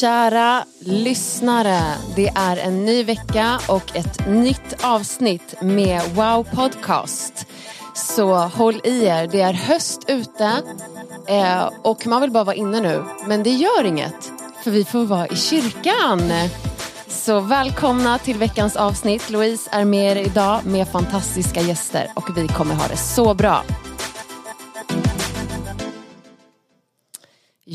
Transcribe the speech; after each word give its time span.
Kära 0.00 0.64
lyssnare, 0.78 1.80
det 2.16 2.28
är 2.28 2.56
en 2.56 2.84
ny 2.84 3.04
vecka 3.04 3.60
och 3.68 3.96
ett 3.96 4.28
nytt 4.28 4.84
avsnitt 4.84 5.54
med 5.62 6.02
Wow 6.14 6.46
Podcast. 6.54 7.46
Så 7.94 8.34
håll 8.34 8.80
i 8.84 9.04
er, 9.04 9.28
det 9.32 9.40
är 9.40 9.52
höst 9.52 10.04
ute 10.08 10.62
eh, 11.28 11.70
och 11.82 12.06
man 12.06 12.20
vill 12.20 12.30
bara 12.30 12.44
vara 12.44 12.56
inne 12.56 12.80
nu. 12.80 13.04
Men 13.26 13.42
det 13.42 13.50
gör 13.50 13.84
inget, 13.84 14.32
för 14.64 14.70
vi 14.70 14.84
får 14.84 15.04
vara 15.04 15.28
i 15.28 15.36
kyrkan. 15.36 16.32
Så 17.08 17.40
välkomna 17.40 18.18
till 18.18 18.36
veckans 18.36 18.76
avsnitt. 18.76 19.30
Louise 19.30 19.70
är 19.72 19.84
med 19.84 20.16
er 20.16 20.22
idag 20.26 20.60
med 20.66 20.88
fantastiska 20.88 21.60
gäster 21.60 22.10
och 22.14 22.36
vi 22.36 22.48
kommer 22.48 22.74
ha 22.74 22.88
det 22.88 22.96
så 22.96 23.34
bra. 23.34 23.64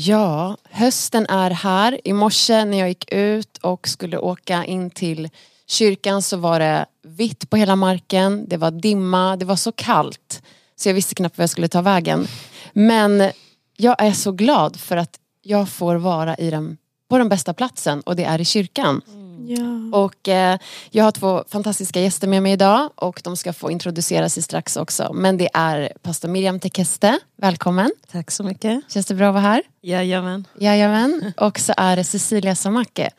Ja, 0.02 0.56
hösten 0.70 1.26
är 1.26 1.50
här. 1.50 2.00
I 2.04 2.12
morse 2.12 2.64
när 2.64 2.78
jag 2.78 2.88
gick 2.88 3.12
ut 3.12 3.58
och 3.58 3.88
skulle 3.88 4.18
åka 4.18 4.64
in 4.64 4.90
till 4.90 5.28
kyrkan 5.66 6.22
så 6.22 6.36
var 6.36 6.60
det 6.60 6.86
vitt 7.02 7.50
på 7.50 7.56
hela 7.56 7.76
marken. 7.76 8.44
Det 8.48 8.56
var 8.56 8.70
dimma, 8.70 9.36
det 9.36 9.44
var 9.44 9.56
så 9.56 9.72
kallt. 9.72 10.42
Så 10.76 10.88
jag 10.88 10.94
visste 10.94 11.14
knappt 11.14 11.38
var 11.38 11.42
jag 11.42 11.50
skulle 11.50 11.68
ta 11.68 11.80
vägen. 11.82 12.26
Men 12.72 13.30
jag 13.76 14.02
är 14.02 14.12
så 14.12 14.32
glad 14.32 14.80
för 14.80 14.96
att 14.96 15.18
jag 15.42 15.68
får 15.68 15.94
vara 15.94 16.36
i 16.36 16.50
den, 16.50 16.76
på 17.08 17.18
den 17.18 17.28
bästa 17.28 17.54
platsen 17.54 18.00
och 18.00 18.16
det 18.16 18.24
är 18.24 18.40
i 18.40 18.44
kyrkan. 18.44 19.02
Ja. 19.50 19.98
Och 19.98 20.28
eh, 20.28 20.58
jag 20.90 21.04
har 21.04 21.12
två 21.12 21.44
fantastiska 21.48 22.00
gäster 22.00 22.28
med 22.28 22.42
mig 22.42 22.52
idag 22.52 22.90
och 22.94 23.20
de 23.24 23.36
ska 23.36 23.52
få 23.52 23.70
introducera 23.70 24.28
sig 24.28 24.42
strax 24.42 24.76
också. 24.76 25.12
Men 25.12 25.36
det 25.36 25.48
är 25.54 25.92
pastor 26.02 26.28
Miriam 26.28 26.60
Tekeste, 26.60 27.18
välkommen. 27.36 27.90
Tack 28.12 28.30
så 28.30 28.42
mycket. 28.44 28.92
Känns 28.92 29.06
det 29.06 29.14
bra 29.14 29.28
att 29.28 29.34
vara 29.34 29.42
här? 29.42 29.62
Jajamän. 29.80 30.46
Jajamän. 30.58 31.32
Och 31.36 31.58
så 31.58 31.74
är 31.76 31.96
det 31.96 32.04
Cecilia 32.04 32.54
Samacke. 32.54 33.10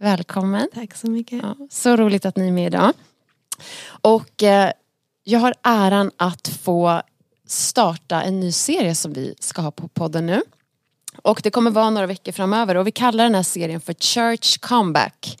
Välkommen. 0.00 0.68
Tack 0.74 0.94
så 0.94 1.10
mycket. 1.10 1.42
Ja, 1.42 1.56
så 1.70 1.96
roligt 1.96 2.26
att 2.26 2.36
ni 2.36 2.48
är 2.48 2.52
med 2.52 2.66
idag. 2.66 2.92
Och 3.86 4.42
eh, 4.42 4.72
jag 5.24 5.38
har 5.40 5.54
äran 5.62 6.10
att 6.16 6.48
få 6.48 7.02
starta 7.46 8.22
en 8.22 8.40
ny 8.40 8.52
serie 8.52 8.94
som 8.94 9.12
vi 9.12 9.34
ska 9.40 9.62
ha 9.62 9.70
på 9.70 9.88
podden 9.88 10.26
nu. 10.26 10.42
Och 11.22 11.40
det 11.42 11.50
kommer 11.50 11.70
vara 11.70 11.90
några 11.90 12.06
veckor 12.06 12.32
framöver 12.32 12.76
och 12.76 12.86
vi 12.86 12.92
kallar 12.92 13.24
den 13.24 13.34
här 13.34 13.42
serien 13.42 13.80
för 13.80 13.94
Church 13.94 14.60
Comeback. 14.60 15.36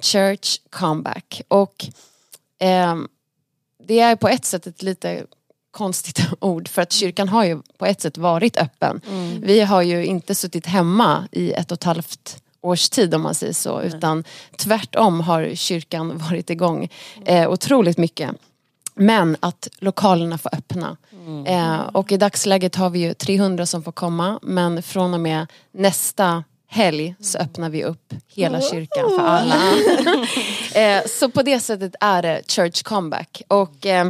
Church 0.00 0.60
Comeback. 0.70 1.42
Och 1.48 1.86
ehm, 2.58 3.08
det 3.84 4.00
är 4.00 4.16
på 4.16 4.28
ett 4.28 4.44
sätt 4.44 4.66
ett 4.66 4.82
lite 4.82 5.26
konstigt 5.70 6.20
ord 6.40 6.68
för 6.68 6.82
att 6.82 6.92
kyrkan 6.92 7.28
har 7.28 7.44
ju 7.44 7.62
på 7.78 7.86
ett 7.86 8.00
sätt 8.00 8.18
varit 8.18 8.56
öppen. 8.56 9.00
Vi 9.42 9.60
har 9.60 9.82
ju 9.82 10.06
inte 10.06 10.34
suttit 10.34 10.66
hemma 10.66 11.28
i 11.32 11.52
ett 11.52 11.72
och 11.72 11.76
ett 11.76 11.84
halvt 11.84 12.42
års 12.60 12.88
tid 12.88 13.14
om 13.14 13.22
man 13.22 13.34
säger 13.34 13.52
så 13.52 13.82
utan 13.82 14.24
tvärtom 14.56 15.20
har 15.20 15.54
kyrkan 15.54 16.18
varit 16.30 16.50
igång 16.50 16.88
eh, 17.24 17.50
otroligt 17.50 17.98
mycket. 17.98 18.30
Men 18.94 19.36
att 19.40 19.68
lokalerna 19.78 20.38
får 20.38 20.54
öppna. 20.54 20.96
Eh, 21.46 21.80
och 21.80 22.12
i 22.12 22.16
dagsläget 22.16 22.74
har 22.74 22.90
vi 22.90 22.98
ju 22.98 23.14
300 23.14 23.66
som 23.66 23.82
får 23.82 23.92
komma 23.92 24.38
men 24.42 24.82
från 24.82 25.14
och 25.14 25.20
med 25.20 25.46
nästa 25.72 26.44
helg 26.76 27.14
så 27.20 27.38
öppnar 27.38 27.70
vi 27.70 27.84
upp 27.84 28.14
hela 28.26 28.60
kyrkan 28.60 29.10
för 29.10 29.26
alla. 29.26 29.56
eh, 30.74 31.06
så 31.06 31.30
på 31.30 31.42
det 31.42 31.60
sättet 31.60 31.94
är 32.00 32.22
det 32.22 32.42
Church 32.48 32.82
Comeback. 32.82 33.42
Och 33.48 33.86
eh, 33.86 34.08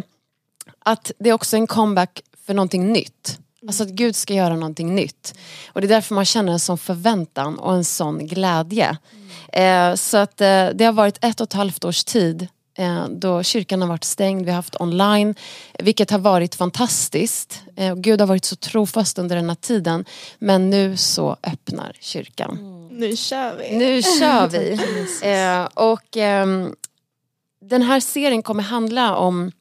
att 0.78 1.12
det 1.18 1.28
är 1.30 1.32
också 1.32 1.56
en 1.56 1.66
comeback 1.66 2.20
för 2.46 2.54
någonting 2.54 2.92
nytt. 2.92 3.38
Alltså 3.66 3.82
att 3.82 3.88
Gud 3.88 4.16
ska 4.16 4.34
göra 4.34 4.54
någonting 4.54 4.94
nytt. 4.94 5.34
Och 5.72 5.80
det 5.80 5.86
är 5.86 5.88
därför 5.88 6.14
man 6.14 6.24
känner 6.24 6.52
en 6.52 6.60
sån 6.60 6.78
förväntan 6.78 7.58
och 7.58 7.74
en 7.74 7.84
sån 7.84 8.26
glädje. 8.26 8.96
Eh, 9.52 9.94
så 9.94 10.16
att 10.16 10.36
det 10.36 10.84
har 10.84 10.92
varit 10.92 11.24
ett 11.24 11.40
och 11.40 11.44
ett 11.44 11.52
halvt 11.52 11.84
års 11.84 12.04
tid 12.04 12.48
då 13.10 13.42
kyrkan 13.42 13.80
har 13.80 13.88
varit 13.88 14.04
stängd, 14.04 14.44
vi 14.44 14.50
har 14.50 14.56
haft 14.56 14.80
online, 14.80 15.34
vilket 15.78 16.10
har 16.10 16.18
varit 16.18 16.54
fantastiskt. 16.54 17.62
Eh, 17.76 17.94
Gud 17.94 18.20
har 18.20 18.26
varit 18.26 18.44
så 18.44 18.56
trofast 18.56 19.18
under 19.18 19.36
den 19.36 19.48
här 19.48 19.56
tiden. 19.56 20.04
Men 20.38 20.70
nu 20.70 20.96
så 20.96 21.36
öppnar 21.42 21.96
kyrkan. 22.00 22.58
Nu 22.90 23.16
kör 23.16 23.56
vi. 23.56 23.76
Nu 23.76 24.02
kör 24.02 24.48
vi. 24.48 24.78
Eh, 25.22 25.64
och 25.64 26.16
ehm, 26.16 26.74
den 27.60 27.82
här 27.82 28.00
serien 28.00 28.42
kommer 28.42 28.62
handla 28.62 29.16
om 29.16 29.52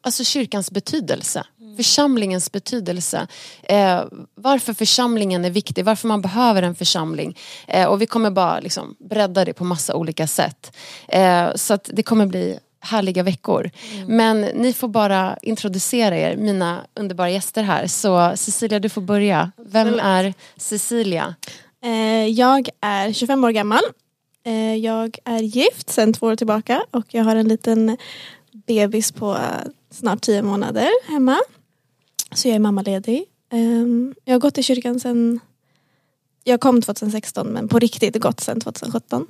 alltså 0.00 0.24
kyrkans 0.24 0.70
betydelse. 0.70 1.46
Församlingens 1.76 2.52
betydelse. 2.52 3.26
Eh, 3.62 4.04
varför 4.34 4.74
församlingen 4.74 5.44
är 5.44 5.50
viktig, 5.50 5.84
varför 5.84 6.08
man 6.08 6.22
behöver 6.22 6.62
en 6.62 6.74
församling. 6.74 7.36
Eh, 7.68 7.86
och 7.86 8.02
vi 8.02 8.06
kommer 8.06 8.30
bara 8.30 8.60
liksom 8.60 8.96
bredda 8.98 9.44
det 9.44 9.52
på 9.52 9.64
massa 9.64 9.94
olika 9.94 10.26
sätt. 10.26 10.76
Eh, 11.08 11.54
så 11.54 11.74
att 11.74 11.90
det 11.92 12.02
kommer 12.02 12.26
bli 12.26 12.58
härliga 12.80 13.22
veckor. 13.22 13.70
Men 14.06 14.40
ni 14.40 14.72
får 14.72 14.88
bara 14.88 15.36
introducera 15.42 16.16
er, 16.16 16.36
mina 16.36 16.80
underbara 16.94 17.30
gäster 17.30 17.62
här. 17.62 17.86
Så 17.86 18.32
Cecilia, 18.36 18.78
du 18.78 18.88
får 18.88 19.02
börja. 19.02 19.52
Vem 19.56 19.98
är 19.98 20.34
Cecilia? 20.56 21.34
Eh, 21.84 22.26
jag 22.26 22.68
är 22.80 23.12
25 23.12 23.44
år 23.44 23.50
gammal. 23.50 23.82
Eh, 24.44 24.76
jag 24.76 25.18
är 25.24 25.38
gift 25.38 25.90
sedan 25.90 26.12
två 26.12 26.26
år 26.26 26.36
tillbaka 26.36 26.82
och 26.90 27.06
jag 27.08 27.24
har 27.24 27.36
en 27.36 27.48
liten 27.48 27.96
bebis 28.66 29.12
på 29.12 29.38
snart 29.90 30.20
10 30.20 30.42
månader 30.42 30.88
hemma. 31.08 31.38
Så 32.34 32.48
jag 32.48 32.54
är 32.54 32.58
mammaledig. 32.58 33.24
Ehm, 33.50 34.14
jag 34.24 34.34
har 34.34 34.40
gått 34.40 34.58
i 34.58 34.62
kyrkan 34.62 35.00
sedan 35.00 35.40
jag 36.44 36.60
kom 36.60 36.82
2016 36.82 37.46
men 37.48 37.68
på 37.68 37.78
riktigt 37.78 38.20
gått 38.20 38.40
sedan 38.40 38.60
2017. 38.60 39.26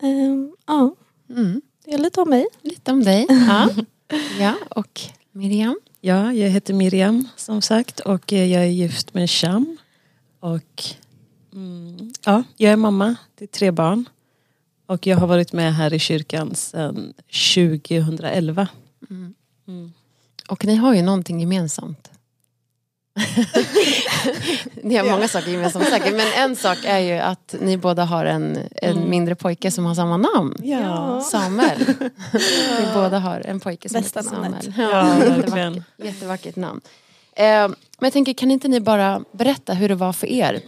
Ehm, 0.00 0.52
ja, 0.66 0.94
Mm. 1.30 1.60
det 1.84 1.94
är 1.94 1.98
lite 1.98 2.20
om 2.20 2.30
mig. 2.30 2.46
Lite 2.62 2.92
om 2.92 3.04
dig. 3.04 3.26
Ja, 3.48 3.68
ja 4.40 4.54
och 4.70 5.00
Miriam. 5.32 5.80
Ja, 6.00 6.32
jag 6.32 6.48
heter 6.50 6.74
Miriam 6.74 7.28
som 7.36 7.62
sagt 7.62 8.00
och 8.00 8.32
eh, 8.32 8.44
jag 8.52 8.62
är 8.62 8.66
gift 8.66 9.14
med 9.14 9.30
Sham. 9.30 9.76
Och 10.40 10.84
mm, 11.52 12.12
ja, 12.24 12.42
jag 12.56 12.72
är 12.72 12.76
mamma 12.76 13.16
till 13.38 13.48
tre 13.48 13.70
barn. 13.70 14.08
Och 14.86 15.06
jag 15.06 15.16
har 15.16 15.26
varit 15.26 15.52
med 15.52 15.74
här 15.74 15.92
i 15.94 15.98
kyrkan 15.98 16.54
sedan 16.54 17.12
2011. 17.56 18.68
Mm. 19.10 19.34
Och 20.50 20.64
ni 20.64 20.76
har 20.76 20.94
ju 20.94 21.02
någonting 21.02 21.40
gemensamt. 21.40 22.10
ni 24.82 24.96
har 24.96 25.10
många 25.10 25.28
saker 25.28 25.50
gemensamt 25.50 25.88
säkert 25.88 26.12
men 26.12 26.32
en 26.36 26.56
sak 26.56 26.78
är 26.84 26.98
ju 26.98 27.12
att 27.12 27.54
ni 27.60 27.76
båda 27.76 28.04
har 28.04 28.24
en, 28.24 28.58
en 28.72 29.10
mindre 29.10 29.34
pojke 29.34 29.70
som 29.70 29.84
har 29.84 29.94
samma 29.94 30.16
namn. 30.16 30.54
Ja, 30.62 31.20
Samuel. 31.20 31.78
Ni 32.78 32.94
båda 32.94 33.18
har 33.18 33.40
en 33.40 33.60
pojke 33.60 33.88
som 33.88 34.00
Bästa 34.00 34.20
heter 34.20 34.32
namnet. 34.32 34.64
Samuel. 34.64 34.90
Ja, 34.90 35.02
verkligen. 35.34 35.84
jättevackert 35.96 36.56
namn. 36.56 36.80
Eh, 37.36 37.44
men 37.44 37.76
jag 38.00 38.12
tänker, 38.12 38.32
kan 38.32 38.50
inte 38.50 38.68
ni 38.68 38.80
bara 38.80 39.24
berätta 39.32 39.74
hur 39.74 39.88
det 39.88 39.94
var 39.94 40.12
för 40.12 40.26
er? 40.26 40.60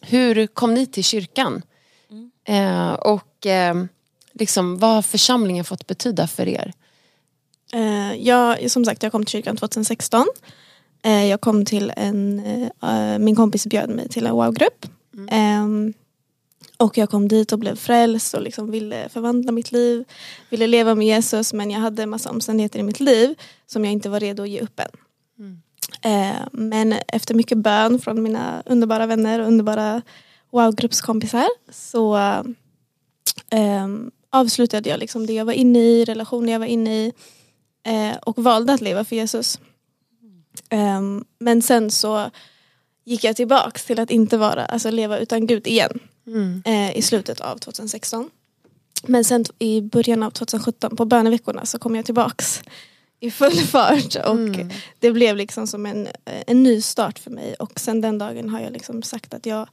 Hur 0.00 0.46
kom 0.46 0.74
ni 0.74 0.86
till 0.86 1.04
kyrkan? 1.04 1.62
Eh, 2.44 2.92
och 2.92 3.46
eh, 3.46 3.74
liksom, 4.32 4.78
vad 4.78 4.90
har 4.90 5.02
församlingen 5.02 5.64
fått 5.64 5.86
betyda 5.86 6.26
för 6.26 6.48
er? 6.48 6.72
Eh, 7.72 8.14
jag, 8.14 8.70
som 8.70 8.84
sagt, 8.84 9.02
jag 9.02 9.12
kom 9.12 9.24
till 9.24 9.32
kyrkan 9.32 9.56
2016. 9.56 10.26
Eh, 11.02 11.26
jag 11.26 11.40
kom 11.40 11.64
till 11.64 11.92
en, 11.96 12.38
eh, 12.82 13.18
min 13.18 13.36
kompis 13.36 13.66
bjöd 13.66 13.90
mig 13.90 14.08
till 14.08 14.26
en 14.26 14.34
wow-grupp. 14.34 14.86
Ehm, 15.30 15.92
och 16.76 16.98
jag 16.98 17.10
kom 17.10 17.28
dit 17.28 17.52
och 17.52 17.58
blev 17.58 17.76
frälst 17.76 18.34
och 18.34 18.42
liksom 18.42 18.70
ville 18.70 19.08
förvandla 19.08 19.52
mitt 19.52 19.72
liv. 19.72 20.04
Ville 20.50 20.66
leva 20.66 20.94
med 20.94 21.06
Jesus 21.06 21.52
men 21.52 21.70
jag 21.70 21.80
hade 21.80 22.02
en 22.02 22.10
massa 22.10 22.30
omständigheter 22.30 22.78
i 22.78 22.82
mitt 22.82 23.00
liv 23.00 23.34
som 23.66 23.84
jag 23.84 23.92
inte 23.92 24.08
var 24.08 24.20
redo 24.20 24.42
att 24.42 24.48
ge 24.48 24.60
upp 24.60 24.80
än. 24.80 24.90
Eh, 26.02 26.42
men 26.52 26.94
efter 27.08 27.34
mycket 27.34 27.58
bön 27.58 27.98
från 27.98 28.22
mina 28.22 28.62
underbara 28.66 29.06
vänner 29.06 29.40
och 29.40 29.46
underbara 29.46 30.02
wow-gruppskompisar 30.50 31.48
så 31.72 32.16
eh, 33.50 33.88
avslutade 34.30 34.88
jag 34.88 35.00
liksom 35.00 35.26
det 35.26 35.32
jag 35.32 35.44
var 35.44 35.52
inne 35.52 35.78
i, 35.78 36.04
relationen 36.04 36.48
jag 36.48 36.58
var 36.58 36.66
inne 36.66 37.06
i 37.06 37.12
eh, 37.86 38.16
och 38.16 38.42
valde 38.42 38.72
att 38.72 38.80
leva 38.80 39.04
för 39.04 39.16
Jesus. 39.16 39.60
Ehm, 40.68 41.24
men 41.38 41.62
sen 41.62 41.90
så 41.90 42.30
gick 43.04 43.24
jag 43.24 43.36
tillbaks 43.36 43.84
till 43.84 44.00
att 44.00 44.10
inte 44.10 44.36
vara, 44.36 44.64
alltså 44.64 44.90
leva 44.90 45.18
utan 45.18 45.46
Gud 45.46 45.66
igen 45.66 45.98
eh, 46.64 46.96
i 46.96 47.02
slutet 47.02 47.40
av 47.40 47.56
2016. 47.56 48.30
Men 49.02 49.24
sen 49.24 49.44
i 49.58 49.80
början 49.80 50.22
av 50.22 50.30
2017 50.30 50.96
på 50.96 51.04
böneveckorna 51.04 51.66
så 51.66 51.78
kom 51.78 51.96
jag 51.96 52.04
tillbaks 52.04 52.62
i 53.20 53.30
full 53.30 53.52
fart 53.66 54.16
och 54.26 54.66
det 54.98 55.12
blev 55.12 55.36
liksom 55.36 55.66
som 55.66 55.86
en, 55.86 56.08
en 56.24 56.62
ny 56.62 56.80
start 56.80 57.18
för 57.18 57.30
mig 57.30 57.54
och 57.54 57.80
sen 57.80 58.00
den 58.00 58.18
dagen 58.18 58.48
har 58.48 58.60
jag 58.60 58.72
liksom 58.72 59.02
sagt 59.02 59.34
att 59.34 59.46
jag 59.46 59.68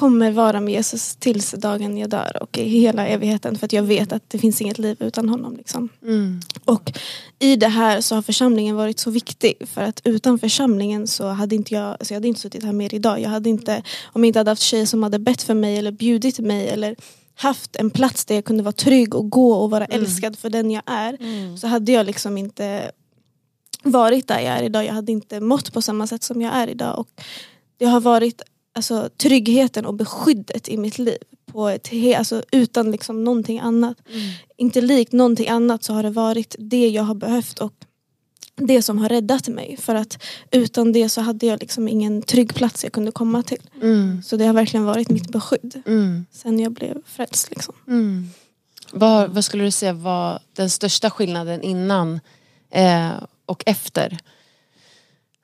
kommer 0.00 0.30
vara 0.30 0.60
med 0.60 0.74
Jesus 0.74 1.16
tills 1.16 1.50
dagen 1.50 1.98
jag 1.98 2.10
dör 2.10 2.42
och 2.42 2.58
i 2.58 2.68
hela 2.68 3.06
evigheten 3.06 3.58
för 3.58 3.66
att 3.66 3.72
jag 3.72 3.82
vet 3.82 4.12
att 4.12 4.22
det 4.28 4.38
finns 4.38 4.60
inget 4.60 4.78
liv 4.78 4.96
utan 5.00 5.28
honom. 5.28 5.56
Liksom. 5.56 5.88
Mm. 6.02 6.40
Och 6.64 6.92
i 7.38 7.56
det 7.56 7.68
här 7.68 8.00
så 8.00 8.14
har 8.14 8.22
församlingen 8.22 8.76
varit 8.76 8.98
så 8.98 9.10
viktig 9.10 9.54
för 9.66 9.82
att 9.82 10.00
utan 10.04 10.38
församlingen 10.38 11.06
så 11.06 11.28
hade 11.28 11.54
inte 11.54 11.74
jag, 11.74 11.90
alltså 11.90 12.14
jag 12.14 12.16
hade 12.16 12.28
inte 12.28 12.40
suttit 12.40 12.64
här 12.64 12.72
mer 12.72 12.94
idag. 12.94 13.20
Jag 13.20 13.30
hade 13.30 13.48
inte, 13.48 13.82
om 14.12 14.24
jag 14.24 14.28
inte 14.28 14.38
hade 14.38 14.50
haft 14.50 14.62
tjejer 14.62 14.86
som 14.86 15.02
hade 15.02 15.18
bett 15.18 15.42
för 15.42 15.54
mig 15.54 15.76
eller 15.76 15.92
bjudit 15.92 16.38
mig 16.38 16.68
eller 16.68 16.96
haft 17.34 17.76
en 17.76 17.90
plats 17.90 18.24
där 18.24 18.34
jag 18.34 18.44
kunde 18.44 18.62
vara 18.62 18.72
trygg 18.72 19.14
och 19.14 19.30
gå 19.30 19.52
och 19.52 19.70
vara 19.70 19.84
älskad 19.84 20.38
för 20.38 20.50
den 20.50 20.70
jag 20.70 20.82
är 20.86 21.16
så 21.56 21.66
hade 21.66 21.92
jag 21.92 22.06
liksom 22.06 22.38
inte 22.38 22.90
varit 23.82 24.28
där 24.28 24.40
jag 24.40 24.58
är 24.58 24.62
idag. 24.62 24.84
Jag 24.84 24.92
hade 24.92 25.12
inte 25.12 25.40
mått 25.40 25.72
på 25.72 25.82
samma 25.82 26.06
sätt 26.06 26.22
som 26.22 26.42
jag 26.42 26.54
är 26.54 26.68
idag. 26.68 26.98
Och 26.98 27.08
det 27.78 27.86
har 27.86 28.00
varit 28.00 28.42
alltså, 28.74 29.08
tryggheten 29.16 29.86
och 29.86 29.94
beskyddet 29.94 30.68
i 30.68 30.76
mitt 30.76 30.98
liv. 30.98 31.18
På 31.46 31.68
ett, 31.68 31.90
alltså, 32.16 32.42
utan 32.52 32.90
liksom 32.90 33.24
någonting 33.24 33.58
annat. 33.58 33.96
Inte 34.56 34.80
likt 34.80 35.12
någonting 35.12 35.48
annat 35.48 35.84
så 35.84 35.92
har 35.92 36.02
det 36.02 36.10
varit 36.10 36.56
det 36.58 36.88
jag 36.88 37.02
har 37.02 37.14
behövt 37.14 37.58
och 37.58 37.72
det 38.56 38.82
som 38.82 38.98
har 38.98 39.08
räddat 39.08 39.48
mig. 39.48 39.76
För 39.80 39.94
att 39.94 40.22
utan 40.50 40.92
det 40.92 41.08
så 41.08 41.20
hade 41.20 41.46
jag 41.46 41.60
liksom 41.60 41.88
ingen 41.88 42.22
trygg 42.22 42.54
plats 42.54 42.84
jag 42.84 42.92
kunde 42.92 43.12
komma 43.12 43.42
till. 43.42 43.62
Mm. 43.82 44.22
Så 44.22 44.36
det 44.36 44.46
har 44.46 44.54
verkligen 44.54 44.84
varit 44.84 45.10
mitt 45.10 45.28
beskydd. 45.28 45.82
Mm. 45.86 46.26
Sen 46.32 46.60
jag 46.60 46.72
blev 46.72 47.02
frälst. 47.06 47.50
Liksom. 47.50 47.74
Mm. 47.88 48.28
Vad, 48.92 49.30
vad 49.30 49.44
skulle 49.44 49.64
du 49.64 49.70
säga 49.70 49.92
var 49.92 50.38
den 50.52 50.70
största 50.70 51.10
skillnaden 51.10 51.62
innan 51.62 52.20
eh, 52.70 53.10
och 53.46 53.62
efter? 53.66 54.18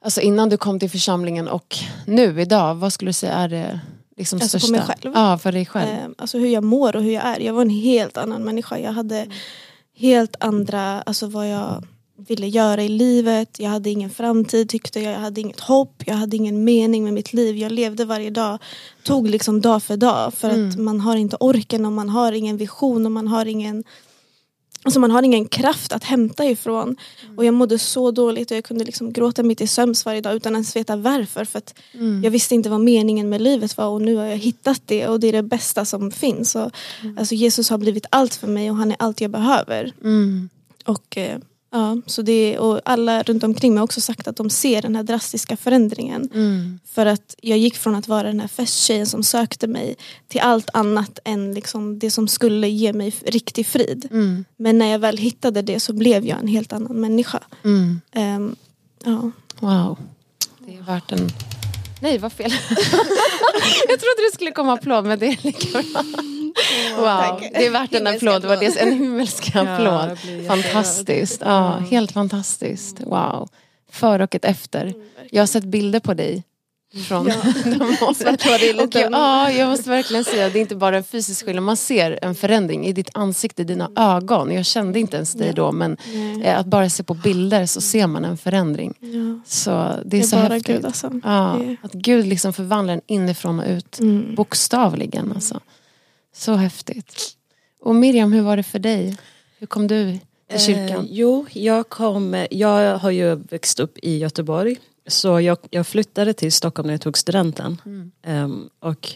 Alltså 0.06 0.20
innan 0.20 0.48
du 0.48 0.56
kom 0.56 0.78
till 0.78 0.90
församlingen 0.90 1.48
och 1.48 1.76
nu 2.06 2.40
idag, 2.40 2.74
vad 2.74 2.92
skulle 2.92 3.08
du 3.08 3.12
säga 3.12 3.32
är 3.32 3.48
det 3.48 3.80
liksom 4.16 4.36
Alltså 4.42 4.56
på 4.56 4.60
största? 4.60 4.72
mig 4.72 4.80
själv? 4.86 5.12
Ja, 5.14 5.38
för 5.38 5.52
dig 5.52 5.66
själv. 5.66 5.90
Eh, 5.90 6.08
alltså 6.18 6.38
hur 6.38 6.48
jag 6.48 6.64
mår 6.64 6.96
och 6.96 7.02
hur 7.02 7.12
jag 7.12 7.24
är. 7.24 7.40
Jag 7.40 7.52
var 7.52 7.62
en 7.62 7.70
helt 7.70 8.16
annan 8.16 8.42
människa. 8.42 8.78
Jag 8.78 8.92
hade 8.92 9.26
helt 9.96 10.36
andra, 10.40 11.02
alltså 11.02 11.26
vad 11.26 11.48
jag 11.50 11.84
ville 12.16 12.46
göra 12.48 12.82
i 12.82 12.88
livet. 12.88 13.60
Jag 13.60 13.70
hade 13.70 13.90
ingen 13.90 14.10
framtid 14.10 14.68
tyckte 14.68 15.00
jag. 15.00 15.12
Jag 15.12 15.20
hade 15.20 15.40
inget 15.40 15.60
hopp. 15.60 16.02
Jag 16.06 16.14
hade 16.14 16.36
ingen 16.36 16.64
mening 16.64 17.04
med 17.04 17.12
mitt 17.12 17.32
liv. 17.32 17.56
Jag 17.56 17.72
levde 17.72 18.04
varje 18.04 18.30
dag. 18.30 18.58
Tog 19.02 19.28
liksom 19.28 19.60
dag 19.60 19.82
för 19.82 19.96
dag. 19.96 20.34
För 20.34 20.50
att 20.50 20.76
man 20.78 21.00
har 21.00 21.16
inte 21.16 21.36
orken 21.40 21.86
och 21.86 21.92
man 21.92 22.08
har 22.08 22.32
ingen 22.32 22.56
vision 22.56 23.06
och 23.06 23.12
man 23.12 23.28
har 23.28 23.46
ingen 23.46 23.84
Alltså 24.86 25.00
man 25.00 25.10
har 25.10 25.22
ingen 25.22 25.48
kraft 25.48 25.92
att 25.92 26.04
hämta 26.04 26.44
ifrån. 26.44 26.96
Och 27.36 27.44
jag 27.44 27.54
mådde 27.54 27.78
så 27.78 28.10
dåligt 28.10 28.50
och 28.50 28.56
jag 28.56 28.64
kunde 28.64 28.84
liksom 28.84 29.12
gråta 29.12 29.42
mitt 29.42 29.60
i 29.60 29.66
sömns 29.66 30.04
varje 30.04 30.20
dag 30.20 30.34
utan 30.36 30.52
ens 30.52 30.76
veta 30.76 30.96
varför. 30.96 31.44
För 31.44 31.58
att 31.58 31.74
Jag 32.22 32.30
visste 32.30 32.54
inte 32.54 32.68
vad 32.70 32.80
meningen 32.80 33.28
med 33.28 33.40
livet 33.40 33.76
var 33.76 33.86
och 33.86 34.02
nu 34.02 34.16
har 34.16 34.24
jag 34.24 34.36
hittat 34.36 34.82
det 34.86 35.08
och 35.08 35.20
det 35.20 35.26
är 35.26 35.32
det 35.32 35.42
bästa 35.42 35.84
som 35.84 36.10
finns. 36.10 36.54
Och, 36.54 36.70
alltså 37.18 37.34
Jesus 37.34 37.70
har 37.70 37.78
blivit 37.78 38.06
allt 38.10 38.34
för 38.34 38.46
mig 38.46 38.70
och 38.70 38.76
han 38.76 38.90
är 38.90 38.96
allt 38.98 39.20
jag 39.20 39.30
behöver. 39.30 39.92
Mm. 40.02 40.48
Och, 40.84 41.16
eh, 41.18 41.38
ja, 41.70 41.96
så 42.06 42.22
det, 42.22 42.58
och 42.58 42.80
alla 42.84 43.22
runt 43.22 43.44
omkring 43.44 43.74
mig 43.74 43.78
har 43.78 43.84
också 43.84 44.00
sagt 44.00 44.28
att 44.28 44.36
de 44.36 44.50
ser 44.50 44.82
den 44.82 44.96
här 44.96 45.02
drastiska 45.02 45.56
förändringen. 45.56 46.28
Mm. 46.34 46.80
För 46.84 47.06
att 47.06 47.34
jag 47.42 47.58
gick 47.58 47.76
från 47.76 47.94
att 47.94 48.08
vara 48.08 48.22
den 48.22 48.40
här 48.40 48.48
festtjejen 48.48 49.06
som 49.06 49.22
sökte 49.22 49.66
mig 49.66 49.96
till 50.28 50.40
allt 50.40 50.70
annat 50.72 51.18
än 51.24 51.54
liksom 51.54 51.98
det 51.98 52.10
som 52.10 52.28
skulle 52.28 52.68
ge 52.68 52.92
mig 52.92 53.14
riktig 53.26 53.66
frid. 53.66 54.08
Mm. 54.10 54.44
Men 54.56 54.78
när 54.78 54.86
jag 54.86 54.98
väl 54.98 55.16
hittade 55.16 55.62
det 55.62 55.80
så 55.80 55.92
blev 55.92 56.24
jag 56.24 56.38
en 56.38 56.48
helt 56.48 56.72
annan 56.72 57.00
människa. 57.00 57.40
Mm. 57.64 58.00
Ehm, 58.12 58.56
ja. 59.04 59.30
Wow. 59.60 59.98
Det 60.58 60.76
är 60.76 60.82
värt 60.82 61.12
en... 61.12 61.28
Nej, 62.00 62.18
vad 62.18 62.32
fel. 62.32 62.50
jag 63.88 64.00
trodde 64.00 64.22
det 64.30 64.34
skulle 64.34 64.50
komma 64.50 64.72
applåd 64.72 65.04
men 65.04 65.18
det 65.18 65.26
är 65.26 65.38
lika 65.42 65.82
bra. 65.82 66.02
Wow, 66.96 67.06
tack. 67.06 67.40
det 67.54 67.66
är 67.66 67.70
värt 67.70 67.94
en 67.94 68.06
applåd. 68.06 68.42
Det 68.42 68.48
var 68.48 68.56
det, 68.56 68.80
en 68.80 68.92
himmelsk 68.92 69.50
Ja, 69.54 69.60
applåd. 69.60 70.18
fantastiskt. 70.48 71.40
Ja, 71.44 71.76
helt 71.90 72.12
fantastiskt. 72.12 73.00
Wow. 73.06 73.48
För 73.90 74.20
och 74.20 74.34
ett 74.34 74.44
efter. 74.44 74.94
Jag 75.30 75.42
har 75.42 75.46
sett 75.46 75.64
bilder 75.64 76.00
på 76.00 76.14
dig. 76.14 76.42
Från 77.08 77.24
de. 77.64 78.14
Svart-hår 78.14 78.62
i 78.62 78.84
Och 78.84 78.94
jag, 78.94 79.12
ja, 79.12 79.50
jag 79.50 79.68
måste 79.68 79.90
verkligen 79.90 80.24
säga, 80.24 80.48
det 80.48 80.58
är 80.58 80.60
inte 80.60 80.76
bara 80.76 80.96
en 80.96 81.04
fysisk 81.04 81.44
skillnad. 81.46 81.64
Man 81.64 81.76
ser 81.76 82.18
en 82.22 82.34
förändring 82.34 82.86
i 82.86 82.92
ditt 82.92 83.10
ansikte, 83.14 83.62
i 83.62 83.64
dina 83.64 83.90
ögon. 83.96 84.50
Jag 84.52 84.66
kände 84.66 85.00
inte 85.00 85.16
ens 85.16 85.32
dig 85.32 85.52
då 85.56 85.72
men 85.72 85.96
eh, 86.44 86.58
att 86.58 86.66
bara 86.66 86.90
se 86.90 87.02
på 87.02 87.14
bilder 87.14 87.66
så 87.66 87.80
ser 87.80 88.06
man 88.06 88.24
en 88.24 88.36
förändring. 88.36 88.94
Ja. 89.00 89.40
Så 89.46 89.70
det 89.70 89.76
är, 89.78 90.00
Det 90.04 90.18
är 90.18 90.22
så 90.22 90.36
bara 90.36 90.54
häftigt. 90.54 90.76
Gud 90.76 90.84
alltså. 90.86 91.20
Ja, 91.24 91.60
att 91.82 91.92
Gud 91.92 92.26
liksom 92.26 92.52
förvandlar 92.52 92.94
en 92.94 93.00
inifrån 93.06 93.60
och 93.60 93.66
ut. 93.68 93.98
Mm. 93.98 94.34
Bokstavligen 94.34 95.32
alltså. 95.34 95.60
Så 96.36 96.54
häftigt. 96.54 97.36
Och 97.80 97.94
Miriam, 97.94 98.32
hur 98.32 98.42
var 98.42 98.56
det 98.56 98.62
för 98.62 98.78
dig? 98.78 99.16
Hur 99.58 99.66
kom 99.66 99.86
du 99.86 100.18
till 100.50 100.60
kyrkan? 100.60 101.04
Eh, 101.04 101.10
jo, 101.10 101.46
jag, 101.52 101.88
kom, 101.88 102.46
jag 102.50 102.98
har 102.98 103.10
ju 103.10 103.34
växt 103.34 103.80
upp 103.80 103.98
i 104.02 104.18
Göteborg. 104.18 104.76
Så 105.06 105.40
jag, 105.40 105.58
jag 105.70 105.86
flyttade 105.86 106.32
till 106.32 106.52
Stockholm 106.52 106.86
när 106.86 106.94
jag 106.94 107.00
tog 107.00 107.18
studenten. 107.18 107.80
Ehm, 108.22 108.68
och, 108.80 109.08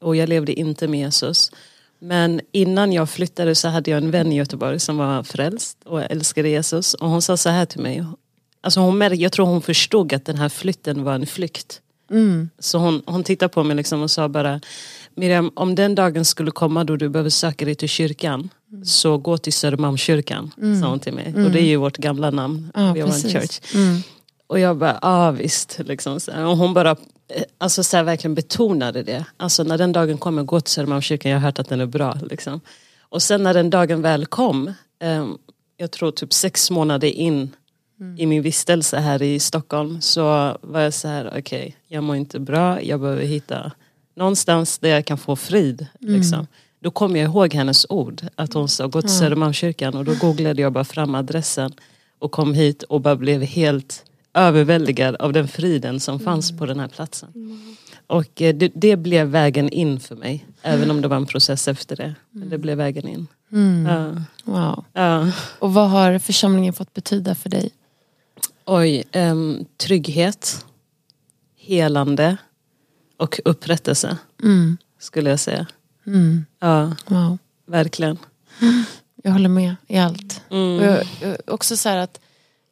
och 0.00 0.16
jag 0.16 0.28
levde 0.28 0.52
inte 0.52 0.88
med 0.88 1.00
Jesus. 1.00 1.52
Men 1.98 2.40
innan 2.52 2.92
jag 2.92 3.10
flyttade 3.10 3.54
så 3.54 3.68
hade 3.68 3.90
jag 3.90 3.98
en 3.98 4.10
vän 4.10 4.32
i 4.32 4.36
Göteborg 4.36 4.80
som 4.80 4.96
var 4.96 5.22
frälst 5.22 5.78
och 5.84 6.02
älskade 6.02 6.48
Jesus. 6.48 6.94
Och 6.94 7.08
hon 7.08 7.22
sa 7.22 7.36
så 7.36 7.48
här 7.48 7.66
till 7.66 7.80
mig. 7.80 8.04
Alltså 8.60 8.80
hon 8.80 9.00
jag 9.00 9.32
tror 9.32 9.46
hon 9.46 9.62
förstod 9.62 10.12
att 10.12 10.24
den 10.24 10.36
här 10.36 10.48
flytten 10.48 11.04
var 11.04 11.14
en 11.14 11.26
flykt. 11.26 11.80
Mm. 12.10 12.50
Så 12.58 12.78
hon, 12.78 13.02
hon 13.06 13.24
tittade 13.24 13.48
på 13.48 13.62
mig 13.62 13.76
liksom 13.76 14.02
och 14.02 14.10
sa 14.10 14.28
bara 14.28 14.60
Miriam, 15.16 15.50
om 15.54 15.74
den 15.74 15.94
dagen 15.94 16.24
skulle 16.24 16.50
komma 16.50 16.84
då 16.84 16.96
du 16.96 17.08
behöver 17.08 17.30
söka 17.30 17.64
dig 17.64 17.74
till 17.74 17.88
kyrkan 17.88 18.48
så 18.84 19.18
gå 19.18 19.38
till 19.38 19.52
Södermalmskyrkan, 19.52 20.50
sa 20.82 20.88
hon 20.88 21.00
till 21.00 21.12
mig. 21.12 21.34
Och 21.44 21.50
det 21.50 21.60
är 21.60 21.66
ju 21.66 21.76
vårt 21.76 21.96
gamla 21.96 22.30
namn, 22.30 22.70
One 22.74 22.94
precis. 22.94 23.32
Church. 23.32 23.74
Mm. 23.74 24.02
Och 24.46 24.60
jag 24.60 24.76
bara, 24.76 24.92
ja 24.92 24.98
ah, 25.02 25.30
visst. 25.30 25.80
Liksom. 25.84 26.18
Och 26.28 26.56
hon 26.56 26.74
bara 26.74 26.90
eh, 26.90 27.42
alltså, 27.58 27.84
så 27.84 27.96
här, 27.96 28.04
verkligen 28.04 28.34
betonade 28.34 29.02
det. 29.02 29.24
Alltså 29.36 29.62
när 29.62 29.78
den 29.78 29.92
dagen 29.92 30.18
kommer, 30.18 30.42
gå 30.42 30.60
till 30.60 30.72
Södermalmskyrkan, 30.72 31.32
jag 31.32 31.38
har 31.38 31.46
hört 31.46 31.58
att 31.58 31.68
den 31.68 31.80
är 31.80 31.86
bra. 31.86 32.18
Liksom. 32.30 32.60
Och 33.00 33.22
sen 33.22 33.42
när 33.42 33.54
den 33.54 33.70
dagen 33.70 34.02
väl 34.02 34.26
kom, 34.26 34.72
ehm, 35.00 35.38
jag 35.76 35.90
tror 35.90 36.10
typ 36.10 36.32
sex 36.32 36.70
månader 36.70 37.08
in 37.08 37.50
i 38.18 38.26
min 38.26 38.42
vistelse 38.42 38.98
här 38.98 39.22
i 39.22 39.38
Stockholm 39.38 40.00
så 40.00 40.22
var 40.60 40.80
jag 40.80 40.94
så 40.94 41.08
här, 41.08 41.34
okej, 41.38 41.76
jag 41.88 42.04
mår 42.04 42.16
inte 42.16 42.40
bra, 42.40 42.82
jag 42.82 43.00
behöver 43.00 43.22
hitta 43.22 43.72
någonstans 44.14 44.78
där 44.78 44.88
jag 44.88 45.06
kan 45.06 45.18
få 45.18 45.36
frid. 45.36 45.86
Liksom. 46.00 46.46
Då 46.80 46.90
kom 46.90 47.16
jag 47.16 47.24
ihåg 47.24 47.54
hennes 47.54 47.86
ord, 47.88 48.22
att 48.34 48.54
hon 48.54 48.68
sa 48.68 48.86
gå 48.86 49.00
till 49.00 49.10
Södermalmskyrkan 49.10 49.94
och 49.94 50.04
då 50.04 50.14
googlade 50.14 50.62
jag 50.62 50.72
bara 50.72 50.84
fram 50.84 51.14
adressen 51.14 51.72
och 52.18 52.32
kom 52.32 52.54
hit 52.54 52.82
och 52.82 53.00
bara 53.00 53.16
blev 53.16 53.42
helt 53.42 54.04
överväldigad 54.34 55.16
av 55.16 55.32
den 55.32 55.48
friden 55.48 56.00
som 56.00 56.20
fanns 56.20 56.58
på 56.58 56.66
den 56.66 56.80
här 56.80 56.88
platsen. 56.88 57.28
Och 58.06 58.42
eh, 58.42 58.54
det, 58.54 58.72
det 58.74 58.96
blev 58.96 59.26
vägen 59.26 59.68
in 59.68 60.00
för 60.00 60.16
mig, 60.16 60.46
även 60.62 60.90
om 60.90 61.00
det 61.00 61.08
var 61.08 61.16
en 61.16 61.26
process 61.26 61.68
efter 61.68 61.96
det. 61.96 62.14
Men 62.30 62.48
det 62.48 62.58
blev 62.58 62.78
vägen 62.78 63.08
in. 63.08 63.26
Mm. 63.52 63.86
Ja. 63.86 64.22
Wow. 64.44 64.84
Ja. 64.92 65.30
Och 65.58 65.74
vad 65.74 65.90
har 65.90 66.18
församlingen 66.18 66.72
fått 66.72 66.94
betyda 66.94 67.34
för 67.34 67.48
dig? 67.48 67.70
Oj, 68.64 69.04
ehm, 69.12 69.64
trygghet, 69.76 70.64
helande 71.58 72.36
och 73.24 73.40
upprättelse 73.44 74.16
Mm. 74.42 74.76
skulle 75.00 75.30
jag 75.30 75.40
säga. 75.40 75.66
Mm. 76.06 76.44
Ja, 76.60 76.92
Wow. 77.06 77.38
verkligen. 77.66 78.18
Jag 79.22 79.32
håller 79.32 79.48
med 79.48 79.76
i 79.88 79.98
allt. 79.98 80.42
Mm. 80.50 80.82
Jag, 80.82 81.04
jag, 81.20 81.36
också 81.46 81.76
så 81.76 81.88
att 81.88 82.20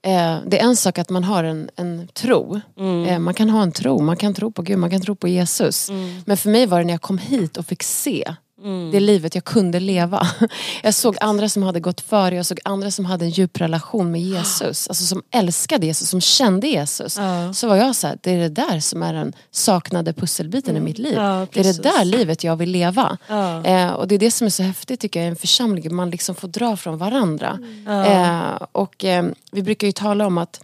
eh, 0.02 0.38
det 0.46 0.60
är 0.60 0.64
en 0.64 0.76
sak 0.76 0.98
att 0.98 1.10
man 1.10 1.24
har 1.24 1.44
en, 1.44 1.70
en 1.76 2.08
tro. 2.14 2.60
Mm. 2.78 3.04
Eh, 3.08 3.18
man 3.18 3.34
kan 3.34 3.50
ha 3.50 3.62
en 3.62 3.72
tro, 3.72 4.02
man 4.02 4.16
kan 4.16 4.34
tro 4.34 4.52
på 4.52 4.62
Gud, 4.62 4.78
man 4.78 4.90
kan 4.90 5.00
tro 5.02 5.14
på 5.14 5.28
Jesus. 5.28 5.90
Men 6.24 6.36
för 6.36 6.50
mig 6.50 6.66
var 6.66 6.78
det 6.78 6.84
när 6.84 6.94
jag 6.94 7.02
kom 7.02 7.18
hit 7.18 7.56
och 7.56 7.66
fick 7.66 7.82
se 7.82 8.34
Mm. 8.64 8.90
det 8.90 9.00
livet 9.00 9.34
jag 9.34 9.44
kunde 9.44 9.80
leva. 9.80 10.26
Jag 10.82 10.94
såg 10.94 11.16
andra 11.20 11.48
som 11.48 11.62
hade 11.62 11.80
gått 11.80 12.00
före, 12.00 12.34
jag 12.34 12.46
såg 12.46 12.58
andra 12.64 12.90
som 12.90 13.04
hade 13.04 13.24
en 13.24 13.30
djup 13.30 13.60
relation 13.60 14.10
med 14.10 14.20
Jesus. 14.20 14.88
Alltså 14.92 15.04
som 15.04 15.22
älskade 15.30 15.86
Jesus, 15.86 16.08
som 16.08 16.20
kände 16.20 16.66
Jesus. 16.66 17.18
Ja. 17.18 17.52
Så 17.52 17.68
var 17.68 17.76
jag 17.76 17.96
så 17.96 18.06
här, 18.06 18.18
det 18.20 18.30
är 18.30 18.38
det 18.38 18.48
där 18.48 18.80
som 18.80 19.02
är 19.02 19.14
den 19.14 19.32
saknade 19.50 20.12
pusselbiten 20.12 20.76
i 20.76 20.80
mitt 20.80 20.98
liv. 20.98 21.14
Ja, 21.14 21.46
det 21.52 21.60
är 21.60 21.64
det 21.64 21.82
där 21.82 22.04
livet 22.04 22.44
jag 22.44 22.56
vill 22.56 22.70
leva. 22.70 23.18
Ja. 23.26 23.64
Eh, 23.64 23.90
och 23.90 24.08
det 24.08 24.14
är 24.14 24.18
det 24.18 24.30
som 24.30 24.46
är 24.46 24.50
så 24.50 24.62
häftigt 24.62 25.00
tycker 25.00 25.20
jag 25.20 25.26
i 25.26 25.30
en 25.30 25.36
församling, 25.36 25.94
man 25.94 26.10
liksom 26.10 26.34
får 26.34 26.48
dra 26.48 26.76
från 26.76 26.98
varandra. 26.98 27.58
Ja. 27.86 28.04
Eh, 28.04 28.66
och 28.72 29.04
eh, 29.04 29.24
vi 29.52 29.62
brukar 29.62 29.86
ju 29.86 29.92
tala 29.92 30.26
om 30.26 30.38
att 30.38 30.60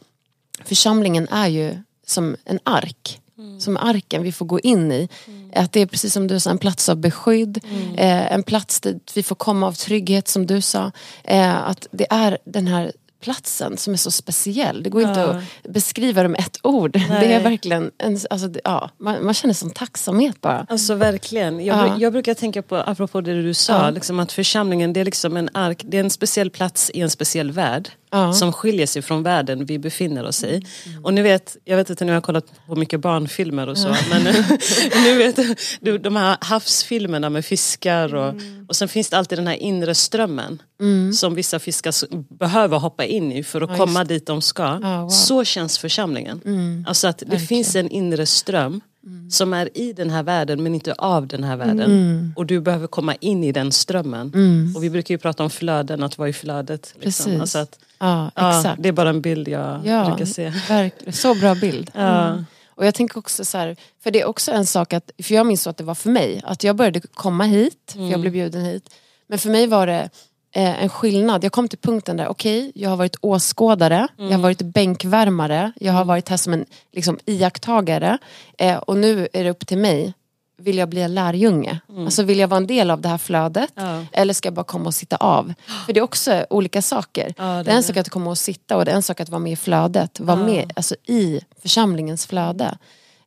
församlingen 0.65 1.29
är 1.29 1.47
ju 1.47 1.77
som 2.07 2.37
en 2.45 2.59
ark. 2.65 3.21
Som 3.59 3.77
arken 3.77 4.23
vi 4.23 4.33
får 4.33 4.47
gå 4.47 4.61
in 4.61 4.93
i. 4.93 5.09
Att 5.55 5.73
det 5.73 5.81
är 5.81 5.87
precis 5.87 6.13
som 6.13 6.27
du 6.27 6.41
sa, 6.41 6.51
en 6.51 6.59
plats 6.59 6.89
av 6.89 6.97
beskydd. 6.97 7.65
Eh, 7.97 8.33
en 8.33 8.43
plats 8.43 8.81
dit 8.81 9.13
vi 9.15 9.23
får 9.23 9.37
komma 9.37 9.67
av 9.67 9.73
trygghet 9.73 10.29
som 10.29 10.47
du 10.47 10.61
sa. 10.61 10.93
Eh, 11.25 11.69
att 11.69 11.87
det 11.91 12.07
är 12.11 12.39
den 12.45 12.67
här 12.67 12.93
platsen 13.21 13.77
som 13.77 13.93
är 13.93 13.97
så 13.97 14.11
speciell. 14.11 14.83
Det 14.83 14.91
går 14.91 15.03
inte 15.03 15.21
Ja. 15.21 15.27
att 15.27 15.73
beskriva 15.73 16.23
det 16.23 16.29
med 16.29 16.41
ett 16.41 16.57
ord. 16.63 16.93
Det 16.93 17.01
är 17.01 17.09
Nej. 17.21 17.43
verkligen, 17.43 17.91
en, 17.99 18.19
alltså, 18.31 18.51
ja, 18.65 18.91
man, 18.99 19.25
man 19.25 19.35
känner 19.35 19.55
sån 19.55 19.71
tacksamhet 19.71 20.41
bara. 20.41 20.67
Alltså 20.69 20.95
verkligen. 20.95 21.65
Jag, 21.65 21.89
Ja. 21.89 21.97
jag 21.99 22.13
brukar 22.13 22.35
tänka 22.35 22.63
på, 22.63 22.77
apropå 22.77 23.21
det 23.21 23.43
du 23.43 23.55
sa, 23.55 23.73
Ja. 23.85 23.91
liksom 23.91 24.21
att 24.21 24.33
församlingen 24.33 24.93
det 24.93 25.01
är 25.01 25.05
liksom 25.05 25.37
en 25.37 25.49
ark, 25.55 25.83
det 25.85 25.97
är 25.97 26.01
en 26.05 26.11
speciell 26.11 26.51
plats 26.51 26.91
i 26.95 27.01
en 27.01 27.11
speciell 27.11 27.51
värld. 27.53 27.89
Ja. 28.11 28.33
Som 28.33 28.53
skiljer 28.53 28.87
sig 28.87 29.03
från 29.03 29.23
världen 29.23 29.65
vi 29.65 29.79
befinner 29.79 30.25
oss 30.25 30.45
i. 30.45 30.63
Och 31.03 31.15
ni 31.15 31.23
vet, 31.23 31.57
jag 31.65 31.77
vet 31.77 31.91
att 31.91 32.01
ni 32.01 32.13
har 32.13 32.21
kollat 32.21 32.45
på 32.67 32.77
mycket 32.77 33.01
barnfilmer 33.01 33.69
och 33.69 33.79
så. 33.79 33.97
Men 34.11 34.23
nu 35.05 35.19
vet 35.19 35.39
du, 35.81 35.99
de 35.99 36.17
här 36.17 36.37
havsfilmerna 36.41 37.31
med 37.31 37.45
fiskar 37.45 38.15
och, 38.15 38.35
och 38.69 38.77
sen 38.77 38.89
finns 38.89 39.11
det 39.11 39.19
alltid 39.19 39.39
den 39.39 39.47
här 39.47 39.55
inre 39.55 39.95
strömmen. 39.95 40.63
Som 41.15 41.35
vissa 41.35 41.59
fiskar 41.59 41.95
behöver 42.39 42.79
hoppa 42.79 43.05
in 43.05 43.33
i 43.33 43.43
för 43.43 43.61
att 43.61 43.71
Ja, 43.71 43.77
komma 43.77 44.05
dit 44.05 44.27
de 44.27 44.43
ska. 44.43 44.63
Ja, 44.63 44.79
wow. 44.79 44.99
Mm. 44.99 45.11
Så 45.11 45.45
känns 45.45 45.79
församlingen. 45.79 46.85
Alltså 46.89 47.09
att 47.09 47.23
det 47.27 47.39
finns 47.39 47.77
en 47.77 47.89
inre 47.89 48.27
ström 48.27 48.81
Mm. 49.07 49.31
som 49.31 49.53
är 49.53 49.79
i 49.79 49.93
den 49.93 50.11
här 50.11 50.23
världen 50.23 50.63
men 50.63 50.75
inte 50.75 50.93
av 50.93 51.27
den 51.27 51.45
här 51.45 51.57
världen. 51.57 51.81
Mm. 51.81 52.33
Och 52.37 52.47
du 52.47 52.61
behöver 52.61 52.87
komma 52.87 53.15
in 53.15 53.45
i 53.45 53.53
den 53.53 53.73
strömmen. 53.73 54.33
Och 54.77 54.85
vi 54.85 54.91
brukar 54.91 55.15
ju 55.15 55.19
prata 55.19 55.43
om 55.43 55.51
flöden, 55.51 56.03
att 56.03 56.19
vara 56.19 56.29
i 56.29 56.33
flödet. 56.33 56.95
Liksom. 57.01 57.25
Precis. 57.25 57.41
Alltså 57.41 57.59
att, 57.59 57.79
Ja, 57.99 58.31
ja, 58.35 58.59
exakt. 58.59 58.83
det 58.83 58.89
är 58.89 58.93
bara 58.93 59.09
en 59.09 59.21
bild 59.21 59.49
jag 59.49 59.81
Ja, 59.87 60.05
brukar 60.07 60.25
se. 60.25 60.53
verkligen. 60.69 61.13
Så 61.13 61.35
bra 61.35 61.55
bild. 61.55 61.91
Ja. 61.95 62.45
Och 62.69 62.87
jag 62.87 62.95
tänker 62.95 63.19
också 63.19 63.45
så 63.45 63.59
här, 63.59 63.77
för 64.03 64.11
det 64.11 64.21
är 64.21 64.25
också 64.27 64.53
en 64.53 64.67
sak 64.67 64.93
att, 64.93 65.11
för 65.23 65.35
jag 65.35 65.47
minns 65.47 65.63
så 65.63 65.71
att 65.71 65.77
det 65.77 65.85
var 65.85 65.95
för 65.95 66.11
mig, 66.11 66.41
att 66.45 66.65
jag 66.65 66.77
började 66.77 67.01
komma 67.01 67.45
hit, 67.45 67.93
för 67.93 68.11
jag 68.11 68.21
blev 68.21 68.33
bjuden 68.33 68.65
hit. 68.65 68.91
Men 69.27 69.39
för 69.39 69.51
mig 69.51 69.67
var 69.67 69.87
det 69.87 70.11
eh, 70.53 70.83
en 70.83 70.89
skillnad, 70.89 71.45
jag 71.45 71.53
kom 71.53 71.69
till 71.69 71.79
punkten 71.79 72.17
där, 72.17 72.29
okej, 72.29 72.73
jag 72.75 72.91
har 72.91 72.97
varit 72.97 73.17
åskådare, 73.21 74.09
jag 74.17 74.31
har 74.31 74.39
varit 74.39 74.63
bänkvärmare, 74.63 75.73
jag 75.81 75.93
har 75.93 76.05
varit 76.05 76.29
här 76.29 76.37
som 76.37 76.53
en 76.53 76.65
liksom, 76.93 77.19
iakttagare. 77.27 78.19
Eh, 78.59 78.77
och 78.77 78.97
nu 78.97 79.29
är 79.33 79.45
det 79.45 79.51
upp 79.51 79.67
till 79.67 79.79
mig, 79.79 80.15
vill 80.59 80.79
jag 80.79 80.89
bli 80.89 81.03
en 81.03 81.15
lärjunge? 81.15 81.81
Alltså 81.99 82.23
vill 82.23 82.39
jag 82.39 82.49
vara 82.49 82.57
en 82.57 82.67
del 82.67 82.91
av 82.91 83.01
det 83.01 83.09
här 83.09 83.19
flödet? 83.19 83.73
Ja. 83.75 84.05
Eller 84.13 84.35
ska 84.35 84.47
jag 84.47 84.55
bara 84.55 84.65
komma 84.65 84.87
och 84.87 84.95
sitta 84.95 85.17
av? 85.17 85.55
För 85.87 85.93
det 85.93 86.01
är 86.01 86.05
också 86.05 86.47
olika 86.51 86.83
saker. 86.83 87.35
Ja, 87.39 87.45
det 87.45 87.63
det 87.63 87.71
är 87.71 87.77
en 87.77 87.83
sak 87.83 87.97
att 87.97 88.09
komma 88.09 88.31
och 88.31 88.39
sitta 88.39 88.77
och 88.77 88.85
det 88.85 88.91
är 88.91 88.97
en 88.97 89.03
sak 89.03 89.21
att 89.21 89.29
vara 89.29 89.39
med 89.39 89.53
i 89.53 89.57
flödet. 89.57 90.21
Vara 90.21 90.37
med 90.37 90.73
alltså, 90.77 90.95
i 91.07 91.41
församlingens 91.63 92.27
flöde. 92.27 92.79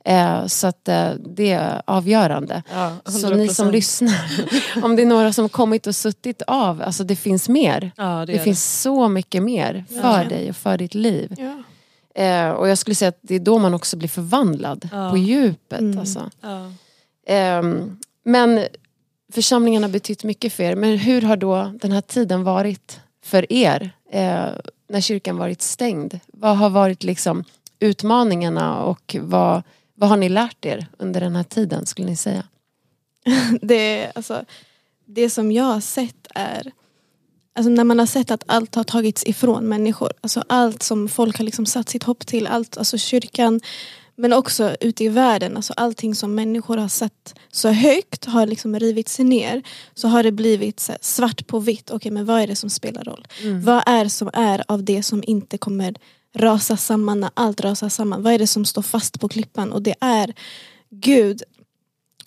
Eh, 0.06 0.46
så 0.48 0.68
att 0.68 0.88
eh, 0.88 1.10
det 1.36 1.52
är 1.52 1.82
avgörande. 1.86 2.64
Ja, 2.72 2.96
så 3.06 3.30
ni 3.30 3.48
som 3.48 3.68
100%. 3.68 3.72
lyssnar, 3.72 4.22
om 4.84 4.96
det 4.96 5.02
är 5.02 5.06
några 5.06 5.34
som 5.34 5.50
kommit 5.50 5.88
och 5.88 5.96
suttit 5.96 6.42
av, 6.48 6.82
alltså 6.82 7.04
det 7.04 7.16
finns 7.16 7.50
mer. 7.50 7.92
Ja, 7.98 8.26
det 8.26 8.34
Det, 8.34 8.40
finns 8.40 8.82
så 8.82 9.08
mycket 9.08 9.44
mer 9.44 9.86
för 9.88 9.96
Verkligen. 9.96 10.28
dig 10.30 10.50
och 10.50 10.56
för 10.56 10.78
ditt 10.78 10.94
liv. 10.96 11.36
Ja. 11.38 11.64
Eh, 12.24 12.50
och 12.50 12.70
jag 12.70 12.78
skulle 12.78 12.96
säga 12.96 13.10
att 13.10 13.20
det 13.22 13.36
är 13.36 13.40
då 13.40 13.60
man 13.60 13.74
också 13.74 13.98
blir 13.98 14.10
förvandlad 14.10 14.90
Ja. 14.92 15.10
på 15.12 15.18
djupet. 15.18 15.80
Mm. 15.80 16.00
Alltså. 16.00 16.30
Ja. 16.42 16.72
Ehm, 17.28 17.98
men 18.26 18.66
församlingen 19.34 19.84
har 19.84 19.90
betytt 19.90 20.24
mycket 20.24 20.54
för 20.54 20.64
er. 20.64 20.76
Men 20.76 20.98
hur 20.98 21.22
har 21.22 21.38
då 21.38 21.72
den 21.82 21.92
här 21.92 22.02
tiden 22.02 22.44
varit 22.44 23.00
för 23.26 23.54
er? 23.54 23.92
Eh, 24.12 24.46
när 24.90 25.02
kyrkan 25.02 25.38
varit 25.38 25.62
stängd. 25.62 26.20
Vad 26.28 26.58
har 26.58 26.70
varit 26.70 27.04
liksom 27.04 27.44
utmaningarna 27.80 28.84
och 28.84 29.16
vad, 29.22 29.64
vad 30.02 30.10
har 30.10 30.18
ni 30.18 30.30
lärt 30.30 30.66
er 30.66 30.88
under 30.98 31.22
den 31.22 31.36
här 31.36 31.44
tiden 31.44 31.86
skulle 31.86 32.08
ni 32.08 32.16
säga? 32.16 32.44
Det, 33.62 34.12
alltså, 34.16 34.46
det 35.06 35.30
som 35.30 35.52
jag 35.52 35.64
har 35.64 35.82
sett 35.82 36.28
är 36.36 36.72
Alltså 37.56 37.70
när 37.70 37.84
man 37.84 38.00
har 38.00 38.06
sett 38.06 38.32
att 38.32 38.44
allt 38.48 38.76
har 38.76 38.84
tagits 38.84 39.26
ifrån 39.26 39.64
människor. 39.64 40.12
Alltså 40.22 40.44
allt 40.50 40.84
som 40.84 41.10
folk 41.10 41.38
har 41.38 41.46
liksom 41.46 41.66
satt 41.66 41.90
sitt 41.90 42.04
hopp 42.04 42.26
till. 42.28 42.48
Allt, 42.48 42.78
alltså 42.78 42.98
kyrkan. 42.98 43.62
Men 44.16 44.34
också 44.34 44.76
ute 44.80 45.04
i 45.04 45.10
världen. 45.10 45.56
Alltså 45.56 45.74
allting 45.78 46.16
som 46.16 46.36
människor 46.36 46.78
har 46.78 46.88
satt 46.88 47.36
så 47.52 47.70
högt 47.70 48.26
har 48.26 48.46
liksom 48.46 48.80
rivits 48.80 49.20
ner. 49.20 49.64
Så 49.94 50.08
har 50.08 50.24
det 50.24 50.32
blivit 50.32 50.90
svart 51.02 51.48
på 51.48 51.60
vitt. 51.60 51.92
Okej 51.92 52.12
men 52.12 52.26
vad 52.26 52.42
är 52.42 52.48
det 52.48 52.56
som 52.56 52.70
spelar 52.70 53.04
roll? 53.04 53.28
Vad 53.64 53.84
är 53.86 54.08
som 54.08 54.30
är 54.34 54.64
av 54.68 54.84
det 54.84 55.04
som 55.04 55.24
inte 55.28 55.58
kommer 55.58 55.96
rasa 56.36 56.78
samman 56.78 57.20
när 57.20 57.30
allt 57.34 57.62
rasar 57.62 57.90
samman? 57.90 58.24
Vad 58.24 58.34
är 58.34 58.40
det 58.40 58.48
som 58.48 58.66
står 58.66 58.82
fast 58.82 59.20
på 59.20 59.30
klippan? 59.30 59.72
Och 59.72 59.82
det 59.82 59.96
är 60.00 60.34
Gud 60.90 61.44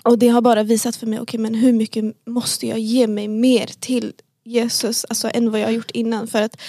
och 0.05 0.19
det 0.19 0.29
har 0.29 0.41
bara 0.41 0.63
visat 0.63 0.97
för 0.97 1.07
mig, 1.07 1.21
okej 1.21 1.41
men 1.41 1.55
hur 1.55 1.73
mycket 1.73 2.05
måste 2.27 2.67
jag 2.67 2.79
ge 2.79 3.07
mig 3.07 3.29
mer 3.29 3.67
till 3.81 4.13
Jesus 4.45 5.05
alltså, 5.05 5.31
än 5.35 5.51
vad 5.51 5.61
jag 5.61 5.67
har 5.67 5.73
gjort 5.73 5.91
innan. 5.91 6.27
För 6.27 6.43
att 6.43 6.61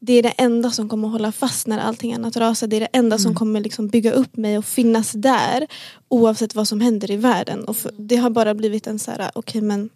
det 0.00 0.12
är 0.12 0.22
det 0.22 0.28
enda 0.28 0.70
som 0.70 0.88
kommer 0.88 1.08
hålla 1.08 1.32
fast 1.32 1.66
när 1.66 1.78
allting 1.78 2.14
annat 2.14 2.36
rasar. 2.36 2.66
Det 2.66 2.76
är 2.76 2.80
det 2.80 2.88
enda 2.92 3.18
som 3.18 3.34
kommer 3.34 3.60
liksom 3.60 3.88
bygga 3.88 4.12
upp 4.12 4.36
mig 4.36 4.58
och 4.58 4.64
finnas 4.64 5.12
där 5.12 5.66
oavsett 6.08 6.54
vad 6.54 6.68
som 6.68 6.80
händer 6.80 7.10
i 7.10 7.16
världen. 7.16 7.64
Och 7.64 7.76
för, 7.76 7.92
det 7.98 8.16
har 8.16 8.30
bara 8.30 8.54
blivit 8.54 8.86
en 8.86 8.98
så 8.98 9.10
här, 9.10 9.30
okej 9.34 9.60
men 9.60 9.90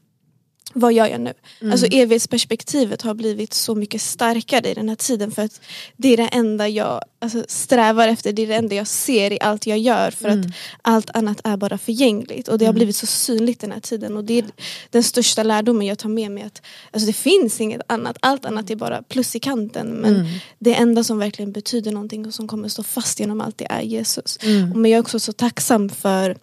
vad 0.75 0.93
gör 0.93 1.07
jag 1.07 1.21
nu? 1.21 1.33
Alltså 1.71 1.87
evighetsperspektivet 1.87 3.03
har 3.03 3.15
blivit 3.15 3.55
så 3.55 3.75
mycket 3.75 4.01
starkare 4.01 4.71
i 4.71 4.75
den 4.75 4.89
här 4.89 4.97
tiden 4.97 5.31
för 5.31 5.43
att 5.43 5.61
det 5.97 6.09
är 6.09 6.17
det 6.17 6.29
enda 6.29 6.69
jag 6.69 7.01
alltså, 7.19 7.45
strävar 7.49 8.09
efter, 8.09 8.33
det 8.33 8.43
är 8.43 8.47
det 8.47 8.55
enda 8.55 8.75
jag 8.75 8.87
ser 8.87 9.33
i 9.33 9.39
allt 9.41 9.67
jag 9.67 9.79
gör 9.79 10.11
för 10.11 10.29
att 10.29 10.47
allt 10.83 11.11
annat 11.15 11.41
är 11.45 11.57
bara 11.57 11.79
förgängligt. 11.79 12.49
Och 12.49 12.59
det 12.59 12.67
har 12.67 12.73
blivit 12.73 12.97
så 12.97 13.07
synligt 13.07 13.61
den 13.61 13.73
här 13.73 13.81
tiden. 13.81 14.17
Och 14.17 14.25
det 14.25 14.39
är 14.39 14.45
den 14.91 15.03
största 15.03 15.43
lärdomen 15.43 15.87
jag 15.87 15.99
tar 15.99 16.09
med 16.09 16.31
mig 16.31 16.43
att 16.43 16.63
alltså, 16.91 17.07
det 17.07 17.13
finns 17.13 17.61
inget 17.61 17.81
annat, 17.87 18.17
allt 18.21 18.45
annat 18.45 18.71
är 18.71 18.77
bara 18.77 19.03
plus 19.03 19.37
i 19.37 19.39
kanten. 19.41 19.89
Men 19.89 20.27
det 20.59 20.75
enda 20.75 21.05
som 21.05 21.19
verkligen 21.19 21.53
betyder 21.53 21.93
någonting 21.93 22.27
och 22.27 22.35
som 22.35 22.49
kommer 22.49 22.69
stå 22.69 22.83
fast 22.83 23.21
genom 23.21 23.41
allt 23.41 23.59
det 23.59 23.67
är 23.71 23.83
Jesus. 23.83 24.39
Men 24.75 24.91
jag 24.91 24.99
är 24.99 25.01
också 25.01 25.21
så 25.21 25.33
tacksam 25.33 25.89
för 25.89 26.37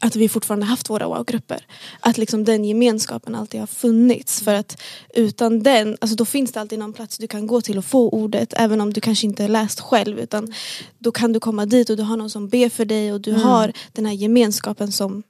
att 0.00 0.16
vi 0.16 0.28
fortfarande 0.28 0.66
haft 0.66 0.90
våra 0.90 1.08
wow-grupper. 1.08 1.66
Att 2.00 2.18
liksom 2.18 2.44
den 2.44 2.64
gemenskapen 2.64 3.34
alltid 3.34 3.60
har 3.60 3.66
funnits. 3.66 4.40
För 4.40 4.54
att 4.54 4.82
utan 5.14 5.62
den, 5.62 5.96
alltså 6.00 6.16
då 6.16 6.24
finns 6.24 6.52
det 6.52 6.60
alltid 6.60 6.78
någon 6.78 6.92
plats 6.92 7.18
du 7.18 7.26
kan 7.26 7.46
gå 7.46 7.60
till 7.60 7.78
och 7.78 7.84
få 7.84 8.08
ordet. 8.08 8.54
Även 8.56 8.80
om 8.80 8.92
du 8.92 9.00
kanske 9.00 9.26
inte 9.26 9.48
läst 9.48 9.80
själv. 9.80 10.18
Utan 10.18 10.52
då 10.98 11.12
kan 11.12 11.32
du 11.32 11.40
komma 11.40 11.66
dit 11.66 11.90
och 11.90 11.96
du 11.96 12.02
har 12.02 12.16
någon 12.16 12.30
som 12.30 12.48
ber 12.48 12.68
för 12.68 12.84
dig. 12.84 13.12
Och 13.12 13.20
du 13.20 13.32
har 13.32 13.72
den 13.92 14.06
här 14.06 14.12
gemenskapen 14.12 14.92
som 14.92 15.22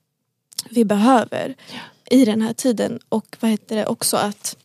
vi 0.71 0.85
behöver 0.85 1.55
i 2.11 2.25
den 2.25 2.43
här 2.43 2.53
tiden. 2.53 2.99
Och 3.09 3.37
vad 3.41 3.51
heter 3.51 3.77
det 3.77 3.87
också 3.87 4.17
att 4.17 4.57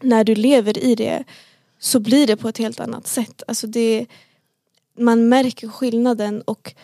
när 0.00 0.24
du 0.24 0.34
lever 0.34 0.78
i 0.78 0.94
det 0.94 1.24
så 1.78 2.00
blir 2.00 2.26
det 2.26 2.36
på 2.36 2.48
ett 2.48 2.58
helt 2.58 2.80
annat 2.80 3.06
sätt. 3.06 3.42
Alltså 3.48 3.66
det, 3.66 4.06
man 4.98 5.28
märker 5.28 5.68
skillnaden 5.68 6.42
och 6.42 6.74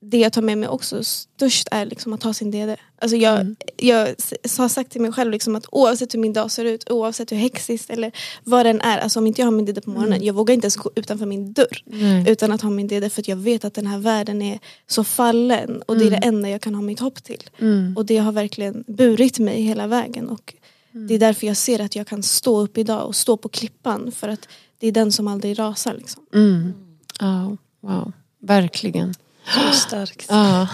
det 0.00 0.18
jag 0.18 0.32
tar 0.32 0.42
med 0.42 0.58
mig 0.58 0.68
också 0.68 1.04
störst 1.04 1.68
är 1.70 1.86
liksom 1.86 2.12
att 2.12 2.22
ha 2.22 2.32
sin 2.34 2.50
DD. 2.50 2.76
Alltså 3.00 3.16
jag, 3.16 3.56
jag 3.76 4.08
s- 4.08 4.58
har 4.58 4.68
sagt 4.68 4.90
till 4.92 5.00
mig 5.00 5.12
själv 5.12 5.30
liksom 5.30 5.56
att 5.56 5.66
oavsett 5.72 6.14
hur 6.14 6.18
min 6.18 6.32
dag 6.32 6.50
ser 6.50 6.64
ut, 6.64 6.90
oavsett 6.90 7.32
hur 7.32 7.36
hexiskt 7.36 7.90
eller 7.90 8.12
vad 8.44 8.66
den 8.66 8.80
är, 8.80 8.98
alltså 8.98 9.18
om 9.18 9.26
inte 9.26 9.40
jag 9.40 9.46
har 9.46 9.52
min 9.52 9.64
DD 9.66 9.80
på 9.80 9.90
morgonen, 9.90 10.24
jag 10.24 10.34
vågar 10.34 10.54
inte 10.54 10.64
ens 10.64 10.76
gå 10.76 10.90
utanför 10.96 11.26
min 11.26 11.52
dörr 11.52 11.82
Nej. 11.84 12.24
utan 12.30 12.52
att 12.52 12.62
ha 12.62 12.70
min 12.70 12.88
DD 12.88 13.10
för 13.12 13.22
att 13.22 13.28
jag 13.28 13.36
vet 13.36 13.64
att 13.64 13.74
den 13.74 13.86
här 13.86 13.98
världen 13.98 14.42
är 14.42 14.58
så 14.86 15.04
fallen 15.04 15.82
och 15.82 15.98
det 15.98 16.06
är 16.06 16.10
det 16.10 16.16
enda 16.16 16.48
jag 16.48 16.60
kan 16.60 16.74
ha 16.74 16.82
mitt 16.82 17.00
hopp 17.00 17.24
till. 17.24 17.42
Mm. 17.58 17.96
Och 17.96 18.06
det 18.06 18.16
har 18.16 18.32
verkligen 18.32 18.84
burit 18.86 19.38
mig 19.38 19.62
hela 19.62 19.86
vägen 19.86 20.28
och 20.28 20.54
det 20.92 21.14
är 21.14 21.18
därför 21.18 21.46
jag 21.46 21.56
ser 21.56 21.80
att 21.80 21.96
jag 21.96 22.06
kan 22.06 22.22
stå 22.22 22.60
upp 22.60 22.78
idag 22.78 23.06
och 23.06 23.16
stå 23.16 23.36
på 23.36 23.48
klippan 23.48 24.12
för 24.12 24.28
att 24.28 24.48
det 24.78 24.86
är 24.86 24.92
den 24.92 25.12
som 25.12 25.28
aldrig 25.28 25.58
rasar. 25.58 25.94
Liksom. 25.94 26.22
Mm. 26.34 26.72
Ja, 27.20 27.56
wow. 27.80 28.12
Verkligen. 28.40 29.14
Så 29.54 29.72
starkt. 29.72 30.26
Ja. 30.28 30.68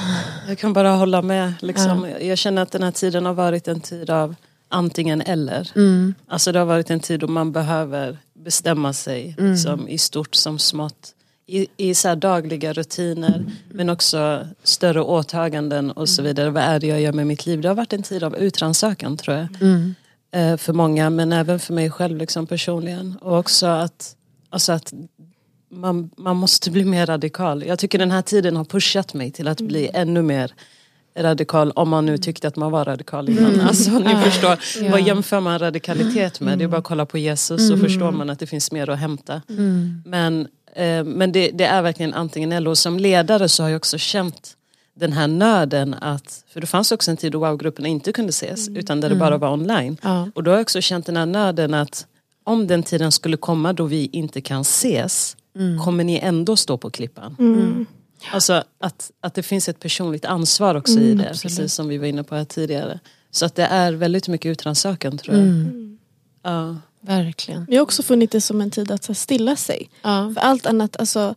Jag 0.48 0.58
kan 0.58 0.72
bara 0.72 0.90
hålla 0.90 1.22
med. 1.22 1.52
Liksom. 1.60 2.08
Jag 2.20 2.38
känner 2.38 2.62
att 2.62 2.72
den 2.72 2.82
här 2.82 2.90
tiden 2.90 3.26
har 3.26 3.34
varit 3.34 3.68
en 3.68 3.80
tid 3.80 4.10
av 4.10 4.34
antingen 4.68 5.20
eller. 5.20 5.70
Mm. 5.76 6.14
Alltså 6.28 6.52
det 6.52 6.58
har 6.58 6.66
varit 6.66 6.90
en 6.90 7.00
tid 7.00 7.20
då 7.20 7.26
man 7.26 7.52
behöver 7.52 8.18
bestämma 8.34 8.92
sig 8.92 9.36
liksom, 9.38 9.88
i 9.88 9.98
stort 9.98 10.34
som 10.34 10.58
smått. 10.58 11.14
I, 11.46 11.66
i 11.76 11.94
så 11.94 12.14
dagliga 12.14 12.72
rutiner 12.72 13.44
men 13.70 13.90
också 13.90 14.46
större 14.62 15.02
åtaganden 15.02 15.90
och 15.90 16.08
så 16.08 16.22
vidare. 16.22 16.50
Vad 16.50 16.62
är 16.62 16.80
det 16.80 16.86
jag 16.86 17.00
gör 17.00 17.12
med 17.12 17.26
mitt 17.26 17.46
liv? 17.46 17.60
Det 17.60 17.68
har 17.68 17.74
varit 17.74 17.92
en 17.92 18.02
tid 18.02 18.24
av 18.24 18.36
utrannsakan 18.36 19.16
tror 19.16 19.36
jag. 19.36 19.48
Mm. 19.60 19.94
Eh, 20.34 20.56
för 20.56 20.72
många 20.72 21.10
men 21.10 21.32
även 21.32 21.60
för 21.60 21.74
mig 21.74 21.90
själv 21.90 22.16
liksom, 22.16 22.46
personligen. 22.46 23.16
Och 23.20 23.38
också 23.38 23.66
att, 23.66 24.16
alltså 24.50 24.72
att 24.72 24.92
man, 25.74 26.10
man 26.16 26.36
måste 26.36 26.70
bli 26.70 26.84
mer 26.84 27.06
radikal. 27.06 27.64
Jag 27.66 27.78
tycker 27.78 27.98
den 27.98 28.10
här 28.10 28.22
tiden 28.22 28.56
har 28.56 28.64
pushat 28.64 29.14
mig 29.14 29.30
till 29.30 29.48
att 29.48 29.60
bli 29.60 29.90
ännu 29.94 30.22
mer 30.22 30.52
radikal 31.18 31.70
om 31.70 31.88
man 31.88 32.06
nu 32.06 32.18
tyckte 32.18 32.48
att 32.48 32.56
man 32.56 32.72
var 32.72 32.84
radikal 32.84 33.28
innan. 33.28 33.60
Alltså, 33.60 33.90
ni 33.90 34.16
förstår, 34.16 34.58
Ja. 34.82 34.90
vad 34.90 35.02
jämför 35.02 35.40
man 35.40 35.58
radikalitet 35.58 36.40
med? 36.40 36.58
Det 36.58 36.64
är 36.64 36.68
bara 36.68 36.76
att 36.78 36.84
kolla 36.84 37.06
på 37.06 37.18
Jesus 37.18 37.68
så 37.68 37.76
förstår 37.76 38.12
man 38.12 38.30
att 38.30 38.38
det 38.38 38.46
finns 38.46 38.72
mer 38.72 38.90
att 38.90 38.98
hämta. 38.98 39.42
Mm. 39.48 40.02
Men, 40.06 40.48
eh, 40.74 41.04
men 41.04 41.32
det, 41.32 41.50
det 41.50 41.64
är 41.64 41.82
verkligen 41.82 42.14
antingen 42.14 42.52
eller. 42.52 42.70
Och 42.70 42.78
som 42.78 42.98
ledare 42.98 43.48
så 43.48 43.62
har 43.62 43.70
jag 43.70 43.76
också 43.76 43.98
känt 43.98 44.56
den 44.96 45.12
här 45.12 45.28
nöden 45.28 45.94
att, 45.94 46.44
för 46.52 46.60
det 46.60 46.66
fanns 46.66 46.92
också 46.92 47.10
en 47.10 47.16
tid 47.16 47.32
då 47.32 47.38
wow-grupperna 47.38 47.88
inte 47.88 48.12
kunde 48.12 48.30
ses 48.30 48.68
utan 48.68 49.00
där 49.00 49.08
det 49.08 49.16
bara 49.16 49.36
var 49.36 49.52
online. 49.52 49.96
Ja. 50.02 50.28
Och 50.34 50.42
då 50.42 50.50
har 50.50 50.56
jag 50.56 50.62
också 50.62 50.80
känt 50.80 51.06
den 51.06 51.16
här 51.16 51.26
nöden 51.26 51.74
att 51.74 52.06
om 52.44 52.66
den 52.66 52.82
tiden 52.82 53.12
skulle 53.12 53.36
komma 53.36 53.72
då 53.72 53.84
vi 53.84 54.08
inte 54.12 54.40
kan 54.40 54.60
ses, 54.60 55.36
kommer 55.84 56.04
ni 56.04 56.18
ändå 56.18 56.56
stå 56.56 56.78
på 56.78 56.90
klippan? 56.90 57.36
Mm. 57.38 57.86
Alltså 58.32 58.64
att, 58.80 59.10
att 59.20 59.34
det 59.34 59.42
finns 59.42 59.68
ett 59.68 59.80
personligt 59.80 60.24
ansvar 60.24 60.74
också 60.74 61.00
i 61.00 61.14
det, 61.14 61.28
precis 61.42 61.74
som 61.74 61.88
vi 61.88 61.98
var 61.98 62.06
inne 62.06 62.22
på 62.22 62.34
här 62.34 62.44
tidigare. 62.44 63.00
Så 63.30 63.46
att 63.46 63.54
det 63.54 63.64
är 63.64 63.92
väldigt 63.92 64.28
mycket 64.28 64.50
utrannsakan 64.50 65.18
tror 65.18 65.36
jag. 65.36 65.46
Ja. 66.42 66.76
Verkligen. 67.06 67.66
Vi 67.68 67.76
har 67.76 67.82
också 67.82 68.02
funnit 68.02 68.30
det 68.30 68.40
som 68.40 68.60
en 68.60 68.70
tid 68.70 68.90
att 68.90 69.06
här, 69.06 69.14
stilla 69.14 69.56
sig. 69.56 69.90
Ja. 70.02 70.32
För 70.34 70.40
allt 70.40 70.66
annat, 70.66 70.96
alltså, 70.96 71.34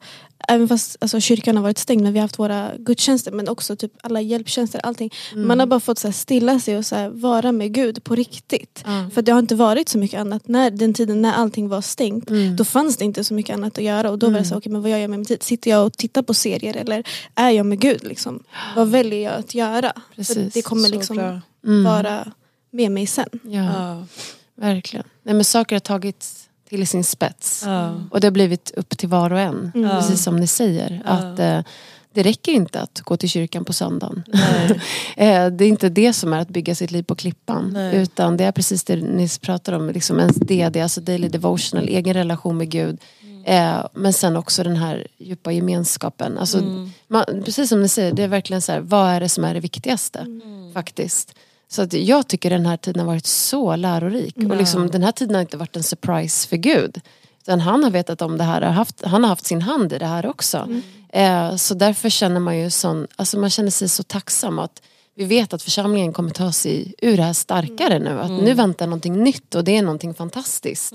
även 0.47 0.67
fast 0.67 0.97
alltså, 0.99 1.19
kyrkan 1.19 1.55
har 1.55 1.63
varit 1.63 1.77
stängd 1.77 2.01
men 2.03 2.13
vi 2.13 2.19
har 2.19 2.23
haft 2.23 2.39
våra 2.39 2.71
gudstjänster 2.77 3.31
men 3.31 3.49
också 3.49 3.75
typ 3.75 3.91
alla 4.03 4.21
hjälptjänster, 4.21 4.81
allting. 4.83 5.13
Man 5.35 5.59
har 5.59 5.65
bara 5.67 5.79
fått 5.79 5.99
så 5.99 6.07
här, 6.07 6.13
stilla 6.13 6.59
sig 6.59 6.77
och 6.77 6.85
så 6.85 6.95
här, 6.95 7.09
vara 7.09 7.51
med 7.51 7.73
Gud 7.73 8.03
på 8.03 8.15
riktigt. 8.15 8.83
Ja. 8.85 9.09
För 9.13 9.21
det 9.21 9.31
har 9.31 9.39
inte 9.39 9.55
varit 9.55 9.89
så 9.89 9.97
mycket 9.97 10.19
annat. 10.19 10.47
När, 10.47 10.71
den 10.71 10.93
tiden 10.93 11.21
när 11.21 11.33
allting 11.33 11.69
var 11.69 11.81
stängt 11.81 12.29
Mm. 12.29 12.55
då 12.55 12.65
fanns 12.65 12.97
det 12.97 13.05
inte 13.05 13.23
så 13.23 13.33
mycket 13.33 13.53
annat 13.55 13.77
att 13.77 13.83
göra 13.83 14.11
och 14.11 14.19
då 14.19 14.29
var 14.29 14.39
det 14.39 14.45
så 14.45 14.57
okej 14.57 14.71
men 14.71 14.81
vad 14.81 14.91
gör 14.91 14.97
jag 14.97 15.09
med 15.09 15.19
min 15.19 15.25
tid? 15.25 15.43
Sitter 15.43 15.71
jag 15.71 15.85
och 15.85 15.97
tittar 15.97 16.21
på 16.21 16.33
serier 16.33 16.77
eller 16.77 17.03
är 17.35 17.49
jag 17.49 17.65
med 17.65 17.79
Gud? 17.79 18.03
Liksom? 18.03 18.43
Vad 18.75 18.87
väljer 18.87 19.23
jag 19.23 19.33
att 19.33 19.55
göra? 19.55 19.91
För 20.09 20.15
Precis. 20.15 20.53
det 20.53 20.61
kommer 20.61 20.89
Så 20.89 20.95
liksom 20.95 21.41
vara 21.61 22.31
med 22.71 22.91
mig 22.91 23.07
sen. 23.07 23.29
Ja, 23.43 23.63
Ja. 23.63 24.05
Verkligen. 24.57 25.05
Nej, 25.23 25.35
men 25.35 25.43
saker 25.45 25.75
har 25.75 25.79
tagits 25.79 26.49
till 26.69 26.87
sin 26.87 27.03
spets. 27.03 27.63
Ja. 27.65 27.95
Och 28.11 28.19
det 28.19 28.27
har 28.27 28.31
blivit 28.31 28.71
upp 28.71 28.97
till 28.97 29.09
var 29.09 29.33
och 29.33 29.39
en. 29.39 29.71
Mm. 29.75 29.89
Precis 29.89 30.23
som 30.23 30.35
ni 30.35 30.47
säger. 30.47 31.01
Att 31.05 31.39
eh, 31.39 31.59
Det 32.13 32.23
räcker 32.23 32.51
inte 32.51 32.81
att 32.81 33.01
gå 33.01 33.17
till 33.17 33.29
kyrkan 33.29 33.65
på 33.65 33.73
söndagen. 33.73 34.23
Eh, 35.17 35.47
det 35.47 35.65
är 35.65 35.69
inte 35.69 35.89
det 35.89 36.13
som 36.13 36.33
är 36.33 36.39
att 36.39 36.49
bygga 36.49 36.75
sitt 36.75 36.91
liv 36.91 37.03
på 37.03 37.15
klippan. 37.15 37.69
Nej. 37.73 37.95
Utan 37.95 38.37
det 38.37 38.43
är 38.43 38.51
precis 38.51 38.83
det 38.83 38.95
ni 38.95 39.29
pratar 39.41 39.73
om. 39.73 39.89
Liksom 39.89 40.19
ens 40.19 40.35
DD, 40.35 40.81
alltså 40.81 41.01
daily 41.01 41.27
devotional, 41.27 41.87
egen 41.87 42.13
relation 42.13 42.57
med 42.57 42.69
Gud. 42.69 42.99
Eh, 43.45 43.85
men 43.93 44.13
sen 44.13 44.35
också 44.35 44.63
den 44.63 44.75
här 44.75 45.07
djupa 45.17 45.51
gemenskapen. 45.51 46.37
Alltså, 46.37 46.87
man, 47.07 47.23
precis 47.45 47.69
som 47.69 47.81
ni 47.81 47.87
säger, 47.89 48.13
det 48.13 48.23
är 48.23 48.27
verkligen 48.27 48.61
så 48.61 48.71
här, 48.71 48.79
vad 48.79 49.09
är 49.09 49.19
det 49.19 49.29
som 49.29 49.43
är 49.43 49.53
det 49.53 49.59
viktigaste? 49.59 50.25
Faktiskt. 50.73 51.35
Så 51.69 51.81
att 51.81 51.93
jag 51.93 52.27
tycker 52.27 52.49
den 52.49 52.65
här 52.65 52.77
tiden 52.77 52.99
har 52.99 53.07
varit 53.07 53.25
så 53.25 53.75
lärorik. 53.75 54.35
Och 54.37 54.57
liksom, 54.57 54.89
den 54.89 55.03
här 55.03 55.11
tiden 55.11 55.35
har 55.35 55.41
inte 55.41 55.57
varit 55.57 55.75
en 55.75 55.83
surprise 55.83 56.47
för 56.47 56.57
Gud. 56.57 57.01
Utan 57.41 57.59
han 57.59 57.83
har 57.83 57.91
vetat 57.91 58.21
om 58.21 58.37
det 58.37 58.43
här, 58.43 58.61
har 58.61 58.71
haft, 58.71 59.05
han 59.05 59.23
har 59.23 59.29
haft 59.29 59.45
sin 59.45 59.61
hand 59.61 59.93
i 59.93 59.97
det 59.97 60.05
här 60.05 60.25
också. 60.25 60.67
Eh, 61.09 61.55
så 61.55 61.73
därför 61.73 62.09
känner 62.09 62.39
man 62.39 62.57
ju 62.57 62.69
sån, 62.69 63.07
alltså 63.15 63.39
man 63.39 63.49
känner 63.49 63.71
sig 63.71 63.89
så 63.89 64.03
tacksam 64.03 64.59
att 64.59 64.81
vi 65.15 65.25
vet 65.25 65.53
att 65.53 65.63
församlingen 65.63 66.13
kommer 66.13 66.29
ta 66.29 66.51
sig 66.51 66.93
ur 67.01 67.17
det 67.17 67.23
här 67.23 67.33
starkare 67.33 67.99
nu. 67.99 68.19
Att 68.19 68.29
nu 68.43 68.53
väntar 68.53 68.87
någonting 68.87 69.23
nytt 69.23 69.55
och 69.55 69.63
det 69.63 69.77
är 69.77 69.81
någonting 69.81 70.13
fantastiskt. 70.13 70.93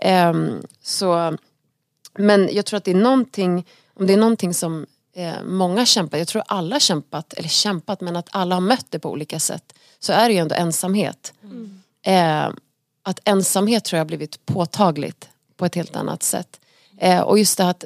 Ehm, 0.00 0.62
så, 0.82 1.36
men 2.18 2.48
jag 2.52 2.66
tror 2.66 2.76
att 2.78 2.84
det 2.84 2.90
är 2.90 2.94
någonting, 2.94 3.66
om 3.94 4.06
det 4.06 4.12
är 4.12 4.16
någonting 4.16 4.54
som 4.54 4.86
eh, 5.14 5.42
många 5.44 5.86
kämpar, 5.86 6.18
jag 6.18 6.28
tror 6.28 6.42
alla 6.46 6.80
kämpat, 6.80 7.32
eller 7.32 7.48
kämpat 7.48 8.00
men 8.00 8.16
att 8.16 8.28
alla 8.30 8.56
har 8.56 8.60
mött 8.60 8.86
det 8.90 8.98
på 8.98 9.10
olika 9.10 9.40
sätt. 9.40 9.72
Så 10.00 10.12
är 10.12 10.28
det 10.28 10.34
ju 10.34 10.40
ändå 10.40 10.54
ensamhet. 10.54 11.32
Eh, 12.02 12.48
att 13.02 13.20
ensamhet 13.24 13.84
tror 13.84 13.96
jag 13.96 14.04
har 14.04 14.08
blivit 14.08 14.46
påtagligt 14.46 15.28
på 15.56 15.66
ett 15.66 15.74
helt 15.74 15.96
annat 15.96 16.22
sätt. 16.22 16.60
Eh, 16.98 17.20
och 17.20 17.38
just 17.38 17.58
det 17.58 17.68
att, 17.68 17.84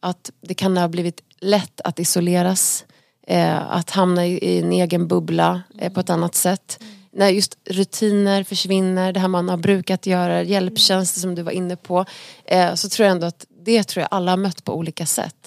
att 0.00 0.30
det 0.40 0.54
kan 0.54 0.76
ha 0.76 0.88
blivit 0.88 1.20
lätt 1.38 1.80
att 1.84 1.98
isoleras. 1.98 2.84
Eh, 3.26 3.70
att 3.70 3.90
hamna 3.90 4.26
i, 4.26 4.38
i 4.38 4.58
en 4.60 4.72
egen 4.72 5.08
bubbla 5.08 5.62
eh, 5.78 5.92
på 5.92 6.00
ett 6.00 6.10
annat 6.10 6.34
sätt. 6.34 6.82
När 7.10 7.28
just 7.28 7.58
rutiner 7.64 8.44
försvinner, 8.44 9.12
det 9.12 9.20
här 9.20 9.28
man 9.28 9.48
har 9.48 9.56
brukat 9.56 10.06
göra, 10.06 10.42
hjälptjänster 10.42 11.20
som 11.20 11.34
du 11.34 11.42
var 11.42 11.52
inne 11.52 11.76
på. 11.76 12.04
Så 12.74 12.88
tror 12.88 13.04
jag 13.06 13.12
ändå 13.12 13.26
att 13.26 13.46
det 13.64 13.84
tror 13.84 14.00
jag 14.00 14.08
alla 14.10 14.32
har 14.32 14.36
mött 14.36 14.64
på 14.64 14.74
olika 14.74 15.06
sätt. 15.06 15.43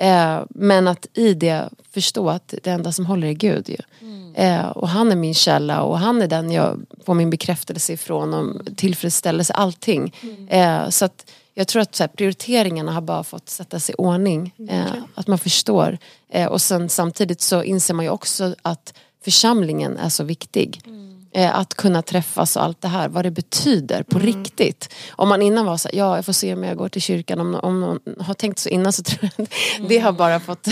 Eh, 0.00 0.42
men 0.48 0.88
att 0.88 1.06
i 1.14 1.34
det 1.34 1.68
förstå 1.90 2.30
att 2.30 2.54
det 2.62 2.70
enda 2.70 2.92
som 2.92 3.06
håller 3.06 3.28
är 3.28 3.32
Gud 3.32 3.68
ju. 3.68 3.76
Eh, 4.34 4.66
och 4.66 4.88
han 4.88 5.12
är 5.12 5.16
min 5.16 5.34
källa 5.34 5.82
och 5.82 5.98
han 5.98 6.22
är 6.22 6.26
den 6.26 6.50
jag 6.50 6.80
får 7.06 7.14
min 7.14 7.30
bekräftelse 7.30 7.92
ifrån 7.92 8.34
och 8.34 8.76
tillfredsställelse, 8.76 9.52
allting. 9.52 10.14
Eh, 10.48 10.88
så 10.88 11.04
att 11.04 11.30
jag 11.54 11.68
tror 11.68 11.82
att 11.82 11.94
så 11.94 12.02
här, 12.02 12.08
prioriteringarna 12.08 12.92
har 12.92 13.00
bara 13.00 13.24
fått 13.24 13.48
sätta 13.48 13.80
sig 13.80 13.92
i 13.92 13.96
ordning. 13.98 14.54
Eh, 14.68 14.84
att 15.14 15.26
man 15.26 15.38
förstår. 15.38 15.98
Och 16.48 16.62
sen 16.62 16.88
samtidigt 16.88 17.40
så 17.40 17.62
inser 17.62 17.94
man 17.94 18.04
ju 18.04 18.10
också 18.10 18.54
att 18.62 18.94
församlingen 19.24 19.96
är 19.96 20.08
så 20.08 20.24
viktig. 20.24 20.80
Eh, 20.86 20.92
att 21.34 21.74
kunna 21.74 22.02
träffas 22.02 22.56
och 22.56 22.62
allt 22.62 22.80
det 22.80 22.88
här, 22.88 23.08
vad 23.08 23.24
det 23.24 23.30
betyder 23.30 24.02
på 24.02 24.18
riktigt. 24.18 24.94
Om 25.10 25.28
man 25.28 25.42
innan 25.42 25.66
var 25.66 25.76
så 25.76 25.88
här, 25.88 25.96
ja 25.96 26.16
jag 26.16 26.24
får 26.24 26.32
se 26.32 26.52
om 26.52 26.64
jag 26.64 26.76
går 26.76 26.88
till 26.88 27.02
kyrkan, 27.02 27.40
om, 27.40 27.54
om 27.54 27.80
någon 27.80 28.00
har 28.20 28.34
tänkt 28.34 28.58
så 28.58 28.68
innan 28.68 28.92
så 28.92 29.02
tror 29.02 29.30
jag 29.36 29.44
att 29.44 29.88
det 29.88 29.98
har 29.98 30.12
bara 30.12 30.40
fått 30.40 30.68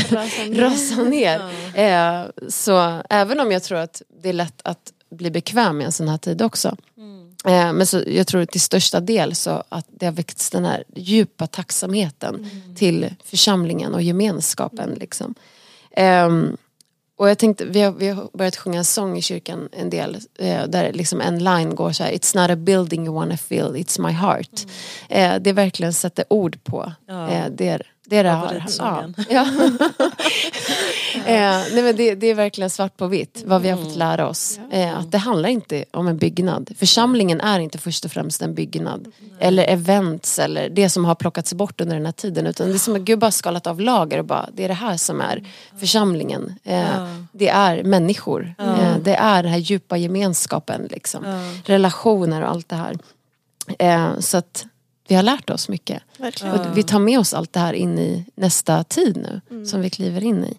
rasa 0.50 1.02
ner. 1.02 1.42
Eh, 1.74 2.24
så 2.48 3.02
även 3.10 3.40
om 3.40 3.52
jag 3.52 3.62
tror 3.62 3.78
att 3.78 4.02
det 4.22 4.28
är 4.28 4.32
lätt 4.32 4.60
att 4.64 4.92
bli 5.10 5.30
bekväm 5.30 5.80
i 5.80 5.84
en 5.84 5.92
sån 5.92 6.08
här 6.08 6.18
tid 6.18 6.42
också. 6.42 6.76
Eh, 7.44 7.72
men 7.72 7.86
så 7.86 8.02
jag 8.06 8.26
tror 8.26 8.44
till 8.44 8.60
största 8.60 9.00
del 9.00 9.34
så 9.34 9.62
att 9.68 9.86
det 9.88 10.06
har 10.06 10.12
väckts 10.12 10.50
den 10.50 10.64
här 10.64 10.84
djupa 10.94 11.46
tacksamheten 11.46 12.50
till 12.76 13.14
församlingen 13.24 13.94
och 13.94 14.02
gemenskapen. 14.02 14.90
Liksom. 14.90 15.34
Ehm, 15.90 16.56
och 17.18 17.28
jag 17.30 17.38
tänkte, 17.38 17.64
vi 17.64 17.80
har, 17.82 17.92
vi 17.92 18.08
har 18.08 18.28
börjat 18.32 18.56
sjunga 18.56 18.78
en 18.78 18.84
sång 18.84 19.16
i 19.18 19.22
kyrkan 19.22 19.68
en 19.72 19.90
del 19.90 20.16
eh, 20.38 20.64
där 20.68 20.92
liksom 20.92 21.20
en 21.20 21.38
line 21.38 21.74
går 21.74 21.92
så 21.92 22.04
här 22.04 22.12
It's 22.12 22.36
not 22.36 22.50
a 22.50 22.56
building 22.56 23.04
you 23.06 23.14
wanna 23.14 23.36
feel, 23.36 23.66
it's 23.76 24.00
my 24.06 24.12
heart. 24.12 24.66
Eh, 25.08 25.34
det 25.40 25.52
verkligen 25.52 25.92
sätter 25.92 26.24
ord 26.30 26.64
på 26.64 26.92
Ja. 27.08 27.28
eh, 27.30 27.46
det, 27.50 27.82
det 28.08 28.22
det 28.22 28.28
har. 28.30 28.46
Favoritsången. 28.46 29.14
Ja. 29.28 29.40
eh, 31.14 31.62
nej 31.72 31.82
men 31.82 31.96
det, 31.96 32.14
det 32.14 32.26
är 32.26 32.34
verkligen 32.34 32.70
svart 32.70 32.96
på 32.96 33.06
vitt 33.06 33.42
vad 33.46 33.62
vi 33.62 33.68
har 33.68 33.84
fått 33.84 33.96
lära 33.96 34.28
oss. 34.28 34.60
Eh, 34.70 34.98
att 34.98 35.12
det 35.12 35.18
handlar 35.18 35.48
inte 35.48 35.84
om 35.90 36.08
en 36.08 36.16
byggnad. 36.16 36.70
Församlingen 36.78 37.40
är 37.40 37.60
inte 37.60 37.78
först 37.78 38.04
och 38.04 38.10
främst 38.10 38.42
en 38.42 38.54
byggnad. 38.54 39.12
Eller 39.38 39.64
events 39.64 40.38
eller 40.38 40.68
det 40.68 40.90
som 40.90 41.04
har 41.04 41.14
plockats 41.14 41.54
bort 41.54 41.80
under 41.80 41.96
den 41.96 42.06
här 42.06 42.12
tiden. 42.12 42.46
Utan 42.46 42.68
det 42.68 42.74
är 42.74 42.78
som 42.78 42.94
att 42.94 43.00
Gud 43.00 43.18
bara 43.18 43.30
skalat 43.30 43.66
av 43.66 43.80
lager 43.80 44.18
och 44.18 44.24
bara 44.24 44.48
det 44.52 44.64
är 44.64 44.68
det 44.68 44.74
här 44.74 44.96
som 44.96 45.20
är 45.20 45.44
församlingen. 45.80 46.54
Eh, 46.64 47.14
Det 47.32 47.48
är 47.48 47.82
människor. 47.84 48.54
Eh, 48.58 48.96
det 49.02 49.14
är 49.14 49.42
den 49.42 49.52
här 49.52 49.58
djupa 49.58 49.96
gemenskapen 49.96 50.88
liksom. 50.90 51.24
Relationer 51.64 52.42
och 52.42 52.50
allt 52.50 52.68
det 52.68 52.76
här. 52.76 52.98
Eh, 53.78 54.18
så 54.18 54.36
att 54.36 54.66
vi 55.08 55.14
har 55.14 55.22
lärt 55.22 55.50
oss 55.50 55.68
mycket. 55.68 56.02
Verkligen. 56.18 56.54
Och 56.54 56.78
vi 56.78 56.82
tar 56.82 56.98
med 56.98 57.18
oss 57.18 57.34
allt 57.34 57.52
det 57.52 57.60
här 57.60 57.72
in 57.72 57.98
i 57.98 58.24
nästa 58.34 58.84
tid 58.84 59.16
nu 59.16 59.64
som 59.64 59.80
vi 59.80 59.90
kliver 59.90 60.24
in 60.24 60.44
i. 60.44 60.58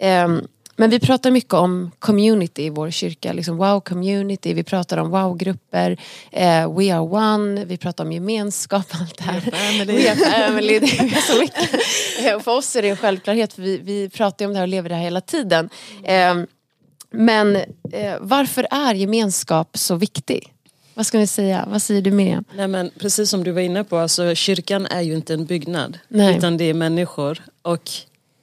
Ehm, 0.00 0.46
men 0.76 0.90
vi 0.90 1.00
pratar 1.00 1.30
mycket 1.30 1.54
om 1.54 1.90
community 1.98 2.62
i 2.62 2.70
vår 2.70 2.90
kyrka. 2.90 3.32
Liksom 3.32 3.56
wow 3.56 3.80
community, 3.80 4.54
vi 4.54 4.62
pratar 4.62 4.98
om 4.98 5.10
wow-grupper. 5.10 6.00
Eh, 6.32 6.76
we 6.76 6.94
are 6.94 7.00
one, 7.00 7.64
vi 7.64 7.76
pratar 7.76 8.04
om 8.04 8.12
gemenskap. 8.12 8.86
Allt 8.90 9.18
det 9.18 9.24
här. 9.24 9.40
family. 9.40 10.02
We 10.02 10.10
are 10.10 10.46
family. 10.46 10.78
Det 10.78 10.86
är 10.86 11.32
så 11.32 11.40
mycket. 11.40 11.70
Eh, 12.24 12.34
och 12.34 12.42
för 12.42 12.56
oss 12.56 12.76
är 12.76 12.82
det 12.82 12.88
en 12.88 12.96
självklarhet 12.96 13.52
för 13.52 13.62
vi, 13.62 13.78
vi 13.78 14.08
pratar 14.08 14.46
om 14.46 14.52
det 14.52 14.58
här 14.58 14.64
och 14.64 14.68
lever 14.68 14.88
det 14.88 14.94
här 14.94 15.02
hela 15.02 15.20
tiden. 15.20 15.70
Ehm, 16.04 16.46
men 17.10 17.56
eh, 17.92 18.16
varför 18.20 18.66
är 18.70 18.94
gemenskap 18.94 19.78
så 19.78 19.94
viktig? 19.96 20.52
Vad 20.98 21.06
ska 21.06 21.18
ni 21.18 21.26
säga? 21.26 21.64
Vad 21.70 21.82
säger 21.82 22.02
du 22.02 22.10
Miriam? 22.10 22.44
Nej 22.54 22.68
men 22.68 22.90
precis 22.98 23.30
som 23.30 23.44
du 23.44 23.50
var 23.50 23.60
inne 23.60 23.84
på, 23.84 23.96
alltså, 23.96 24.34
kyrkan 24.34 24.86
är 24.86 25.00
ju 25.00 25.14
inte 25.14 25.34
en 25.34 25.44
byggnad. 25.44 25.98
Nej. 26.08 26.36
Utan 26.36 26.56
det 26.56 26.64
är 26.64 26.74
människor. 26.74 27.42
Och 27.62 27.90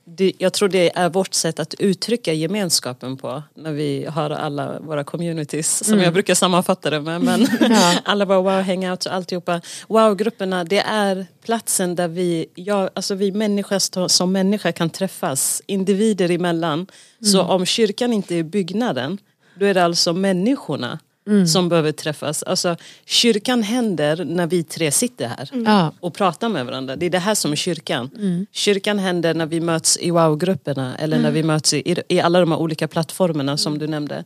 det, 0.06 0.34
jag 0.38 0.54
tror 0.54 0.70
det 0.70 0.98
är 0.98 1.10
vårt 1.10 1.34
sätt 1.34 1.60
att 1.60 1.74
uttrycka 1.74 2.34
gemenskapen 2.34 3.18
på. 3.18 3.44
När 3.54 3.72
vi 3.72 4.06
har 4.06 4.30
alla 4.30 4.80
våra 4.80 5.04
communities. 5.04 5.84
Som 5.84 6.00
jag 6.00 6.14
brukar 6.14 6.36
sammanfatta 6.36 6.90
det 6.90 7.02
med. 7.02 7.22
Men 7.22 7.48
Ja. 7.70 7.94
alla 8.04 8.26
våra 8.26 8.42
wow 8.42 8.62
hangouts 8.62 9.06
och 9.06 9.14
alltihopa. 9.14 9.62
Wow-grupperna 9.88 10.64
det 10.64 10.80
är 10.80 11.26
platsen 11.44 11.96
där 11.96 12.08
vi, 12.08 12.46
ja, 12.56 12.90
alltså 12.94 13.16
vi 13.16 13.32
människor 13.32 14.08
som 14.08 14.32
människa 14.32 14.72
kan 14.72 14.90
träffas. 14.90 15.62
Individer 15.66 16.32
emellan. 16.32 16.88
Så 17.22 17.42
om 17.42 17.66
kyrkan 17.66 18.14
inte 18.14 18.36
är 18.36 18.44
byggnaden. 18.44 19.18
Då 19.60 19.66
är 19.66 19.74
det 19.74 19.84
alltså 19.84 20.14
människorna. 20.14 21.00
Som 21.48 21.70
behöver 21.70 21.92
träffas. 21.92 22.44
Alltså, 22.44 22.76
kyrkan 23.06 23.64
händer 23.64 24.26
när 24.26 24.48
vi 24.48 24.64
tre 24.64 24.92
sitter 24.92 25.28
här 25.28 25.50
Ja. 25.66 25.94
och 26.00 26.14
pratar 26.14 26.50
med 26.50 26.66
varandra. 26.66 26.96
Det 26.96 27.06
är 27.06 27.10
det 27.10 27.20
här 27.20 27.36
som 27.36 27.52
är 27.52 27.56
kyrkan. 27.56 28.10
Kyrkan 28.52 29.00
händer 29.00 29.34
när 29.34 29.46
vi 29.46 29.60
möts 29.60 29.98
i 29.98 30.12
wow-grupperna 30.12 30.96
eller 30.98 31.20
när 31.20 31.32
vi 31.32 31.44
möts 31.44 31.74
i, 31.74 31.96
i 32.08 32.20
alla 32.20 32.40
de 32.40 32.52
här 32.52 32.60
olika 32.60 32.88
plattformarna 32.88 33.58
som 33.58 33.78
du 33.78 33.88
nämnde. 33.88 34.24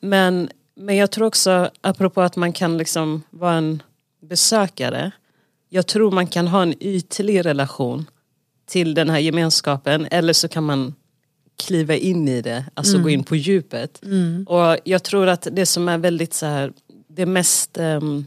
Men, 0.00 0.48
men 0.76 0.96
jag 0.96 1.10
tror 1.10 1.26
också, 1.26 1.70
apropå 1.80 2.20
att 2.20 2.36
man 2.36 2.52
kan 2.52 2.78
liksom 2.78 3.22
vara 3.30 3.54
en 3.54 3.82
besökare. 4.22 5.10
Jag 5.68 5.86
tror 5.86 6.10
man 6.10 6.26
kan 6.26 6.48
ha 6.48 6.62
en 6.62 6.74
ytlig 6.82 7.46
relation 7.46 8.06
till 8.68 8.94
den 8.94 9.10
här 9.10 9.18
gemenskapen 9.18 10.06
eller 10.10 10.32
så 10.32 10.48
kan 10.48 10.64
man 10.64 10.94
kliva 11.60 11.94
in 11.94 12.28
i 12.28 12.42
det, 12.42 12.64
alltså 12.74 12.98
gå 12.98 13.10
in 13.10 13.24
på 13.24 13.36
djupet. 13.36 14.00
Och 14.46 14.76
jag 14.84 15.02
tror 15.02 15.26
att 15.28 15.46
det 15.52 15.66
som 15.66 15.88
är 15.88 15.98
väldigt 15.98 16.34
så 16.34 16.46
här, 16.46 16.72
det 17.08 17.26
mest 17.26 17.78
ehm, 17.78 18.26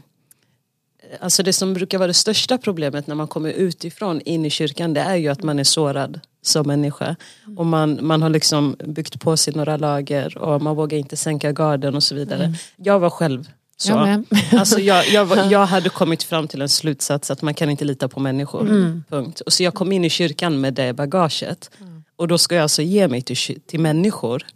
Alltså 1.20 1.42
det 1.42 1.52
som 1.52 1.74
brukar 1.74 1.98
vara 1.98 2.06
det 2.06 2.14
största 2.14 2.58
problemet 2.58 3.06
när 3.06 3.14
man 3.14 3.28
kommer 3.28 3.50
utifrån 3.50 4.20
in 4.20 4.44
i 4.44 4.50
kyrkan 4.50 4.94
det 4.94 5.00
är 5.00 5.16
ju 5.16 5.28
att 5.28 5.42
man 5.42 5.58
är 5.58 5.64
sårad 5.64 6.20
som 6.42 6.66
människa. 6.66 7.16
Och 7.56 7.66
man, 7.66 7.98
man 8.06 8.22
har 8.22 8.28
liksom 8.30 8.76
byggt 8.86 9.20
på 9.20 9.36
sig 9.36 9.54
några 9.54 9.76
lager 9.76 10.38
och 10.38 10.62
man 10.62 10.76
vågar 10.76 10.98
inte 10.98 11.16
sänka 11.16 11.52
garden 11.52 11.94
och 11.94 12.02
så 12.02 12.14
vidare. 12.14 12.54
Jag 12.76 12.98
var 13.00 13.10
själv 13.10 13.48
så. 13.76 13.92
Jag. 13.92 14.24
Alltså 14.60 14.78
jag, 14.80 15.08
jag, 15.08 15.24
var- 15.24 15.50
jag 15.52 15.66
hade 15.66 15.88
kommit 15.88 16.22
fram 16.22 16.48
till 16.48 16.62
en 16.62 16.68
slutsats 16.68 17.30
att 17.30 17.42
man 17.42 17.54
kan 17.54 17.70
inte 17.70 17.84
lita 17.84 18.08
på 18.08 18.20
människor. 18.20 18.64
Punkt. 19.08 19.40
Och 19.40 19.52
så 19.52 19.62
jag 19.62 19.74
kom 19.74 19.92
in 19.92 20.04
i 20.04 20.10
kyrkan 20.10 20.60
med 20.60 20.74
det 20.74 20.92
bagaget. 20.92 21.70
Och 22.16 22.28
då 22.28 22.38
ska 22.38 22.54
jag 22.54 22.62
alltså 22.62 22.82
ge 22.82 23.08
mig 23.08 23.22
till, 23.22 23.36
till 23.66 23.80
människor. 23.80 24.46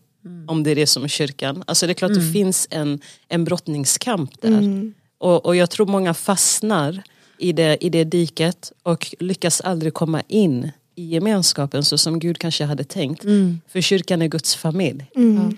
Om 0.46 0.62
det 0.62 0.70
är 0.70 0.74
det 0.74 0.86
som 0.86 1.04
är 1.04 1.08
kyrkan. 1.08 1.64
Alltså 1.66 1.86
det 1.86 1.92
är 1.92 1.94
klart 1.94 2.14
det 2.14 2.32
finns 2.32 2.68
en, 2.70 3.00
en 3.28 3.44
brottningskamp 3.44 4.40
där. 4.42 4.52
Och, 5.18 5.46
och 5.46 5.56
jag 5.56 5.70
tror 5.70 5.86
många 5.86 6.14
fastnar 6.14 7.02
i 7.38 7.52
det, 7.52 7.84
i 7.84 7.88
det 7.88 8.04
diket 8.04 8.72
och 8.82 9.14
lyckas 9.20 9.60
aldrig 9.60 9.94
komma 9.94 10.22
in 10.28 10.70
i 10.94 11.04
gemenskapen 11.04 11.84
så 11.84 11.98
som 11.98 12.18
Gud 12.18 12.38
kanske 12.38 12.64
hade 12.64 12.84
tänkt. 12.84 13.24
För 13.68 13.80
kyrkan 13.80 14.22
är 14.22 14.26
Guds 14.28 14.54
familj. 14.56 15.10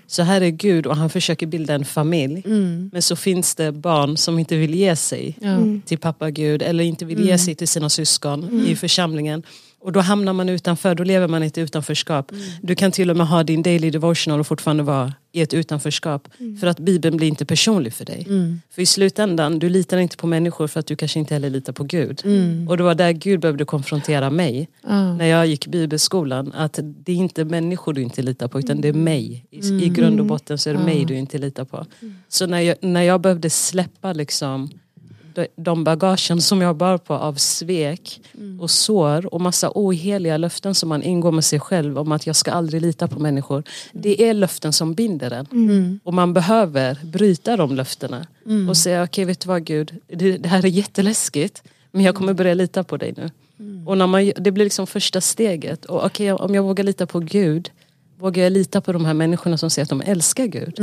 Så 0.07 0.23
här 0.23 0.41
är 0.41 0.49
Gud 0.49 0.87
och 0.87 0.95
han 0.95 1.09
försöker 1.09 1.47
bilda 1.47 1.73
en 1.73 1.85
familj. 1.85 2.43
Men 2.91 3.01
så 3.01 3.15
finns 3.15 3.55
det 3.55 3.71
barn 3.71 4.17
som 4.17 4.39
inte 4.39 4.55
vill 4.57 4.75
ge 4.75 4.95
sig 4.95 5.37
till 5.85 5.97
pappa 5.97 6.31
Gud 6.31 6.61
eller 6.61 6.83
inte 6.83 7.05
vill 7.05 7.25
ge 7.25 7.37
sig 7.37 7.55
till 7.55 7.67
sina 7.67 7.89
syskon 7.89 8.65
i 8.67 8.75
församlingen. 8.75 9.43
Och 9.83 9.91
då 9.91 9.99
hamnar 9.99 10.33
man 10.33 10.49
utanför, 10.49 10.95
då 10.95 11.03
lever 11.03 11.27
man 11.27 11.43
i 11.43 11.47
ett 11.47 11.57
utanförskap. 11.57 12.31
Du 12.61 12.75
kan 12.75 12.91
till 12.91 13.09
och 13.09 13.17
med 13.17 13.27
ha 13.27 13.43
din 13.43 13.63
daily 13.63 13.89
devotional 13.89 14.39
och 14.39 14.47
fortfarande 14.47 14.83
vara 14.83 15.13
i 15.31 15.41
ett 15.41 15.53
utanförskap. 15.53 16.27
För 16.59 16.67
att 16.67 16.79
Bibeln 16.79 17.17
blir 17.17 17.27
inte 17.27 17.45
personlig 17.45 17.93
för 17.93 18.05
dig. 18.05 18.27
För 18.69 18.81
i 18.81 18.85
slutändan, 18.85 19.59
du 19.59 19.69
litar 19.69 19.97
inte 19.97 20.17
på 20.17 20.27
människor 20.27 20.67
för 20.67 20.79
att 20.79 20.85
du 20.85 20.95
kanske 20.95 21.19
inte 21.19 21.33
heller 21.33 21.49
litar 21.49 21.73
på 21.73 21.83
Gud. 21.83 22.21
Och 22.69 22.77
det 22.77 22.83
var 22.83 22.95
där 22.95 23.11
Gud 23.11 23.39
behövde 23.39 23.65
konfrontera 23.65 24.29
mig. 24.29 24.69
När 25.17 25.25
jag 25.25 25.47
gick 25.47 25.67
bibelskolan. 25.67 26.51
Att 26.55 26.79
det 26.83 27.11
är 27.11 27.15
inte 27.15 27.45
människor 27.45 27.93
du 27.93 28.01
inte 28.01 28.21
litar 28.21 28.47
på 28.47 28.59
utan 28.59 28.81
det 28.81 28.87
är 28.87 28.93
mig. 28.93 29.45
I, 29.51 29.85
i 29.85 29.89
grund 29.89 30.19
och 30.19 30.25
botten 30.25 30.57
så 30.57 30.69
är 30.69 30.73
det 30.73 30.79
mig 30.79 31.05
du 31.05 31.15
inte 31.15 31.37
litar 31.37 31.65
på. 31.65 31.85
Så 32.29 32.45
när 32.45 32.59
jag, 32.59 32.75
när 32.81 33.01
jag 33.01 33.21
behövde 33.21 33.49
släppa 33.49 34.13
liksom 34.13 34.69
de- 35.35 35.47
de 35.55 35.83
bagagen 35.83 36.41
som 36.41 36.61
jag 36.61 36.75
bar 36.75 36.97
på 36.97 37.13
av 37.13 37.33
svek 37.35 38.21
och 38.59 38.71
sår 38.71 39.33
och 39.33 39.41
massa 39.41 39.71
oheliga 39.75 40.37
löften 40.37 40.75
som 40.75 40.89
man 40.89 41.03
ingår 41.03 41.31
med 41.31 41.45
sig 41.45 41.59
själv 41.59 41.99
om 41.99 42.11
att 42.11 42.27
jag 42.27 42.35
ska 42.35 42.51
aldrig 42.51 42.81
lita 42.81 43.07
på 43.07 43.19
människor. 43.19 43.63
Det 43.93 44.23
är 44.29 44.33
löften 44.33 44.73
som 44.73 44.93
binder 44.93 45.31
en. 45.31 45.99
Och 46.03 46.13
man 46.13 46.33
behöver 46.33 46.97
bryta 47.03 47.57
de 47.57 47.75
löftena 47.75 48.27
och 48.69 48.77
säga 48.77 49.03
okej 49.03 49.25
vet 49.25 49.39
du 49.39 49.47
vad 49.47 49.63
Gud, 49.63 49.91
det, 50.07 50.37
det 50.37 50.49
här 50.49 50.65
är 50.65 50.69
jätteläskigt 50.69 51.63
men 51.91 52.03
jag 52.05 52.15
kommer 52.15 52.33
börja 52.33 52.53
lita 52.53 52.83
på 52.83 52.97
dig 52.97 53.13
nu. 53.17 53.29
Och 53.85 53.97
när 53.97 54.07
man, 54.07 54.31
det 54.35 54.51
blir 54.51 54.65
liksom 54.65 54.87
första 54.87 55.21
steget. 55.21 55.85
Och 55.85 56.05
okej 56.05 56.31
om 56.33 56.55
jag 56.55 56.63
vågar 56.63 56.83
lita 56.83 57.05
på 57.05 57.19
Gud, 57.19 57.71
vågar 58.19 58.43
jag 58.43 58.51
lita 58.51 58.81
på 58.81 58.93
de 58.93 59.05
här 59.05 59.13
människorna 59.13 59.57
som 59.57 59.69
säger 59.69 59.83
att 59.83 59.89
de 59.89 60.01
älskar 60.01 60.45
Gud. 60.45 60.79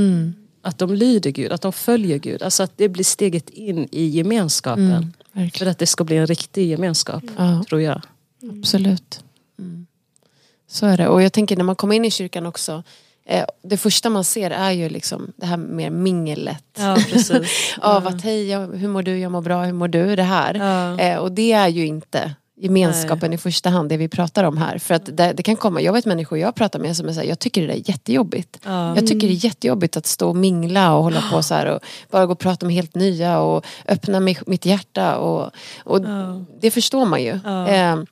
Att 0.63 0.79
de 0.79 0.95
lyder 0.95 1.31
Gud, 1.31 1.53
att 1.53 1.61
de 1.63 1.73
följer 1.73 2.19
Gud. 2.19 2.43
Alltså 2.43 2.63
att 2.63 2.73
det 2.77 2.89
blir 2.89 3.05
steget 3.05 3.51
in 3.51 3.89
i 3.93 4.07
gemenskapen. 4.07 5.15
För 5.33 5.41
Verkligen. 5.41 5.71
att 5.71 5.79
det 5.79 5.87
ska 5.87 6.05
bli 6.05 6.17
en 6.17 6.27
riktig 6.27 6.69
gemenskap, 6.69 7.25
Ja. 7.37 7.65
tror 7.69 7.81
jag. 7.81 8.01
Absolut. 8.59 9.25
Mm. 9.59 9.87
Så 10.69 10.87
är 10.87 10.97
det. 10.97 11.09
Och 11.09 11.23
jag 11.23 11.33
tänker 11.33 11.57
när 11.57 11.65
man 11.65 11.77
kommer 11.77 11.97
in 11.97 12.05
i 12.05 12.11
kyrkan 12.11 12.47
också. 12.47 12.83
Eh, 13.27 13.45
det 13.63 13.77
första 13.77 14.11
man 14.11 14.25
ser 14.25 14.51
är 14.51 14.71
ju 14.71 14.89
liksom 14.89 15.33
det 15.37 15.47
här 15.47 15.57
mer 15.57 15.91
minglet. 15.91 16.65
Ja. 16.79 16.97
Av 17.81 18.07
att 18.07 18.23
hej, 18.23 18.53
hur 18.55 18.89
mår 18.89 19.03
du? 19.03 19.19
Jag 19.19 19.33
mår 19.33 19.41
bra. 19.43 19.65
Hur 19.65 19.73
mår 19.73 19.89
du? 19.89 20.17
Det 20.17 20.23
här. 20.23 20.55
Ja. 20.55 20.99
Eh, 21.05 21.17
och 21.19 21.33
det 21.33 21.53
är 21.53 21.69
ju 21.69 21.87
inte 21.87 22.35
gemenskapen 22.61 23.33
i 23.33 23.39
första 23.39 23.71
hand 23.71 23.89
det 23.89 23.97
vi 23.97 24.09
pratar 24.09 24.45
om 24.45 24.57
här. 24.59 24.79
För 24.79 24.95
att 24.95 25.17
det, 25.17 25.33
det 25.33 25.43
kan 25.43 25.57
komma, 25.57 25.81
jag 25.81 25.93
vet 25.93 26.07
människor 26.07 26.39
jag 26.39 26.55
pratar 26.55 26.79
med 26.79 26.97
som 26.97 27.09
är 27.09 27.13
så 27.13 27.21
här, 27.21 27.27
jag 27.27 27.39
tycker 27.39 27.61
det 27.61 27.67
där 27.67 27.75
är 27.75 27.89
jättejobbigt. 27.91 28.59
Ja. 28.65 28.95
Jag 28.97 29.07
tycker 29.07 29.27
det 29.29 29.33
är 29.35 29.45
jättejobbigt 29.45 29.97
att 29.97 30.07
stå 30.07 30.29
och 30.29 30.37
mingla 30.37 30.95
och 30.95 31.03
hålla 31.03 31.23
på 31.33 31.43
så 31.43 31.55
här 31.55 31.67
och 31.67 31.81
bara 32.11 32.27
gå 32.27 32.33
och 32.33 32.39
prata 32.39 32.67
med 32.67 32.75
helt 32.75 32.95
nya 32.95 33.41
och 33.41 33.65
öppna 33.89 34.21
mi- 34.21 34.43
mitt 34.47 34.67
hjärta 34.67 35.17
och, 35.19 35.51
och 35.85 36.01
Ja. 36.05 36.45
det 36.61 36.71
förstår 36.71 37.05
man 37.07 37.23
ju. 37.23 37.31
Eh, 37.31 37.95
och 37.95 38.07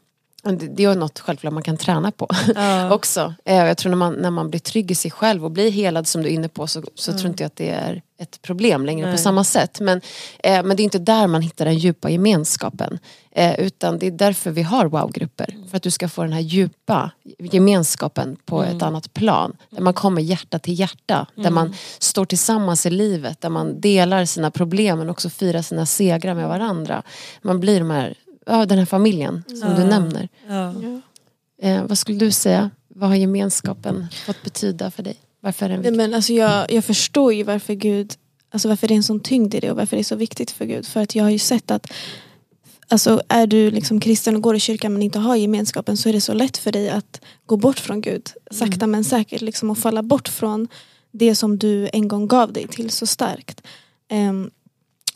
det, 0.53 0.67
det 0.67 0.85
är 0.85 0.95
något 0.95 1.19
självklart 1.19 1.53
man 1.53 1.63
kan 1.63 1.77
träna 1.77 2.11
på 2.11 2.29
Ja. 2.55 2.91
också. 2.95 3.35
Eh, 3.45 3.57
jag 3.67 3.77
tror 3.77 3.91
när 3.91 3.97
man, 3.97 4.15
när 4.15 4.31
man 4.31 4.51
blir 4.51 4.61
trygg 4.61 4.91
i 4.91 4.95
sig 4.95 5.11
själv 5.11 5.45
och 5.45 5.51
blir 5.51 5.71
helad 5.71 6.07
som 6.07 6.23
du 6.23 6.29
är 6.29 6.33
inne 6.33 6.49
på 6.49 6.67
så, 6.67 6.83
så 6.95 7.13
tror 7.13 7.27
inte 7.27 7.43
jag 7.43 7.47
att 7.47 7.57
det 7.57 7.71
är 7.71 8.03
ett 8.19 8.43
problem 8.43 8.87
längre 8.87 9.07
på 9.07 9.11
Nej. 9.11 9.19
samma 9.19 9.45
sätt. 9.45 9.81
Men, 9.81 10.01
eh, 10.39 10.63
men 10.63 10.77
det 10.77 10.83
är 10.83 10.85
inte 10.85 10.99
där 10.99 11.27
man 11.27 11.43
hittar 11.43 11.65
den 11.65 11.79
djupa 11.79 12.11
gemenskapen. 12.11 12.99
Eh, 13.33 13.61
utan 13.61 13.99
det 13.99 14.07
är 14.07 14.11
därför 14.11 14.51
vi 14.51 14.63
har 14.63 14.87
wow-grupper. 14.87 15.57
För 15.71 15.77
att 15.77 15.83
du 15.83 15.91
ska 15.91 16.09
få 16.09 16.23
den 16.23 16.33
här 16.33 16.41
djupa 16.41 17.11
gemenskapen 17.39 18.37
på 18.45 18.63
ett 18.63 18.83
annat 18.83 19.15
plan. 19.15 19.57
Där 19.71 19.83
man 19.83 19.95
kommer 19.95 20.23
hjärta 20.23 20.59
till 20.59 20.81
hjärta. 20.81 21.27
Där 21.35 21.51
man 21.51 21.75
står 21.99 22.25
tillsammans 22.25 22.87
i 22.87 22.91
livet. 22.91 23.41
Där 23.41 23.49
man 23.49 23.81
delar 23.81 24.25
sina 24.25 24.51
problem 24.51 24.99
men 24.99 25.11
också 25.11 25.31
firar 25.31 25.63
sina 25.63 25.87
segrar 25.87 26.35
med 26.35 26.49
varandra. 26.49 27.03
Man 27.43 27.61
blir 27.61 27.79
de 27.79 27.91
här, 27.91 28.15
ja, 28.47 28.67
den 28.67 28.79
här 28.79 28.87
familjen 28.87 29.43
som 29.49 29.75
du 29.75 29.83
Ja. 29.83 29.89
nämner. 29.89 30.29
Ja. 30.49 30.75
Eh, 31.63 31.85
vad 31.85 31.99
skulle 31.99 32.19
du 32.19 32.31
säga? 32.31 32.71
Vad 32.89 33.09
har 33.09 33.17
gemenskapen 33.17 34.07
fått 34.27 34.43
betyda 34.43 34.91
för 34.91 35.03
dig? 35.03 35.17
Varför 35.41 35.67
är 35.67 35.71
den 35.71 35.81
Nej, 35.81 35.91
viktig? 35.91 35.97
men 35.97 36.15
alltså 36.15 36.33
jag, 36.33 36.73
jag 36.73 36.85
förstår 36.85 37.33
ju 37.35 37.43
varför 37.43 37.75
Gud, 37.75 38.13
alltså 38.51 38.69
varför 38.69 38.89
det 38.89 38.95
är 38.95 38.97
en 38.97 39.03
sån 39.03 39.21
tyngd 39.21 39.55
i 39.55 39.61
det 39.61 39.71
och 39.71 39.77
varför 39.77 39.97
det 39.97 40.01
är 40.01 40.05
så 40.05 40.17
viktigt 40.17 40.51
för 40.51 40.65
Gud. 40.65 40.87
För 40.87 41.01
att 41.03 41.15
jag 41.15 41.25
har 41.25 41.31
ju 41.31 41.39
sett 41.39 41.71
att 41.71 41.93
Alltså 42.89 43.23
är 43.29 43.47
du 43.47 43.71
liksom 43.71 44.01
kristen 44.01 44.37
och 44.37 44.43
går 44.43 44.57
i 44.57 44.61
kyrkan 44.61 44.93
men 44.93 45.03
inte 45.03 45.19
har 45.19 45.37
gemenskapen 45.37 45.97
så 45.97 46.09
är 46.09 46.13
det 46.13 46.21
så 46.21 46.33
lätt 46.35 46.57
för 46.57 46.73
dig 46.73 46.89
att 46.91 47.21
gå 47.47 47.57
bort 47.57 47.79
från 47.81 48.01
Gud. 48.01 48.31
Sakta 48.51 48.87
men 48.87 49.05
säkert 49.05 49.41
liksom 49.41 49.71
och 49.71 49.79
falla 49.79 50.03
bort 50.03 50.29
från 50.29 50.69
det 51.13 51.35
som 51.35 51.59
du 51.59 51.89
en 51.93 52.09
gång 52.09 52.29
gav 52.29 52.53
dig 52.53 52.67
till 52.69 52.91
så 52.91 53.07
starkt. 53.07 53.63
Ehm, 54.09 54.51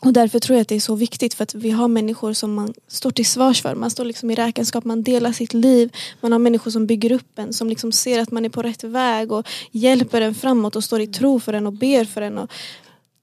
och 0.05 0.13
därför 0.13 0.39
tror 0.39 0.55
jag 0.57 0.61
att 0.61 0.67
det 0.67 0.75
är 0.75 0.79
så 0.79 0.95
viktigt 0.95 1.33
för 1.33 1.43
att 1.43 1.55
vi 1.55 1.69
har 1.69 1.87
människor 1.87 2.33
som 2.33 2.53
man 2.53 2.73
står 2.87 3.11
till 3.11 3.25
svars 3.25 3.61
för. 3.61 3.75
Man 3.75 3.89
står 3.91 4.05
liksom 4.05 4.31
i 4.31 4.35
räkenskap, 4.35 4.85
man 4.85 5.03
delar 5.03 5.31
sitt 5.31 5.53
liv. 5.53 5.95
Man 6.21 6.31
har 6.31 6.39
människor 6.39 6.71
som 6.71 6.87
bygger 6.87 7.11
upp 7.11 7.39
en, 7.39 7.53
som 7.53 7.69
liksom 7.69 7.91
ser 7.91 8.19
att 8.19 8.31
man 8.31 8.45
är 8.45 8.49
på 8.49 8.61
rätt 8.61 8.83
väg 8.83 9.31
och 9.31 9.47
hjälper 9.71 10.21
en 10.21 10.35
framåt 10.35 10.75
och 10.75 10.83
står 10.83 11.01
i 11.01 11.07
tro 11.07 11.39
för 11.39 11.53
en 11.53 11.67
och 11.67 11.73
ber 11.73 12.05
för 12.05 12.21
en. 12.21 12.37
Och, 12.37 12.51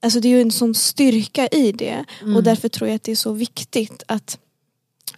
alltså 0.01 0.19
det 0.19 0.27
är 0.27 0.29
ju 0.29 0.41
en 0.41 0.51
sån 0.51 0.75
styrka 0.75 1.47
i 1.47 1.71
det 1.71 2.05
och 2.35 2.43
därför 2.43 2.69
tror 2.69 2.87
jag 2.87 2.95
att 2.95 3.03
det 3.03 3.11
är 3.11 3.15
så 3.15 3.31
viktigt 3.31 4.03
att 4.07 4.39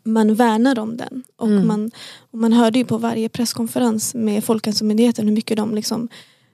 man 0.04 0.36
värnar 0.36 0.80
om 0.80 0.98
den. 0.98 1.24
Och 1.36 1.48
Mm. 1.48 1.68
man, 1.68 1.92
och 2.32 2.40
man 2.40 2.54
hörde 2.54 2.80
ju 2.80 2.86
på 2.86 2.98
varje 2.98 3.30
presskonferens 3.30 4.14
med 4.14 4.44
Folkhälsomyndigheten 4.44 5.28
hur 5.28 5.36
mycket 5.36 5.58
de 5.58 5.76
liksom 5.76 6.10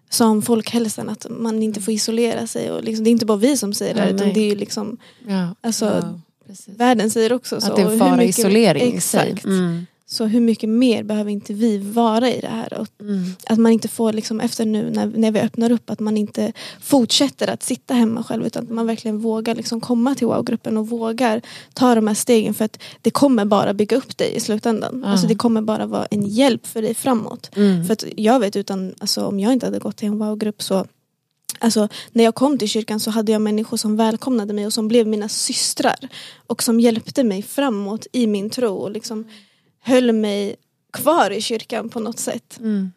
sa 0.10 0.28
om 0.28 0.42
folkhälsan 0.42 1.10
att 1.10 1.26
man 1.30 1.64
inte 1.64 1.82
får 1.82 1.94
isolera 1.94 2.48
sig. 2.48 2.72
Och 2.72 2.84
liksom, 2.84 3.04
det 3.04 3.10
är 3.10 3.12
inte 3.12 3.26
bara 3.26 3.38
vi 3.38 3.58
som 3.58 3.74
säger 3.74 3.94
det 3.94 4.00
Ja, 4.00 4.06
utan 4.06 4.26
nej. 4.28 4.34
det 4.34 4.40
är 4.40 4.50
ju 4.50 4.56
liksom 4.56 4.98
Ja, 5.28 5.56
alltså, 5.62 5.86
Ja. 5.86 6.20
Världen 6.66 7.10
säger 7.10 7.34
också 7.34 7.62
så. 7.62 7.68
Att 7.68 7.76
det 7.76 7.82
är 7.82 7.92
en 7.92 8.00
fara 8.00 8.24
isolering 8.24 8.94
i 8.94 9.02
sig. 9.02 9.30
Exakt. 9.30 9.46
Mm. 9.46 9.86
Så 10.10 10.26
hur 10.26 10.40
mycket 10.40 10.70
mer 10.70 11.04
behöver 11.04 11.32
inte 11.32 11.54
vi 11.54 11.78
vara 11.78 12.32
i 12.32 12.40
det 12.42 12.48
här? 12.48 12.74
Och 12.80 12.88
Mm. 13.00 13.24
att 13.48 13.60
man 13.60 13.72
inte 13.72 13.88
får, 13.88 14.14
liksom, 14.14 14.40
efter 14.40 14.66
nu 14.66 14.92
när, 14.92 15.06
när 15.06 15.32
vi 15.32 15.40
öppnar 15.40 15.72
upp, 15.72 15.90
att 15.90 16.00
man 16.00 16.18
inte 16.18 16.54
fortsätter 16.82 17.48
att 17.50 17.64
sitta 17.64 17.94
hemma 17.94 18.24
själv 18.24 18.46
utan 18.46 18.64
att 18.64 18.70
man 18.70 18.88
verkligen 18.88 19.20
vågar 19.20 19.56
liksom 19.56 19.82
komma 19.82 20.16
till 20.16 20.28
wow-gruppen 20.28 20.78
och 20.78 20.90
vågar 20.90 21.42
ta 21.74 21.96
de 21.96 22.08
här 22.08 22.16
stegen 22.16 22.54
för 22.54 22.66
att 22.66 22.80
det 23.02 23.12
kommer 23.12 23.46
bara 23.46 23.74
bygga 23.74 23.98
upp 23.98 24.18
dig 24.18 24.36
i 24.36 24.40
slutändan. 24.40 25.02
Ja. 25.06 25.12
Alltså 25.12 25.28
det 25.28 25.36
kommer 25.36 25.62
bara 25.62 25.86
vara 25.86 26.06
en 26.06 26.28
hjälp 26.28 26.68
för 26.68 26.82
dig 26.82 26.94
framåt. 26.94 27.50
Mm. 27.56 27.86
För 27.86 27.94
att 27.94 28.04
jag 28.18 28.40
vet 28.40 28.56
utan, 28.56 28.94
alltså, 29.00 29.26
om 29.26 29.40
jag 29.40 29.54
inte 29.54 29.66
hade 29.66 29.80
gått 29.80 29.98
till 29.98 30.08
en 30.08 30.20
wow-grupp 30.20 30.62
så 30.64 30.86
Alltså, 31.60 31.88
när 32.12 32.24
jag 32.24 32.36
kom 32.36 32.58
till 32.58 32.70
kyrkan 32.70 33.00
så 33.00 33.12
hade 33.12 33.32
jag 33.32 33.42
människor 33.42 33.78
som 33.78 33.98
välkomnade 33.98 34.54
mig 34.54 34.66
och 34.66 34.74
som 34.74 34.88
blev 34.88 35.08
mina 35.08 35.30
systrar. 35.30 35.96
Och 36.48 36.64
som 36.64 36.80
hjälpte 36.80 37.24
mig 37.24 37.42
framåt 37.44 38.08
i 38.12 38.28
min 38.28 38.50
tro 38.50 38.76
och 38.76 38.92
liksom 38.92 39.26
höll 39.82 40.12
mig 40.12 40.56
kvar 40.94 41.32
i 41.32 41.42
kyrkan 41.42 41.90
på 41.90 42.00
något 42.00 42.20
sätt. 42.20 42.58
Mm. 42.60 42.92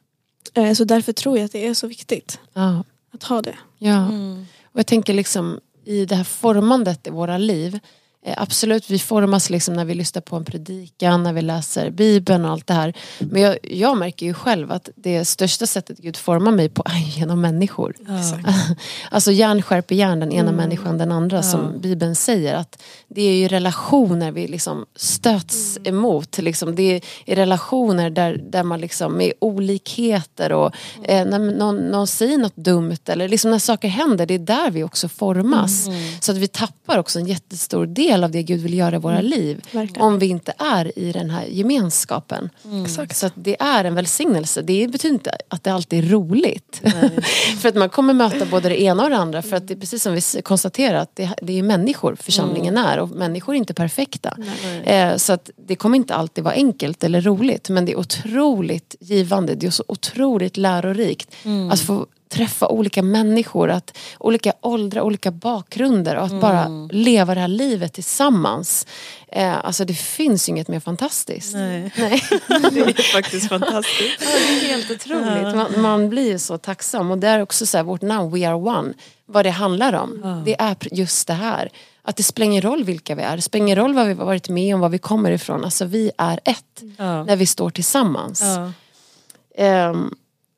Eh, 0.55 0.73
Så 0.73 0.85
därför 0.85 1.13
tror 1.13 1.39
jag 1.39 1.45
att 1.45 1.53
det 1.53 1.67
är 1.67 1.75
så 1.75 1.87
viktigt 1.87 2.39
Ja. 2.53 2.85
att 3.13 3.23
ha 3.23 3.43
det. 3.43 3.57
ja. 3.79 4.09
Mm. 4.09 4.47
Och 4.63 4.79
jag 4.79 4.87
tänker 4.87 5.15
liksom 5.15 5.61
i 5.85 6.05
det 6.07 6.15
här 6.15 6.25
formandet 6.25 7.07
i 7.07 7.11
våra 7.11 7.39
liv. 7.39 7.79
Eh, 8.27 8.35
absolut, 8.37 8.91
vi 8.91 8.99
formas 8.99 9.51
liksom 9.51 9.75
när 9.75 9.85
vi 9.85 9.95
lyssnar 9.95 10.23
på 10.23 10.37
en 10.37 10.45
predikan, 10.45 11.23
när 11.23 11.33
vi 11.33 11.43
läser 11.43 11.91
Bibeln 11.91 12.45
och 12.45 12.51
allt 12.51 12.67
det 12.67 12.75
här. 12.75 12.95
Men 13.19 13.43
jag, 13.43 13.59
jag 13.63 13.97
märker 13.97 14.27
ju 14.27 14.35
själv 14.35 14.73
att 14.73 14.89
det 14.97 15.25
största 15.25 15.67
sättet 15.67 15.99
Gud 15.99 16.17
formar 16.17 16.53
mig 16.53 16.69
på 16.69 16.83
är 16.87 17.19
genom 17.19 17.41
människor. 17.41 17.95
Ja. 18.07 18.39
Alltså 19.11 19.33
järn 19.33 19.63
skärper 19.63 19.95
järn, 19.95 20.21
den 20.21 20.33
ena 20.33 20.53
människan 20.53 20.99
den 20.99 21.13
andra 21.13 21.43
som 21.43 21.81
Bibeln 21.81 22.17
säger. 22.17 22.55
att 22.55 22.83
Det 23.09 23.23
är 23.23 23.35
ju 23.35 23.49
relationer 23.49 24.33
vi 24.33 24.49
liksom 24.49 24.87
stöts 24.97 25.79
emot. 25.85 26.39
Liksom. 26.39 26.75
Det 26.75 27.01
är 27.27 27.37
relationer 27.37 28.11
där, 28.11 28.41
där 28.51 28.63
man 28.63 28.81
liksom 28.81 29.17
med 29.17 29.33
olikheter 29.39 30.53
och 30.53 30.75
eh, 31.05 31.27
när 31.27 31.39
någon, 31.39 31.77
någon 31.77 32.07
säger 32.07 32.39
något 32.39 32.57
dumt 32.57 32.97
eller 33.07 33.29
liksom 33.29 33.51
när 33.51 33.59
saker 33.59 33.89
händer, 33.89 34.27
det 34.27 34.35
är 34.35 34.39
där 34.39 34.71
vi 34.71 34.85
också 34.85 35.09
formas. 35.09 35.89
Så 36.21 36.33
att 36.33 36.39
vi 36.39 36.49
tappar 36.49 36.99
också 36.99 37.19
en 37.19 37.27
jättestor 37.27 37.87
del 37.87 38.10
del 38.11 38.25
av 38.25 38.31
det 38.31 38.43
Gud 38.43 38.61
vill 38.61 38.75
göra 38.75 38.97
i 38.97 38.99
våra 38.99 39.21
liv. 39.21 39.61
Verkligen. 39.73 40.03
Om 40.03 40.19
vi 40.19 40.27
inte 40.27 40.53
är 40.59 40.99
i 40.99 41.13
den 41.13 41.31
här 41.31 41.47
gemenskapen. 41.47 42.51
Exakt. 42.85 43.17
Så 43.17 43.31
det 43.35 43.63
är 43.63 43.85
en 43.85 43.95
välsignelse. 43.95 44.63
Det 44.63 44.89
betyder 44.89 45.15
inte 45.15 45.37
att 45.49 45.65
det 45.65 45.73
alltid 45.73 46.05
är 46.05 46.09
roligt. 46.09 46.83
för 47.61 47.69
att 47.69 47.75
man 47.75 47.89
kommer 47.89 48.15
möta 48.15 48.47
både 48.47 48.69
det 48.69 48.83
ena 48.83 49.05
och 49.05 49.11
det 49.11 49.17
andra. 49.17 49.43
För 49.43 49.57
att 49.57 49.69
det 49.69 49.75
är 49.75 49.79
precis 49.79 50.03
som 50.03 50.15
vi 50.15 50.43
konstaterar 50.43 50.99
att 50.99 51.17
det, 51.17 51.31
det 51.43 51.59
är 51.59 51.63
människor 51.63 52.17
församlingen 52.21 52.77
är. 52.77 52.99
Och 52.99 53.09
människor 53.09 53.55
är 53.55 53.59
inte 53.59 53.75
perfekta. 53.75 54.37
Eh, 54.85 55.17
så 55.17 55.33
att 55.33 55.51
det 55.67 55.77
kommer 55.77 55.97
inte 55.97 56.15
alltid 56.15 56.45
vara 56.45 56.55
enkelt 56.55 57.05
eller 57.05 57.21
roligt. 57.21 57.69
Men 57.69 57.85
det 57.85 57.93
är 57.93 57.99
otroligt 57.99 58.97
givande. 59.01 59.55
Det 59.55 59.67
är 59.67 59.71
så 59.71 59.85
otroligt 59.89 60.57
lärorikt. 60.57 61.37
Att 61.71 61.81
få 61.81 62.07
träffa 62.31 62.69
olika 62.69 63.03
människor, 63.03 63.71
att 63.71 63.99
olika 64.19 64.53
åldrar, 64.61 65.03
olika 65.03 65.31
bakgrunder 65.31 66.17
och 66.17 66.25
att 66.25 66.41
bara 66.41 66.89
leva 66.93 67.35
det 67.35 67.41
här 67.41 67.49
livet 67.49 67.93
tillsammans. 67.93 68.87
Eh, 69.29 69.65
alltså 69.65 69.85
det 69.85 69.95
finns 69.95 70.49
inget 70.49 70.69
mer 70.69 70.81
fantastiskt. 70.81 71.55
Nej. 71.55 71.93
Nej. 71.97 72.23
Det 72.49 72.81
är 72.81 73.13
faktiskt 73.13 73.49
fantastiskt. 73.49 74.21
Ja, 74.21 74.27
det 74.49 74.67
är 74.67 74.69
helt 74.69 74.91
otroligt. 74.91 75.57
Man, 75.57 75.83
man 75.83 76.09
blir 76.09 76.39
så 76.39 76.59
tacksam. 76.59 77.11
Och 77.11 77.19
det 77.19 77.29
är 77.29 77.43
också 77.43 77.67
så 77.67 77.77
här, 77.77 77.85
vårt 77.85 78.03
namn, 78.03 78.31
We 78.31 78.49
Are 78.49 78.55
One, 78.55 78.95
vad 79.27 79.45
det 79.45 79.51
handlar 79.51 79.93
om. 79.93 80.43
Det 80.47 80.61
är 80.61 80.77
just 80.93 81.27
det 81.27 81.35
här. 81.35 81.71
Att 82.03 82.17
det 82.17 82.23
spelar 82.23 82.47
ingen 82.47 82.63
roll 82.63 82.85
vilka 82.85 83.15
vi 83.15 83.23
är. 83.23 83.37
Det 83.37 83.43
spelar 83.43 83.65
ingen 83.65 83.77
roll 83.77 83.95
vad 83.95 84.07
vi 84.07 84.15
varit 84.15 84.49
med 84.49 84.75
om, 84.75 84.81
var 84.81 84.89
vi 84.89 84.99
kommer 84.99 85.31
ifrån. 85.31 85.65
Alltså 85.65 85.85
vi 85.85 86.11
är 86.19 86.41
ett. 86.45 86.83
Ja. 86.97 87.25
När 87.25 87.37
vi 87.37 87.47
står 87.47 87.71
tillsammans. 87.71 88.43
Ja. 88.43 88.73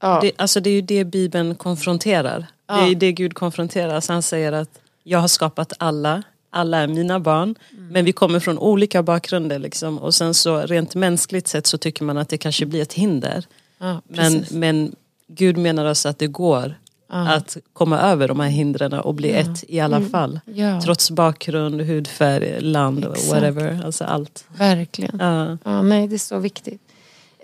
Ja. 0.02 0.18
Det, 0.22 0.32
alltså 0.36 0.60
det 0.60 0.70
är 0.70 0.74
ju 0.74 0.80
det 0.80 1.04
Bibeln 1.04 1.54
konfronterar. 1.54 2.46
Det 2.66 2.90
är 2.90 2.94
det 2.94 3.12
Gud 3.12 3.34
konfronterar. 3.34 4.00
Så 4.00 4.12
han 4.12 4.22
säger 4.22 4.52
att 4.52 4.68
jag 5.02 5.18
har 5.18 5.28
skapat 5.28 5.72
alla, 5.78 6.22
alla 6.50 6.78
är 6.78 6.86
mina 6.86 7.20
barn. 7.20 7.54
Men 7.70 8.04
vi 8.04 8.12
kommer 8.12 8.40
från 8.40 8.58
olika 8.58 9.02
bakgrunder. 9.02 9.58
Liksom. 9.58 9.98
Och 9.98 10.14
sen 10.14 10.34
så 10.34 10.60
rent 10.60 10.94
mänskligt 10.94 11.48
sett 11.48 11.66
så 11.66 11.78
tycker 11.78 12.04
man 12.04 12.18
att 12.18 12.28
det 12.28 12.38
kanske 12.38 12.66
blir 12.66 12.82
ett 12.82 12.92
hinder. 12.92 13.44
ja, 13.78 14.00
Men, 14.08 14.44
men 14.50 14.94
Gud 15.28 15.56
menar 15.56 15.84
alltså 15.84 16.08
att 16.08 16.18
det 16.18 16.26
går 16.26 16.74
att 17.12 17.56
komma 17.72 18.00
över 18.00 18.28
de 18.28 18.40
här 18.40 18.48
hindren 18.48 18.92
och 18.92 19.14
bli 19.14 19.30
ett 19.30 19.64
i 19.68 19.80
alla 19.80 20.00
fall. 20.00 20.40
Ja. 20.44 20.80
Trots 20.80 21.10
bakgrund, 21.10 21.80
hudfärg, 21.80 22.60
land, 22.60 23.04
Exakt. 23.04 23.32
whatever. 23.32 23.82
Alltså 23.84 24.04
allt. 24.04 24.44
Verkligen. 24.56 25.18
Ja. 25.20 25.58
Ja, 25.64 25.82
nej, 25.82 26.08
det 26.08 26.16
är 26.16 26.18
så 26.18 26.38
viktigt. 26.38 26.80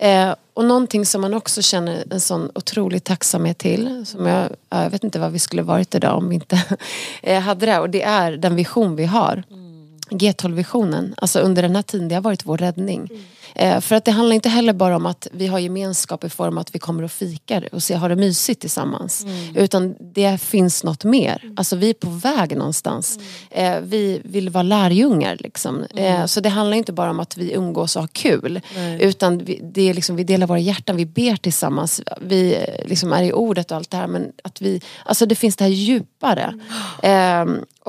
Eh, 0.01 0.35
och 0.53 0.65
någonting 0.65 1.05
som 1.05 1.21
man 1.21 1.33
också 1.33 1.61
känner 1.61 2.03
en 2.11 2.19
sån 2.19 2.51
otrolig 2.55 3.03
tacksamhet 3.03 3.57
till. 3.57 4.05
Som 4.05 4.25
jag, 4.25 4.49
jag 4.69 4.89
vet 4.89 5.03
inte 5.03 5.19
vad 5.19 5.31
vi 5.31 5.39
skulle 5.39 5.61
varit 5.61 5.95
idag 5.95 6.17
om 6.17 6.29
vi 6.29 6.35
inte 6.35 6.63
eh, 7.21 7.39
hade 7.39 7.65
det. 7.65 7.79
Och 7.79 7.89
det 7.89 8.01
är 8.01 8.31
den 8.31 8.55
vision 8.55 8.95
vi 8.95 9.05
har. 9.05 9.43
Mm. 9.51 9.68
G12-visionen. 10.11 11.13
Alltså 11.17 11.39
under 11.39 11.61
den 11.61 11.75
här 11.75 11.83
tiden, 11.83 12.07
det 12.07 12.15
har 12.15 12.21
varit 12.21 12.45
vår 12.45 12.57
räddning. 12.57 13.09
Eh, 13.55 13.79
för 13.79 13.95
att 13.95 14.05
det 14.05 14.11
handlar 14.11 14.35
inte 14.35 14.49
heller 14.49 14.73
bara 14.73 14.95
om 14.95 15.05
att 15.05 15.27
vi 15.31 15.47
har 15.47 15.59
gemenskap 15.59 16.23
i 16.23 16.29
form 16.29 16.57
av 16.57 16.61
att 16.61 16.75
vi 16.75 16.79
kommer 16.79 17.03
och 17.03 17.11
fikar 17.11 17.69
och 17.71 17.83
se- 17.83 17.93
har 17.93 18.09
det 18.09 18.15
mysigt 18.15 18.61
tillsammans. 18.61 19.25
Utan 19.55 19.95
det 20.13 20.41
finns 20.41 20.83
något 20.83 21.03
mer. 21.03 21.43
Alltså 21.55 21.75
vi 21.75 21.89
är 21.89 21.93
på 21.93 22.09
väg 22.09 22.57
någonstans. 22.57 23.19
Eh, 23.51 23.79
vi 23.81 24.21
vill 24.23 24.49
vara 24.49 24.63
lärjungar 24.63 25.37
liksom. 25.39 25.83
Eh, 25.95 26.25
så 26.25 26.39
det 26.41 26.49
handlar 26.49 26.77
inte 26.77 26.93
bara 26.93 27.09
om 27.09 27.19
att 27.19 27.37
vi 27.37 27.53
umgås 27.53 27.95
och 27.95 28.01
har 28.01 28.07
kul. 28.07 28.61
Utan 28.99 29.37
vi, 29.37 29.59
det 29.73 29.89
är 29.89 29.93
liksom, 29.93 30.15
vi 30.15 30.23
delar 30.23 30.47
våra 30.47 30.59
hjärtan, 30.59 30.95
vi 30.95 31.05
ber 31.05 31.35
tillsammans. 31.35 32.01
Vi 32.21 32.65
liksom 32.85 33.13
är 33.13 33.23
i 33.23 33.33
ordet 33.33 33.71
och 33.71 33.77
allt 33.77 33.89
det 33.89 33.97
här. 33.97 34.07
Men 34.07 34.31
att 34.43 34.61
vi, 34.61 34.81
alltså 35.05 35.25
det 35.25 35.35
finns 35.35 35.55
det 35.55 35.63
här 35.63 35.71
djupare. 35.71 36.53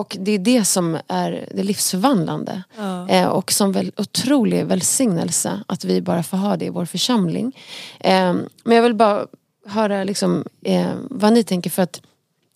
Och 0.00 0.16
det 0.20 0.32
är 0.32 0.38
det 0.38 0.64
som 0.64 0.98
är 1.08 1.48
det 1.54 1.62
livsförvandlande. 1.62 2.62
Eh, 3.08 3.26
och 3.26 3.52
som 3.52 3.72
väl 3.72 3.92
otrolig 3.96 4.66
välsignelse 4.66 5.60
att 5.66 5.84
vi 5.84 6.02
bara 6.02 6.22
får 6.22 6.36
ha 6.36 6.56
det 6.56 6.64
i 6.64 6.70
vår 6.70 6.84
församling. 6.84 7.56
Eh, 8.00 8.34
men 8.64 8.76
jag 8.76 8.82
vill 8.82 8.94
bara 8.94 9.26
höra 9.66 10.04
liksom, 10.04 10.44
eh, 10.64 10.92
vad 11.10 11.32
ni 11.32 11.44
tänker 11.44 11.70
för 11.70 11.82
att 11.82 12.00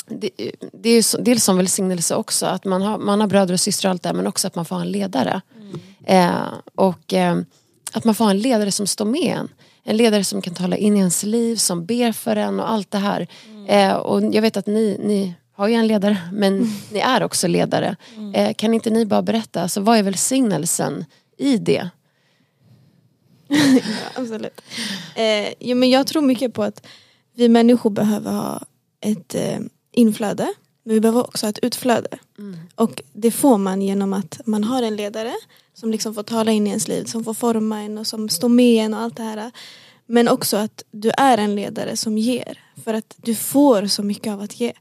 det, 0.07 0.31
det 0.73 0.91
är 0.91 1.03
så, 1.03 1.19
dels 1.19 1.45
som 1.45 1.57
välsignelse 1.57 2.15
också 2.15 2.47
att 2.47 2.65
man 2.65 2.83
har, 2.83 2.99
man 2.99 3.21
har 3.21 3.27
bröder 3.27 3.55
och 3.55 3.61
systrar 3.61 3.89
och 3.89 3.93
allt 3.93 4.03
det 4.03 4.13
men 4.13 4.27
också 4.27 4.47
att 4.47 4.55
man 4.55 4.65
får 4.65 4.77
ha 4.77 4.83
en 4.83 4.93
ledare. 4.93 5.41
Eh, 6.05 6.31
och 6.75 7.13
eh, 7.13 7.39
att 7.93 8.05
man 8.05 8.15
får 8.15 8.25
ha 8.25 8.31
en 8.31 8.41
ledare 8.41 8.73
som 8.73 8.87
står 8.87 9.05
med 9.05 9.37
en. 9.39 9.49
En 9.85 9.97
ledare 9.97 10.25
som 10.25 10.43
kan 10.43 10.55
tala 10.55 10.77
in 10.77 10.97
i 10.97 10.99
ens 10.99 11.23
liv, 11.23 11.57
som 11.57 11.87
ber 11.87 12.13
för 12.13 12.37
en 12.37 12.61
och 12.61 12.71
allt 12.71 12.91
det 12.91 12.99
här. 12.99 13.27
Eh, 13.69 13.93
och 13.93 14.35
jag 14.35 14.43
vet 14.43 14.57
att 14.57 14.67
ni, 14.67 14.99
ni 15.01 15.35
har 15.55 15.69
ju 15.69 15.75
en 15.75 15.87
ledare, 15.87 16.19
men 16.33 16.73
ni 16.93 16.99
är 16.99 17.23
också 17.23 17.49
ledare. 17.49 17.97
Eh, 18.35 18.55
kan 18.55 18.75
inte 18.75 18.91
ni 18.91 19.07
bara 19.07 19.23
berätta, 19.23 19.63
alltså, 19.63 19.81
vad 19.81 19.99
är 19.99 20.03
välsignelsen 20.03 21.05
i 21.37 21.59
det? 21.59 21.89
Ja, 23.49 23.81
absolut. 24.15 24.61
Eh, 25.15 25.55
jo, 25.61 25.77
men 25.77 25.91
jag 25.91 26.07
tror 26.07 26.23
mycket 26.23 26.55
på 26.55 26.63
att 26.63 26.87
vi 27.35 27.49
människor 27.49 27.91
behöver 27.91 28.31
ha 28.31 28.63
ett 29.01 29.35
eh, 29.35 29.59
inflöde. 29.93 30.55
Men 30.85 30.95
vi 30.95 31.01
behöver 31.01 31.21
också 31.21 31.47
ha 31.47 31.51
ett 31.51 31.59
utflöde. 31.59 32.09
Och 32.75 33.03
det 33.13 33.31
får 33.31 33.59
man 33.59 33.83
genom 33.83 34.13
att 34.13 34.41
man 34.45 34.65
har 34.65 34.83
en 34.83 34.97
ledare 34.97 35.35
som 35.75 35.91
liksom 35.91 36.15
får 36.15 36.23
tala 36.23 36.53
in 36.53 36.67
i 36.67 36.71
ens 36.71 36.89
liv, 36.89 37.05
som 37.05 37.25
får 37.25 37.35
forma 37.35 37.83
en 37.83 37.99
och 37.99 38.07
som 38.07 38.29
står 38.29 38.49
med 38.49 38.85
en 38.85 38.95
och 38.95 39.01
allt 39.01 39.17
det 39.17 39.23
här. 39.23 39.51
Men 40.07 40.29
också 40.29 40.57
att 40.57 40.83
du 40.91 41.11
är 41.11 41.39
en 41.39 41.55
ledare 41.55 41.97
som 41.97 42.19
ger. 42.19 42.59
För 42.85 42.95
att 42.95 43.15
du 43.17 43.35
får 43.35 43.87
så 43.87 44.03
mycket 44.03 44.33
av 44.33 44.41
att 44.41 44.61
ge. 44.61 44.73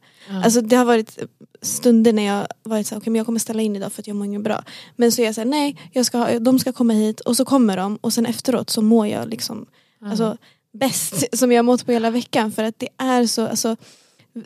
Alltså 0.43 0.61
det 0.61 0.75
har 0.75 0.85
varit 0.85 1.19
stunder 1.61 2.13
när 2.13 2.23
jag 2.23 2.47
varit 2.63 2.87
såhär, 2.87 3.01
okej 3.01 3.11
men 3.11 3.17
jag 3.17 3.25
kommer 3.25 3.39
ställa 3.39 3.61
in 3.61 3.75
idag 3.75 3.93
för 3.93 4.01
att 4.01 4.07
jag 4.07 4.15
mår 4.15 4.25
inget 4.25 4.41
bra. 4.41 4.63
Men 4.95 5.11
så 5.11 5.21
är 5.21 5.25
jag 5.25 5.35
såhär, 5.35 5.45
nej 5.45 5.77
jag 5.91 6.05
ska 6.05 6.17
ha, 6.17 6.39
de 6.39 6.59
ska 6.59 6.71
komma 6.71 6.93
hit 6.93 7.19
och 7.19 7.37
så 7.37 7.45
kommer 7.45 7.77
de 7.77 7.95
och 7.95 8.13
sen 8.13 8.25
efteråt 8.25 8.69
så 8.69 8.81
mår 8.81 9.07
jag 9.07 9.29
liksom 9.29 9.65
alltså, 10.05 10.37
bäst 10.73 11.23
som 11.37 11.51
jag 11.51 11.65
mått 11.65 11.85
på 11.85 11.91
hela 11.91 12.09
veckan. 12.09 12.51
För 12.51 12.63
att 12.63 12.79
det 12.79 12.89
är 12.97 13.25
så, 13.25 13.47
alltså 13.47 13.75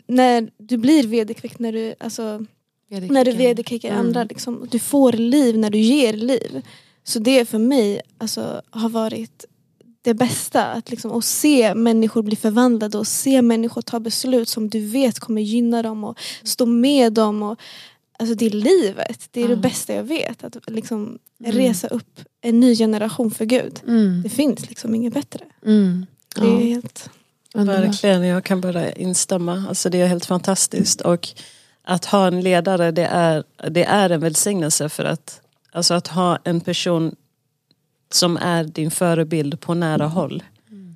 när 0.06 0.50
du 0.58 0.76
blir 0.76 1.06
vederkvick, 1.06 1.58
när 1.58 1.72
du, 1.72 1.94
alltså, 2.00 2.44
när 2.88 3.24
du 3.24 3.32
vederkvickar 3.32 3.92
andra, 3.92 4.24
liksom, 4.24 4.68
du 4.70 4.78
får 4.78 5.12
liv 5.12 5.58
när 5.58 5.70
du 5.70 5.78
ger 5.78 6.12
liv. 6.12 6.62
Så 7.04 7.18
det 7.18 7.44
för 7.44 7.58
mig 7.58 8.00
alltså, 8.18 8.62
har 8.70 8.88
varit 8.88 9.44
det 10.02 10.14
bästa. 10.14 10.64
Att, 10.64 10.90
liksom, 10.90 11.12
att 11.12 11.24
se 11.24 11.74
människor 11.74 12.22
bli 12.22 12.36
förvandlade 12.36 12.98
och 12.98 13.06
se 13.06 13.42
människor 13.42 13.82
ta 13.82 14.00
beslut 14.00 14.48
som 14.48 14.68
du 14.68 14.86
vet 14.86 15.18
kommer 15.18 15.42
gynna 15.42 15.82
dem 15.82 16.04
och 16.04 16.18
stå 16.42 16.66
med 16.66 17.12
dem. 17.12 17.42
Och, 17.42 17.60
alltså 18.18 18.34
det 18.34 18.46
är 18.46 18.50
livet. 18.50 19.28
Det 19.30 19.42
är 19.42 19.48
det 19.48 19.56
bästa 19.56 19.94
jag 19.94 20.04
vet. 20.04 20.44
Att 20.44 20.56
liksom, 20.66 21.18
resa 21.44 21.88
upp 21.88 22.20
en 22.40 22.60
ny 22.60 22.76
generation 22.76 23.30
för 23.30 23.44
Gud. 23.44 23.80
Mm. 23.86 24.22
Det 24.22 24.28
finns 24.28 24.68
liksom 24.68 24.94
inget 24.94 25.14
bättre. 25.14 25.44
Mm. 25.66 26.06
Det 26.34 26.46
är 26.46 26.58
helt... 26.58 27.10
Verkligen, 27.54 28.22
jag 28.22 28.44
kan 28.44 28.60
bara 28.60 28.92
instämma. 28.92 29.64
Alltså 29.68 29.90
det 29.90 30.00
är 30.00 30.06
helt 30.06 30.26
fantastiskt. 30.26 31.00
Och 31.00 31.28
att 31.84 32.04
ha 32.04 32.26
en 32.26 32.40
ledare 32.40 32.90
det 32.90 33.06
är, 33.06 33.44
det 33.70 33.84
är 33.84 34.10
en 34.10 34.20
välsignelse 34.20 34.88
för 34.88 35.04
att, 35.04 35.40
alltså 35.72 35.94
att 35.94 36.08
ha 36.08 36.38
en 36.44 36.60
person 36.60 37.16
som 38.10 38.36
är 38.36 38.64
din 38.64 38.90
förebild 38.90 39.60
på 39.60 39.74
nära 39.74 40.06
håll. 40.06 40.42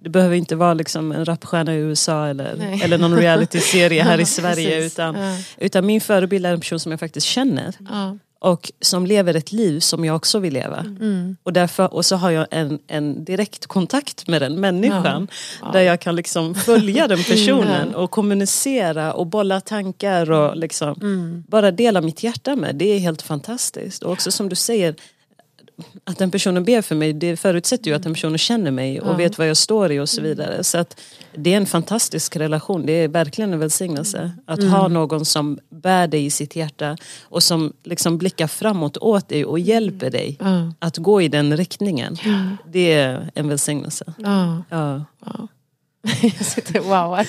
Det 0.02 0.08
behöver 0.08 0.36
inte 0.36 0.56
vara 0.56 0.74
liksom 0.74 1.12
en 1.12 1.24
rapstjärna 1.24 1.74
i 1.74 1.78
USA 1.78 2.26
eller, 2.26 2.56
Nej. 2.56 2.80
eller 2.84 2.98
någon 2.98 3.16
realityserie 3.16 4.02
här 4.02 4.20
i 4.20 4.24
Sverige. 4.38 4.70
Precis. 4.70 4.92
Utan, 4.92 5.14
Ja. 5.14 5.36
utan 5.58 5.86
min 5.86 6.00
förebild 6.00 6.46
är 6.46 6.52
en 6.52 6.60
person 6.60 6.80
som 6.80 6.92
jag 6.92 7.00
faktiskt 7.00 7.26
känner. 7.26 7.74
Ja. 7.90 8.16
Och 8.38 8.72
som 8.80 9.06
lever 9.06 9.34
ett 9.34 9.52
liv 9.52 9.80
som 9.80 10.04
jag 10.04 10.16
också 10.16 10.38
vill 10.38 10.52
leva. 10.54 10.78
Mm. 10.78 11.36
Och, 11.42 11.52
därför, 11.52 11.94
och 11.94 12.04
så 12.06 12.16
har 12.16 12.30
jag 12.30 12.46
en, 12.50 12.78
en 12.86 13.24
direkt 13.24 13.66
kontakt 13.66 14.28
med 14.28 14.42
den 14.42 14.60
människan. 14.60 15.28
Där 15.72 15.80
jag 15.80 16.00
kan 16.00 16.16
liksom 16.16 16.54
följa 16.54 17.08
den 17.08 17.18
personen 17.30 17.94
och 17.94 18.10
kommunicera 18.10 19.12
och 19.12 19.26
bolla 19.26 19.60
tankar 19.60 20.30
och 20.30 20.56
liksom 20.56 20.94
bara 21.48 21.70
dela 21.70 22.00
mitt 22.00 22.22
hjärta 22.22 22.56
med. 22.56 22.76
Det 22.76 22.84
är 22.84 22.98
helt 22.98 23.22
fantastiskt. 23.22 24.02
Och 24.02 24.12
också 24.12 24.30
som 24.30 24.48
du 24.48 24.56
säger, 24.56 24.94
att 26.04 26.18
den 26.18 26.30
personen 26.30 26.64
ber 26.64 26.82
för 26.82 26.94
mig, 26.94 27.12
det 27.12 27.36
förutsätter 27.36 27.90
ju 27.90 27.96
att 27.96 28.02
den 28.02 28.12
personen 28.14 28.38
känner 28.38 28.70
mig 28.70 29.00
och 29.00 29.20
vet 29.20 29.38
vad 29.38 29.48
jag 29.48 29.56
står 29.56 29.92
i 29.92 30.00
och 30.00 30.08
så 30.08 30.20
vidare. 30.22 30.64
Så 30.64 30.78
att 30.78 31.00
det 31.34 31.52
är 31.52 31.56
en 31.56 31.66
fantastisk 31.66 32.36
relation, 32.36 32.86
det 32.86 32.92
är 32.92 33.08
verkligen 33.08 33.52
en 33.52 33.58
välsignelse. 33.58 34.32
Att 34.46 34.64
ha 34.64 34.88
någon 34.88 35.24
som 35.24 35.58
bär 35.70 36.06
dig 36.06 36.24
i 36.24 36.30
sitt 36.30 36.56
hjärta 36.56 36.96
och 37.22 37.42
som 37.42 37.72
liksom 37.84 38.18
blickar 38.18 38.46
framåt 38.46 38.96
åt 38.96 39.28
dig 39.28 39.44
och 39.44 39.58
hjälper 39.58 40.10
dig 40.10 40.36
Ja. 40.40 40.72
att 40.78 40.96
gå 40.96 41.22
i 41.22 41.28
den 41.28 41.56
riktningen. 41.56 42.16
Det 42.66 42.92
är 42.92 43.30
en 43.34 43.48
välsignelse. 43.48 44.04
Ja. 44.18 44.62
Ja. 44.70 45.04
Jag 46.22 46.46
sitter 46.46 46.78
och 46.78 46.84
wowar. 46.84 47.26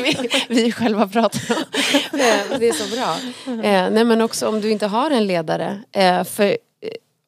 Vi, 0.02 0.28
vi 0.48 0.72
själva 0.72 1.08
pratar 1.08 1.40
om. 1.56 1.62
Eh, 2.20 2.58
Det 2.58 2.68
är 2.68 2.72
så 2.72 2.96
bra. 2.96 3.16
Eh, 3.64 3.90
nej 3.90 4.04
men 4.04 4.20
också 4.20 4.48
om 4.48 4.60
du 4.60 4.70
inte 4.70 4.86
har 4.86 5.10
en 5.10 5.26
ledare. 5.26 5.82
Eh, 5.92 6.24
för 6.24 6.56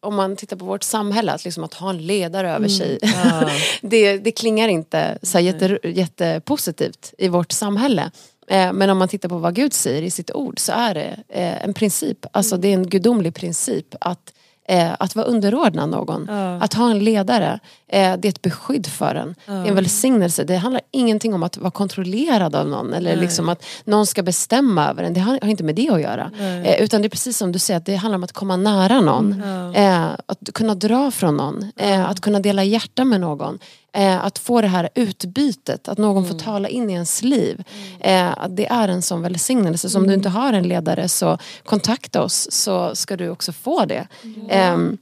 om 0.00 0.14
man 0.14 0.36
tittar 0.36 0.56
på 0.56 0.64
vårt 0.64 0.82
samhälle, 0.82 1.32
att, 1.32 1.44
liksom 1.44 1.64
att 1.64 1.74
ha 1.74 1.90
en 1.90 1.98
ledare 1.98 2.50
över 2.50 2.68
sig. 2.68 2.98
det, 3.80 4.18
det 4.18 4.30
klingar 4.30 4.68
inte 4.68 5.18
så 5.22 5.38
här 5.38 5.44
jätte, 5.44 5.78
jättepositivt 5.84 7.14
i 7.18 7.28
vårt 7.28 7.52
samhälle. 7.52 8.10
Eh, 8.48 8.72
men 8.72 8.90
om 8.90 8.98
man 8.98 9.08
tittar 9.08 9.28
på 9.28 9.38
vad 9.38 9.54
Gud 9.54 9.72
säger 9.72 10.02
i 10.02 10.10
sitt 10.10 10.34
ord 10.34 10.58
så 10.58 10.72
är 10.72 10.94
det 10.94 11.16
eh, 11.28 11.64
en 11.64 11.74
princip. 11.74 12.26
Alltså 12.32 12.56
det 12.56 12.68
är 12.68 12.74
en 12.74 12.88
gudomlig 12.88 13.34
princip 13.34 13.94
att 14.00 14.32
Eh, 14.70 14.92
att 14.98 15.16
vara 15.16 15.26
underordnad 15.26 15.88
någon. 15.88 16.26
Ja. 16.30 16.54
Att 16.60 16.74
ha 16.74 16.90
en 16.90 16.98
ledare. 16.98 17.60
Eh, 17.88 18.16
det 18.18 18.28
är 18.28 18.30
ett 18.30 18.42
beskydd 18.42 18.86
för 18.86 19.14
en. 19.14 19.34
Det 19.46 19.52
är 19.52 19.66
en 19.66 19.74
välsignelse. 19.74 20.44
Det 20.44 20.56
handlar 20.56 20.82
ingenting 20.90 21.34
om 21.34 21.42
att 21.42 21.56
vara 21.56 21.70
kontrollerad 21.70 22.54
av 22.54 22.68
någon. 22.68 22.92
Eller 22.92 23.16
liksom 23.16 23.48
att 23.48 23.64
någon 23.84 24.06
ska 24.06 24.22
bestämma 24.22 24.88
över 24.90 25.02
en. 25.02 25.14
Det 25.14 25.20
har, 25.20 25.38
har 25.42 25.48
inte 25.48 25.64
med 25.64 25.74
det 25.74 25.90
att 25.90 26.00
göra. 26.00 26.30
Eh, 26.64 26.82
utan 26.82 27.02
det 27.02 27.06
är 27.06 27.10
precis 27.10 27.36
som 27.38 27.52
du 27.52 27.58
säger. 27.58 27.78
Att 27.78 27.86
det 27.86 27.94
handlar 27.96 28.16
om 28.16 28.24
att 28.24 28.32
komma 28.32 28.56
nära 28.56 29.00
någon. 29.00 29.42
Eh, 29.74 30.06
att 30.26 30.52
kunna 30.54 30.74
dra 30.74 31.10
från 31.10 31.36
någon. 31.36 31.72
Eh, 31.76 32.10
att 32.10 32.20
kunna 32.20 32.40
dela 32.40 32.64
hjärta 32.64 33.04
med 33.04 33.20
någon. 33.20 33.58
Eh, 33.92 34.24
att 34.24 34.38
få 34.38 34.60
det 34.60 34.68
här 34.68 34.88
utbytet, 34.94 35.88
att 35.88 35.98
någon 35.98 36.26
får 36.26 36.34
tala 36.34 36.68
in 36.68 36.90
i 36.90 36.92
ens 36.92 37.22
liv. 37.22 37.64
Eh, 38.00 38.38
att 38.38 38.56
det 38.56 38.66
är 38.66 38.88
en 38.88 39.02
sån 39.02 39.22
välsignelse. 39.22 39.90
Så 39.90 39.98
om 39.98 40.06
du 40.06 40.14
inte 40.14 40.28
har 40.28 40.52
en 40.52 40.68
ledare 40.68 41.08
så 41.08 41.38
kontakta 41.64 42.22
oss 42.22 42.48
så 42.50 42.94
ska 42.94 43.16
du 43.16 43.28
också 43.28 43.52
få 43.52 43.84
det. 43.84 44.06
Ehm, 44.48 44.98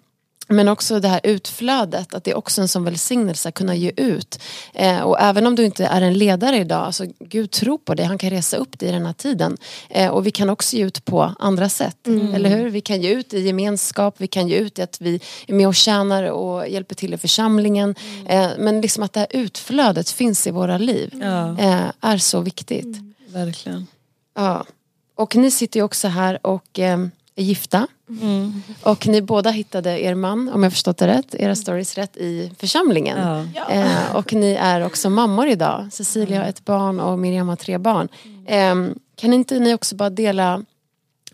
men 0.49 0.69
också 0.69 1.01
det 1.01 1.09
här 1.09 1.21
utflödet, 1.25 2.15
att 2.15 2.25
det 2.25 2.31
är 2.31 2.37
också 2.37 2.61
en 2.61 2.69
sån 2.69 2.85
välsignelse 2.85 3.49
att 3.49 3.55
kunna 3.55 3.75
ge 3.75 3.93
ut. 3.97 4.41
Eh, 4.75 5.01
och 5.01 5.21
även 5.21 5.47
om 5.47 5.55
du 5.55 5.65
inte 5.65 5.87
är 5.87 6.01
en 6.01 6.15
ledare 6.15 6.59
idag, 6.59 6.85
alltså 6.85 7.05
Gud 7.19 7.51
tror 7.51 7.79
på 7.79 7.95
dig, 7.95 8.07
han 8.07 8.19
kan 8.19 8.31
resa 8.31 8.57
upp 8.57 8.79
dig 8.79 8.89
i 8.89 8.93
den 8.93 9.07
här 9.07 9.13
tiden. 9.13 9.57
Eh, 9.91 10.11
och 10.11 10.27
vi 10.27 10.31
kan 10.31 10.51
också 10.51 10.77
ge 10.77 10.85
ut 10.85 11.05
på 11.05 11.35
andra 11.39 11.69
sätt, 11.69 12.07
eller 12.07 12.51
hur? 12.51 12.71
Vi 12.71 12.81
kan 12.81 13.01
ge 13.01 13.11
ut 13.11 13.35
i 13.35 13.41
gemenskap, 13.41 14.15
vi 14.19 14.27
kan 14.27 14.49
ge 14.49 14.57
ut 14.57 14.79
i 14.79 14.83
att 14.83 15.01
vi 15.01 15.21
är 15.47 15.55
med 15.55 15.69
och 15.69 15.75
tjänar 15.75 16.23
och 16.23 16.69
hjälper 16.69 16.95
till 16.95 17.15
i 17.15 17.19
församlingen. 17.19 17.95
Eh, 18.27 18.49
men 18.59 18.81
liksom 18.81 19.03
att 19.03 19.13
det 19.13 19.21
här 19.21 19.29
utflödet 19.31 20.11
finns 20.11 20.47
i 20.47 20.51
våra 20.51 20.79
liv 20.79 21.23
eh, 21.23 21.91
är 22.01 22.19
så 22.19 22.41
viktigt. 22.41 22.97
verkligen. 23.29 23.87
Ja. 24.35 24.65
Och 25.15 25.37
ni 25.37 25.51
sitter 25.51 25.81
ju 25.81 25.85
också 25.85 26.09
här 26.09 26.47
och 26.47 26.79
eh, 26.79 26.99
är 27.37 27.43
gifta. 27.43 27.87
Mm. 28.09 28.63
Och 28.83 29.07
ni 29.07 29.23
båda 29.23 29.51
hittade 29.51 30.01
er 30.01 30.15
man, 30.15 30.49
om 30.49 30.63
jag 30.63 30.73
förstått 30.73 30.99
det 30.99 31.07
rätt, 31.07 31.35
era 31.35 31.57
stories 31.57 31.95
rätt 31.95 32.17
i 32.17 32.53
församlingen. 32.59 33.49
Ja. 33.55 33.71
Eh, 33.71 34.17
och 34.17 34.33
ni 34.33 34.53
är 34.61 34.85
också 34.87 35.11
mammor 35.11 35.47
idag. 35.47 35.89
Cecilia 35.93 36.41
har 36.41 36.49
ett 36.49 36.65
barn 36.65 37.01
och 37.01 37.19
Miriam 37.19 37.49
har 37.49 37.57
tre 37.57 37.79
barn. 37.79 38.09
Eh, 38.47 38.75
kan 39.17 39.33
inte 39.33 39.59
ni 39.59 39.75
också 39.75 39.97
bara 39.97 40.11
dela 40.11 40.63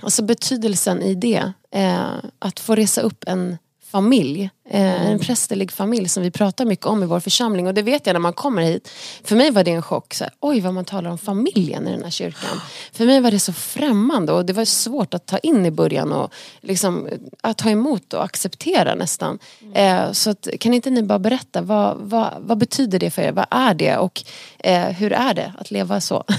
alltså 0.00 0.22
betydelsen 0.22 1.02
i 1.02 1.14
det? 1.14 1.52
Eh, 1.70 2.04
att 2.38 2.60
få 2.60 2.74
resa 2.74 3.00
upp 3.00 3.24
en 3.26 3.58
familj, 3.92 4.50
eh, 4.70 5.10
en 5.10 5.18
prästerlig 5.18 5.72
familj 5.72 6.08
som 6.08 6.22
vi 6.22 6.30
pratar 6.30 6.64
mycket 6.64 6.86
om 6.86 7.02
i 7.02 7.06
vår 7.06 7.20
församling. 7.20 7.66
Och 7.66 7.74
det 7.74 7.82
vet 7.82 8.06
jag 8.06 8.14
när 8.14 8.20
man 8.20 8.32
kommer 8.32 8.62
hit. 8.62 8.90
För 9.24 9.36
mig 9.36 9.50
var 9.50 9.64
det 9.64 9.70
en 9.70 9.82
chock. 9.82 10.14
Så 10.14 10.24
här, 10.24 10.32
Oj 10.40 10.60
vad 10.60 10.74
man 10.74 10.84
talar 10.84 11.10
om 11.10 11.18
familjen 11.18 11.88
i 11.88 11.90
den 11.90 12.02
här 12.02 12.10
kyrkan. 12.10 12.60
För 12.92 13.06
mig 13.06 13.20
var 13.20 13.30
det 13.30 13.38
så 13.38 13.52
främmande 13.52 14.32
och 14.32 14.46
det 14.46 14.52
var 14.52 14.64
svårt 14.64 15.14
att 15.14 15.26
ta 15.26 15.38
in 15.38 15.66
i 15.66 15.70
början. 15.70 16.12
Och 16.12 16.32
liksom, 16.60 17.08
att 17.40 17.58
ta 17.58 17.70
emot 17.70 18.14
och 18.14 18.24
acceptera 18.24 18.94
nästan. 18.94 19.38
Eh, 19.74 20.12
så 20.12 20.30
att, 20.30 20.48
kan 20.60 20.74
inte 20.74 20.90
ni 20.90 21.02
bara 21.02 21.18
berätta, 21.18 21.62
vad, 21.62 21.96
vad, 21.96 22.32
vad 22.38 22.58
betyder 22.58 22.98
det 22.98 23.10
för 23.10 23.22
er? 23.22 23.32
Vad 23.32 23.46
är 23.50 23.74
det? 23.74 23.96
Och 23.96 24.22
eh, 24.58 24.88
hur 24.88 25.12
är 25.12 25.34
det 25.34 25.52
att 25.58 25.70
leva 25.70 26.00
så? 26.00 26.24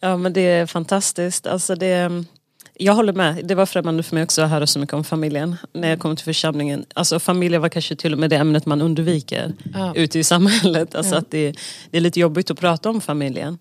Ja 0.00 0.16
men 0.16 0.32
det 0.32 0.40
är 0.40 0.66
fantastiskt. 0.66 1.46
Alltså 1.46 1.74
det, 1.74 2.24
jag 2.78 2.94
håller 2.94 3.12
med, 3.12 3.44
det 3.44 3.54
var 3.54 3.66
främmande 3.66 4.02
för 4.02 4.14
mig 4.14 4.22
också 4.24 4.42
att 4.42 4.50
höra 4.50 4.66
så 4.66 4.78
mycket 4.78 4.92
om 4.94 5.04
familjen 5.04 5.56
när 5.72 5.88
jag 5.88 5.98
kom 5.98 6.16
till 6.16 6.24
församlingen. 6.24 6.84
Alltså 6.94 7.18
familjen 7.20 7.62
var 7.62 7.68
kanske 7.68 7.96
till 7.96 8.12
och 8.12 8.18
med 8.18 8.30
det 8.30 8.36
ämnet 8.36 8.66
man 8.66 8.82
undviker 8.82 9.52
Ja. 9.74 9.92
ute 9.94 10.18
i 10.18 10.24
samhället. 10.24 10.94
Alltså 10.94 11.14
Ja. 11.14 11.18
att 11.18 11.30
det, 11.30 11.54
det 11.90 11.96
är 11.96 12.00
lite 12.00 12.20
jobbigt 12.20 12.50
att 12.50 12.60
prata 12.60 12.90
om 12.90 13.00
familjen. 13.00 13.58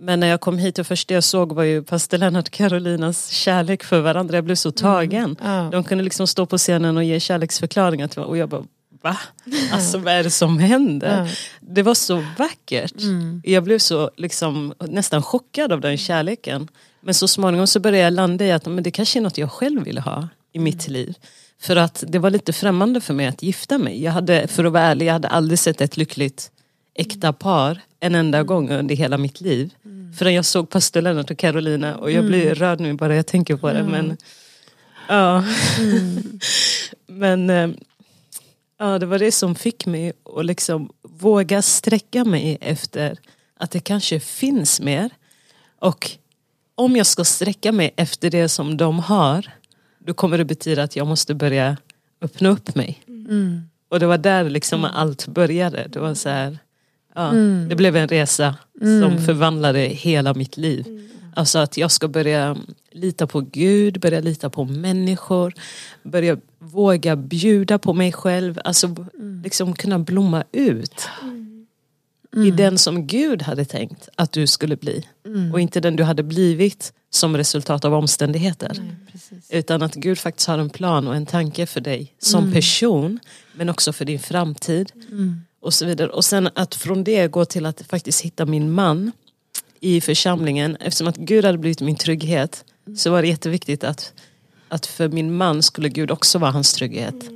Men 0.00 0.20
när 0.20 0.26
jag 0.26 0.40
kom 0.40 0.58
hit 0.58 0.78
och 0.78 0.86
första 0.86 1.14
jag 1.14 1.24
såg 1.24 1.52
var 1.52 1.62
ju 1.64 1.82
pastor 1.82 2.18
Lennart 2.18 2.48
och 2.48 2.52
Carolinas 2.54 3.28
kärlek 3.30 3.84
för 3.84 4.00
varandra. 4.00 4.36
Jag 4.36 4.44
blev 4.44 4.54
så 4.54 4.70
tagen. 4.70 5.36
Ja. 5.42 5.68
De 5.72 5.84
kunde 5.84 6.04
liksom 6.04 6.26
stå 6.26 6.46
på 6.46 6.58
scenen 6.58 6.96
och 6.96 7.04
ge 7.04 7.20
kärleksförklaringar 7.20 8.08
till 8.08 8.22
och 8.22 8.36
jag 8.36 8.48
bara 8.48 8.64
Va? 9.02 9.16
Alltså 9.72 9.98
vad 9.98 10.12
är 10.14 10.22
det 10.22 10.30
som 10.30 10.58
händer? 10.58 11.18
Ja. 11.26 11.28
Det 11.60 11.82
var 11.82 11.94
så 11.94 12.24
vackert. 12.38 12.92
Jag 13.44 13.64
blev 13.64 13.78
så 13.78 14.10
liksom, 14.16 14.74
nästan 14.80 15.22
chockad 15.22 15.72
av 15.72 15.80
den 15.80 15.98
kärleken. 15.98 16.68
Men 17.00 17.14
så 17.14 17.28
småningom 17.28 17.66
så 17.66 17.80
började 17.80 18.04
jag 18.04 18.12
landa 18.12 18.44
i 18.44 18.52
att 18.52 18.66
men 18.66 18.82
det 18.82 18.90
kanske 18.90 19.18
är 19.18 19.20
något 19.20 19.38
jag 19.38 19.52
själv 19.52 19.84
vill 19.84 19.98
ha 19.98 20.28
i 20.52 20.58
mitt 20.58 20.88
liv. 20.88 21.14
För 21.60 21.76
att 21.76 22.04
det 22.08 22.18
var 22.18 22.30
lite 22.30 22.52
främmande 22.52 23.00
för 23.00 23.14
mig 23.14 23.26
att 23.26 23.42
gifta 23.42 23.78
mig. 23.78 24.02
Jag 24.02 24.12
hade, 24.12 24.46
för 24.46 24.64
att 24.64 24.72
vara 24.72 24.82
ärlig, 24.82 25.06
jag 25.06 25.12
hade 25.12 25.28
aldrig 25.28 25.58
sett 25.58 25.80
ett 25.80 25.96
lyckligt 25.96 26.50
äkta 26.94 27.32
par 27.32 27.80
en 28.00 28.14
enda 28.14 28.42
gång 28.42 28.70
under 28.70 28.94
hela 28.94 29.18
mitt 29.18 29.40
liv. 29.40 29.74
Förrän 30.18 30.34
jag 30.34 30.44
såg 30.44 30.70
pastor 30.70 31.02
Lennart 31.02 31.30
och 31.30 31.38
Carolina 31.38 31.96
och 31.96 32.10
jag 32.10 32.26
blir 32.26 32.54
rörd 32.54 32.80
nu 32.80 32.94
bara 32.94 33.16
jag 33.16 33.26
tänker 33.26 33.56
på 33.56 33.72
det. 33.72 33.82
Men, 33.82 34.16
ja. 35.08 35.44
men 37.06 37.50
eh, 37.50 37.70
ja, 38.78 38.98
det 38.98 39.06
var 39.06 39.18
det 39.18 39.32
som 39.32 39.54
fick 39.54 39.86
mig 39.86 40.12
att 40.36 40.46
liksom 40.46 40.90
våga 41.02 41.62
sträcka 41.62 42.24
mig 42.24 42.58
efter 42.60 43.18
att 43.56 43.70
det 43.70 43.80
kanske 43.80 44.20
finns 44.20 44.80
mer. 44.80 45.10
Och 45.78 46.10
om 46.80 46.96
jag 46.96 47.06
ska 47.06 47.24
sträcka 47.24 47.72
mig 47.72 47.94
efter 47.96 48.30
det 48.30 48.48
som 48.48 48.76
de 48.76 48.98
har 48.98 49.46
då 49.98 50.14
kommer 50.14 50.38
det 50.38 50.44
betyda 50.44 50.82
att 50.82 50.96
jag 50.96 51.06
måste 51.06 51.34
börja 51.34 51.76
öppna 52.20 52.48
upp 52.48 52.74
mig. 52.74 53.02
Och 53.88 54.00
det 54.00 54.06
var 54.06 54.18
där 54.18 54.50
liksom 54.50 54.84
allt 54.84 55.26
började. 55.26 55.86
Det 55.88 55.98
var 55.98 56.14
så 56.14 56.28
här, 56.28 56.58
ja, 57.14 57.32
Det 57.68 57.76
blev 57.76 57.96
en 57.96 58.08
resa 58.08 58.56
som 58.80 59.18
förvandlade 59.26 59.78
hela 59.78 60.34
mitt 60.34 60.56
liv. 60.56 61.08
Alltså 61.34 61.58
att 61.58 61.76
jag 61.76 61.90
ska 61.90 62.08
börja 62.08 62.56
lita 62.90 63.26
på 63.26 63.40
Gud, 63.40 64.00
börja 64.00 64.20
lita 64.20 64.50
på 64.50 64.64
människor, 64.64 65.54
börja 66.02 66.36
våga 66.58 67.16
bjuda 67.16 67.78
på 67.78 67.92
mig 67.92 68.12
själv, 68.12 68.60
alltså 68.64 69.06
liksom 69.44 69.74
kunna 69.74 69.98
blomma 69.98 70.44
ut. 70.52 71.08
I 72.36 72.50
den 72.50 72.78
som 72.78 73.06
Gud 73.06 73.42
hade 73.42 73.64
tänkt 73.64 74.08
att 74.14 74.32
du 74.32 74.46
skulle 74.46 74.76
bli. 74.76 75.06
Och 75.52 75.60
inte 75.60 75.80
den 75.80 75.96
du 75.96 76.02
hade 76.02 76.22
blivit 76.22 76.92
som 77.10 77.36
resultat 77.36 77.84
av 77.84 77.94
omständigheter. 77.94 78.82
Utan 79.48 79.82
att 79.82 79.94
Gud 79.94 80.18
faktiskt 80.18 80.48
har 80.48 80.58
en 80.58 80.70
plan 80.70 81.08
och 81.08 81.16
en 81.16 81.26
tanke 81.26 81.66
för 81.66 81.80
dig 81.80 82.14
som 82.18 82.52
person. 82.52 83.18
Men 83.52 83.68
också 83.68 83.92
för 83.92 84.04
din 84.04 84.18
framtid. 84.18 84.92
Och 85.60 85.74
så 85.74 85.86
vidare. 85.86 86.08
Och 86.08 86.24
sen 86.24 86.48
att 86.54 86.74
från 86.74 87.04
det 87.04 87.28
gå 87.28 87.44
till 87.44 87.66
att 87.66 87.82
faktiskt 87.82 88.20
hitta 88.20 88.46
min 88.46 88.72
man 88.72 89.12
i 89.80 90.00
församlingen. 90.00 90.76
Eftersom 90.80 91.06
att 91.06 91.16
Gud 91.16 91.44
hade 91.44 91.58
blivit 91.58 91.80
min 91.80 91.96
trygghet. 91.96 92.64
Så 92.96 93.10
var 93.10 93.22
det 93.22 93.28
jätteviktigt 93.28 93.84
att, 93.84 94.12
att 94.68 94.86
för 94.86 95.08
min 95.08 95.36
man 95.36 95.62
skulle 95.62 95.88
Gud 95.88 96.10
också 96.10 96.38
vara 96.38 96.50
hans 96.50 96.72
trygghet. 96.72 97.30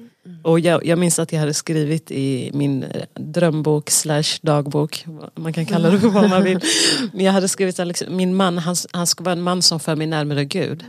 Och 0.45 0.61
jag, 0.61 0.87
jag 0.87 0.99
minns 0.99 1.19
att 1.19 1.33
jag 1.33 1.41
hade 1.41 1.55
skrivit 1.55 2.11
i 2.11 2.51
min 2.55 2.85
drömbok 3.15 3.91
slash 3.91 4.39
dagbok, 4.43 5.05
man 5.35 5.53
kan 5.53 5.67
kalla 5.67 5.91
det 5.91 5.97
vad 5.97 6.31
man 6.31 6.45
vill. 6.45 6.61
Men 7.13 7.25
jag 7.25 7.33
hade 7.33 7.49
skrivit 7.49 7.81
att 7.81 7.87
liksom, 7.87 8.17
min 8.17 8.35
man, 8.35 8.59
han, 8.59 8.77
han 8.93 9.07
ska 9.07 9.25
vara 9.25 9.33
en 9.33 9.43
man 9.43 9.63
som 9.63 9.81
för 9.81 9.97
mig 9.97 10.07
närmare 10.07 10.45
Gud. 10.45 10.85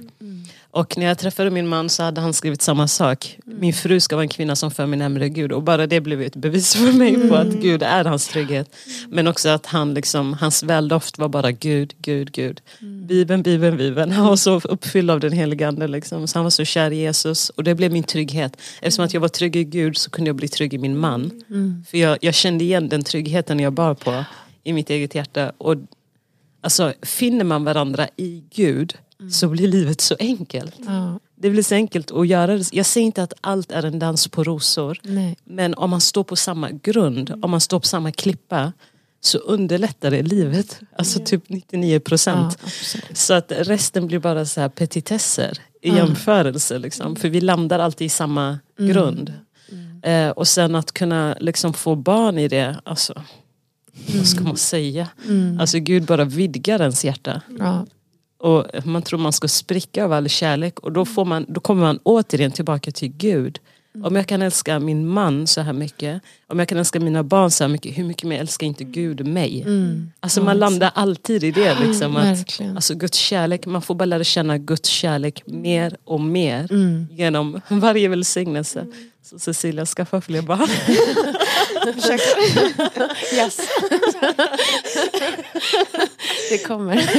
Och 0.75 0.97
när 0.97 1.05
jag 1.05 1.17
träffade 1.17 1.49
min 1.49 1.67
man 1.67 1.89
så 1.89 2.03
hade 2.03 2.21
han 2.21 2.33
skrivit 2.33 2.61
samma 2.61 2.87
sak. 2.87 3.37
Min 3.45 3.73
fru 3.73 3.99
ska 3.99 4.15
vara 4.15 4.23
en 4.23 4.29
kvinna 4.29 4.55
som 4.55 4.71
för 4.71 4.85
mig 4.85 4.99
närmare 4.99 5.29
Gud. 5.29 5.51
Och 5.51 5.63
bara 5.63 5.87
det 5.87 6.01
blev 6.01 6.21
ett 6.21 6.35
bevis 6.35 6.75
för 6.75 6.91
mig 6.91 7.29
på 7.29 7.35
att 7.35 7.47
Gud 7.47 7.83
är 7.83 8.05
hans 8.05 8.27
trygghet. 8.27 8.75
Men 9.09 9.27
också 9.27 9.49
att 9.49 9.65
han 9.65 9.93
liksom, 9.93 10.33
hans 10.33 10.63
väldoft 10.63 11.17
var 11.17 11.29
bara 11.29 11.51
Gud, 11.51 11.93
Gud, 11.97 12.31
Gud. 12.31 12.61
Bibeln, 12.79 13.43
Bibeln, 13.43 13.77
Bibeln. 13.77 14.11
Han 14.11 14.25
var 14.25 14.35
så 14.35 14.59
uppfylld 14.59 15.11
av 15.11 15.19
den 15.19 15.31
helige 15.31 15.67
ande. 15.67 15.87
Liksom. 15.87 16.27
Så 16.27 16.37
han 16.37 16.43
var 16.43 16.49
så 16.49 16.65
kär 16.65 16.91
i 16.91 16.95
Jesus. 16.95 17.49
Och 17.49 17.63
det 17.63 17.75
blev 17.75 17.91
min 17.91 18.03
trygghet. 18.03 18.57
Eftersom 18.81 19.05
att 19.05 19.13
jag 19.13 19.21
var 19.21 19.27
trygg 19.27 19.55
i 19.55 19.63
Gud 19.63 19.97
så 19.97 20.09
kunde 20.09 20.29
jag 20.29 20.35
bli 20.35 20.47
trygg 20.47 20.73
i 20.73 20.77
min 20.77 20.97
man. 20.97 21.31
För 21.87 21.97
jag, 21.97 22.17
jag 22.21 22.33
kände 22.33 22.63
igen 22.63 22.89
den 22.89 23.03
tryggheten 23.03 23.59
jag 23.59 23.73
bar 23.73 23.93
på 23.93 24.25
i 24.63 24.73
mitt 24.73 24.89
eget 24.89 25.15
hjärta. 25.15 25.51
Och 25.57 25.75
Alltså 26.65 26.93
finner 27.01 27.45
man 27.45 27.63
varandra 27.63 28.07
i 28.17 28.43
Gud 28.55 28.97
så 29.31 29.47
blir 29.47 29.67
livet 29.67 30.01
så 30.01 30.15
enkelt. 30.19 30.75
Ja. 30.85 31.19
Det 31.35 31.49
blir 31.49 31.63
så 31.63 31.75
enkelt 31.75 32.11
att 32.11 32.27
göra 32.27 32.57
det. 32.57 32.73
Jag 32.73 32.85
säger 32.85 33.05
inte 33.05 33.23
att 33.23 33.33
allt 33.41 33.71
är 33.71 33.85
en 33.85 33.99
dans 33.99 34.27
på 34.27 34.43
rosor. 34.43 34.99
Nej. 35.03 35.37
Men 35.43 35.73
om 35.73 35.89
man 35.89 36.01
står 36.01 36.23
på 36.23 36.35
samma 36.35 36.69
grund, 36.71 37.33
om 37.41 37.51
man 37.51 37.61
står 37.61 37.79
på 37.79 37.87
samma 37.87 38.11
klippa 38.11 38.73
så 39.21 39.37
underlättar 39.37 40.11
det 40.11 40.21
livet. 40.21 40.79
Alltså 40.97 41.19
typ 41.25 41.49
99 41.49 41.93
Ja, 41.93 41.99
procent. 41.99 42.57
absolut. 42.63 43.17
Så 43.17 43.33
att 43.33 43.51
resten 43.51 44.07
blir 44.07 44.19
bara 44.19 44.45
så 44.45 44.61
här 44.61 44.69
petitesser 44.69 45.57
i 45.81 45.89
jämförelse. 45.89 46.79
Liksom. 46.79 47.15
För 47.15 47.29
vi 47.29 47.41
landar 47.41 47.79
alltid 47.79 48.05
i 48.05 48.09
samma 48.09 48.59
grund. 48.79 49.33
Eh, 50.03 50.29
och 50.29 50.47
sen 50.47 50.75
att 50.75 50.91
kunna 50.91 51.35
liksom 51.39 51.73
få 51.73 51.95
barn 51.95 52.37
i 52.39 52.47
det, 52.47 52.79
alltså, 52.83 53.21
vad 54.15 54.27
ska 54.27 54.43
man 54.43 54.57
säga? 54.57 55.07
Alltså 55.59 55.79
Gud 55.79 56.03
bara 56.05 56.23
vidgar 56.25 56.79
ens 56.81 57.05
hjärta. 57.05 57.41
Ja. 57.59 57.85
Och 58.37 58.65
man 58.83 59.01
tror 59.01 59.19
man 59.19 59.33
ska 59.33 59.47
spricka 59.47 60.05
av 60.05 60.13
all 60.13 60.29
kärlek 60.29 60.79
och 60.79 60.91
då, 60.91 61.05
får 61.05 61.25
man, 61.25 61.45
då 61.47 61.59
kommer 61.59 61.81
man 61.81 61.99
återigen 62.03 62.51
tillbaka 62.51 62.91
till 62.91 63.11
Gud. 63.11 63.59
Om 64.03 64.15
jag 64.15 64.27
kan 64.27 64.41
älska 64.41 64.79
min 64.79 65.07
man 65.07 65.47
så 65.47 65.61
här 65.61 65.73
mycket, 65.73 66.21
om 66.47 66.59
jag 66.59 66.67
kan 66.67 66.77
älska 66.77 66.99
mina 66.99 67.23
barn 67.23 67.51
så 67.51 67.63
här 67.63 67.69
mycket, 67.71 67.97
hur 67.97 68.03
mycket 68.03 68.23
mer 68.27 68.39
älskar 68.39 68.67
inte 68.67 68.83
Gud 68.83 69.27
mig? 69.27 69.61
Mm. 69.61 70.11
Alltså 70.19 70.41
man 70.43 70.57
landar 70.57 70.91
alltid 70.95 71.43
i 71.43 71.51
det. 71.51 71.77
Liksom, 71.79 72.15
att, 72.17 72.59
alltså 72.75 72.95
Guds 72.95 73.17
kärlek, 73.17 73.65
man 73.65 73.81
får 73.81 73.95
bara 73.95 74.05
lära 74.05 74.23
känna 74.23 74.57
Guds 74.57 74.89
kärlek 74.89 75.43
mer 75.45 75.97
och 76.03 76.21
mer 76.21 76.67
Mm. 76.71 77.07
genom 77.11 77.61
varje 77.69 78.09
välsignelse. 78.09 78.85
Så 79.23 79.39
Cecilia, 79.39 79.85
skaffa 79.85 80.21
fler 80.21 80.41
barn. 80.41 80.69
Yes. 83.35 83.59
det 86.49 86.57
kommer. 86.67 87.09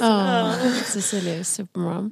Ja, 0.00 0.52
Cecilia 0.86 1.34
är 1.34 1.42
supermom. 1.42 2.10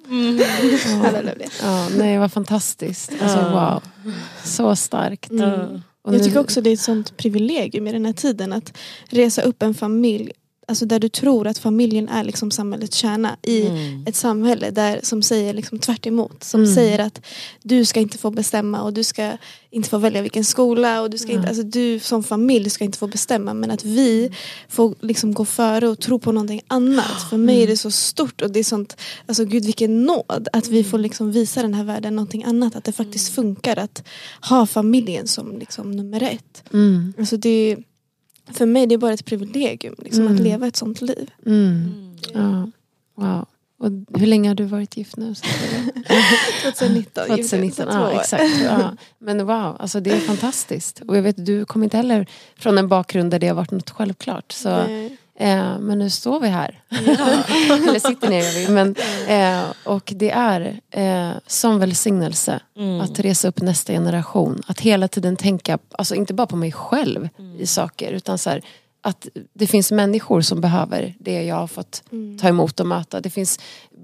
Halleluja. 1.04 1.48
Ja, 1.62 1.88
nej, 1.96 2.18
vad 2.18 2.32
fantastiskt. 2.32 3.12
Alltså, 3.22 3.38
wow. 3.50 3.82
Så 4.44 4.76
starkt. 4.76 5.28
Ja. 5.32 5.68
Och 6.02 6.14
Jag 6.14 6.18
nu- 6.18 6.24
tycker 6.24 6.38
också 6.40 6.60
det 6.60 6.70
är 6.70 6.74
ett 6.74 6.80
sånt 6.80 7.16
privilegium 7.16 7.86
i 7.88 7.92
den 7.92 8.06
här 8.06 8.12
tiden 8.12 8.52
att 8.52 8.76
resa 9.08 9.42
upp 9.42 9.62
en 9.62 9.74
familj 9.74 10.32
Alltså 10.70 10.86
där 10.86 10.98
du 10.98 11.08
tror 11.08 11.46
att 11.46 11.58
familjen 11.58 12.08
är 12.08 12.24
liksom 12.24 12.50
samhällets 12.50 12.96
kärna 12.96 13.36
i 13.42 13.66
Mm. 13.66 14.04
ett 14.06 14.16
samhälle 14.16 14.70
där, 14.70 15.00
som 15.02 15.22
säger 15.22 15.54
liksom 15.54 15.78
tvärt 15.78 16.06
emot. 16.06 16.44
Som 16.44 16.60
Mm. 16.62 16.74
säger 16.74 16.98
att 16.98 17.20
du 17.62 17.84
ska 17.84 18.00
inte 18.00 18.18
få 18.18 18.30
bestämma 18.30 18.82
och 18.82 18.92
du 18.92 19.04
ska 19.04 19.32
inte 19.70 19.88
få 19.88 19.98
välja 19.98 20.22
vilken 20.22 20.44
skola 20.44 21.00
och 21.02 21.10
du 21.10 21.18
ska 21.18 21.32
inte, 21.32 21.48
alltså 21.48 21.62
du 21.62 21.98
som 21.98 22.22
familj 22.22 22.70
ska 22.70 22.84
inte 22.84 22.98
få 22.98 23.06
bestämma 23.06 23.54
men 23.54 23.70
att 23.70 23.84
vi 23.84 24.30
får 24.68 24.94
liksom 25.00 25.34
gå 25.34 25.44
före 25.44 25.88
och 25.88 25.98
tro 26.00 26.18
på 26.18 26.32
någonting 26.32 26.60
annat. 26.68 27.30
För 27.30 27.36
mig 27.36 27.62
är 27.62 27.66
det 27.66 27.76
så 27.76 27.90
stort 27.90 28.42
och 28.42 28.50
det 28.50 28.58
är 28.60 28.64
sånt, 28.64 28.96
alltså 29.26 29.44
gud 29.44 29.64
vilken 29.64 30.02
nåd 30.04 30.48
att 30.52 30.68
vi 30.68 30.84
får 30.84 30.98
liksom 30.98 31.32
visa 31.32 31.62
den 31.62 31.74
här 31.74 31.84
världen 31.84 32.16
någonting 32.16 32.44
annat. 32.44 32.76
Att 32.76 32.84
det 32.84 32.92
faktiskt 32.92 33.34
funkar 33.34 33.76
att 33.78 34.02
ha 34.48 34.66
familjen 34.66 35.26
som 35.28 35.58
liksom 35.58 35.90
nummer 35.90 36.22
ett. 36.22 36.62
Mm. 36.72 37.12
Alltså 37.18 37.36
det, 37.36 37.76
för 38.54 38.66
mig 38.66 38.86
det 38.86 38.94
är 38.94 38.98
bara 38.98 39.12
ett 39.12 39.24
privilegium 39.24 39.94
liksom, 39.98 40.22
Mm. 40.22 40.34
att 40.34 40.40
leva 40.40 40.66
ett 40.66 40.76
sånt 40.76 41.00
liv. 41.00 41.30
Mm. 41.46 42.16
Ja. 42.34 42.70
Wow. 43.14 43.46
Och 43.78 43.90
hur 44.20 44.26
länge 44.26 44.48
har 44.50 44.54
du 44.54 44.64
varit 44.64 44.96
gift 44.96 45.16
nu? 45.16 45.34
Cecilia? 45.34 45.92
2019. 46.62 47.26
2019, 47.26 47.86
två 47.86 47.92
år. 47.98 48.10
ja, 48.12 48.20
exakt. 48.20 48.44
Ja. 48.64 48.96
Men 49.18 49.46
wow, 49.46 49.76
alltså 49.78 50.00
det 50.00 50.10
är 50.10 50.18
fantastiskt. 50.20 51.02
Och 51.08 51.16
jag 51.16 51.22
vet, 51.22 51.46
du 51.46 51.64
kommer 51.64 51.84
inte 51.86 51.96
heller 51.96 52.26
från 52.58 52.78
en 52.78 52.88
bakgrund 52.88 53.30
där 53.30 53.38
det 53.38 53.48
har 53.48 53.54
varit 53.54 53.70
något 53.70 53.90
självklart. 53.90 54.52
Så, 54.52 54.68
Nej. 54.76 55.16
Eh, 55.40 55.78
men 55.78 55.98
nu 55.98 56.10
står 56.10 56.40
vi 56.40 56.48
här. 56.48 56.82
Eller 56.90 57.98
sitter 58.08 58.28
ner 58.28 58.42
gör 58.42 58.52
vi. 58.52 58.68
Men, 58.68 58.94
eh, 59.28 59.64
och 59.84 60.12
det 60.16 60.30
är 60.30 60.80
eh, 60.90 61.30
som 61.46 61.78
välsignelse 61.78 62.60
Mm. 62.76 63.00
att 63.00 63.18
resa 63.20 63.48
upp 63.48 63.60
nästa 63.62 63.92
generation. 63.92 64.62
Att 64.66 64.80
hela 64.80 65.08
tiden 65.08 65.36
tänka, 65.36 65.78
alltså 65.92 66.14
inte 66.14 66.34
bara 66.34 66.46
på 66.46 66.56
mig 66.56 66.72
själv 66.72 67.28
i 67.58 67.66
saker. 67.66 68.12
Utan 68.12 68.38
så 68.38 68.50
här, 68.50 68.62
att 69.02 69.28
det 69.54 69.66
finns 69.66 69.90
människor 69.92 70.40
som 70.40 70.60
behöver 70.60 71.14
det 71.18 71.42
jag 71.42 71.56
har 71.56 71.66
fått 71.66 72.02
ta 72.40 72.48
emot 72.48 72.80
och 72.80 72.86
möta. 72.86 73.20
Det 73.20 73.30
finns 73.30 73.60